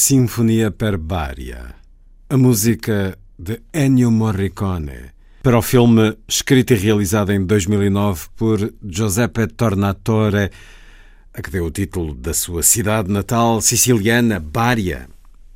Sinfonia 0.06 0.70
per 0.70 0.98
Baria, 0.98 1.76
a 2.28 2.36
música 2.36 3.16
de 3.38 3.62
Ennio 3.72 4.10
Morricone, 4.10 5.12
para 5.42 5.56
o 5.56 5.62
filme 5.62 6.18
escrito 6.28 6.74
e 6.74 6.76
realizado 6.76 7.32
em 7.32 7.42
2009 7.42 8.26
por 8.36 8.74
Giuseppe 8.86 9.46
Tornatore, 9.46 10.50
a 11.32 11.40
que 11.40 11.50
deu 11.50 11.64
o 11.64 11.70
título 11.70 12.14
da 12.14 12.34
sua 12.34 12.62
cidade 12.62 13.10
natal 13.10 13.62
siciliana, 13.62 14.38
Baria, 14.38 15.08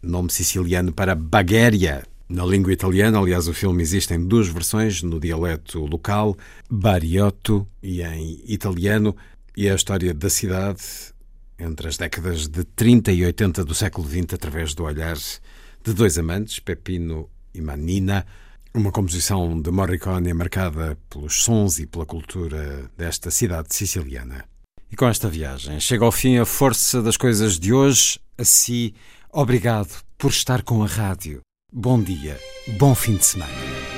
nome 0.02 0.30
siciliano 0.32 0.94
para 0.94 1.14
Bagheria. 1.14 2.04
Na 2.26 2.46
língua 2.46 2.72
italiana, 2.72 3.18
aliás, 3.18 3.48
o 3.48 3.52
filme 3.52 3.82
existe 3.82 4.14
em 4.14 4.26
duas 4.26 4.48
versões, 4.48 5.02
no 5.02 5.20
dialeto 5.20 5.84
local, 5.84 6.34
Bariotto, 6.70 7.68
e 7.82 8.00
em 8.00 8.40
italiano, 8.46 9.14
e 9.54 9.66
é 9.66 9.72
a 9.72 9.76
história 9.76 10.14
da 10.14 10.30
cidade 10.30 11.12
entre 11.58 11.88
as 11.88 11.96
décadas 11.96 12.46
de 12.46 12.64
30 12.64 13.12
e 13.12 13.24
80 13.24 13.64
do 13.64 13.74
século 13.74 14.08
XX, 14.08 14.34
através 14.34 14.74
do 14.74 14.84
olhar 14.84 15.16
de 15.16 15.92
dois 15.92 16.18
amantes, 16.18 16.58
Peppino 16.60 17.28
e 17.54 17.60
Manina, 17.60 18.26
uma 18.74 18.92
composição 18.92 19.60
de 19.60 19.70
Morricone 19.70 20.32
marcada 20.32 20.96
pelos 21.10 21.42
sons 21.42 21.78
e 21.78 21.86
pela 21.86 22.06
cultura 22.06 22.90
desta 22.96 23.30
cidade 23.30 23.74
siciliana. 23.74 24.44
E 24.90 24.96
com 24.96 25.06
esta 25.06 25.28
viagem 25.28 25.80
chega 25.80 26.04
ao 26.04 26.12
fim 26.12 26.38
a 26.38 26.46
força 26.46 27.02
das 27.02 27.16
coisas 27.16 27.58
de 27.58 27.72
hoje. 27.72 28.20
A 28.38 28.44
si, 28.44 28.94
obrigado 29.32 30.02
por 30.16 30.30
estar 30.30 30.62
com 30.62 30.82
a 30.82 30.86
rádio. 30.86 31.40
Bom 31.72 32.02
dia, 32.02 32.38
bom 32.78 32.94
fim 32.94 33.16
de 33.16 33.24
semana. 33.24 33.97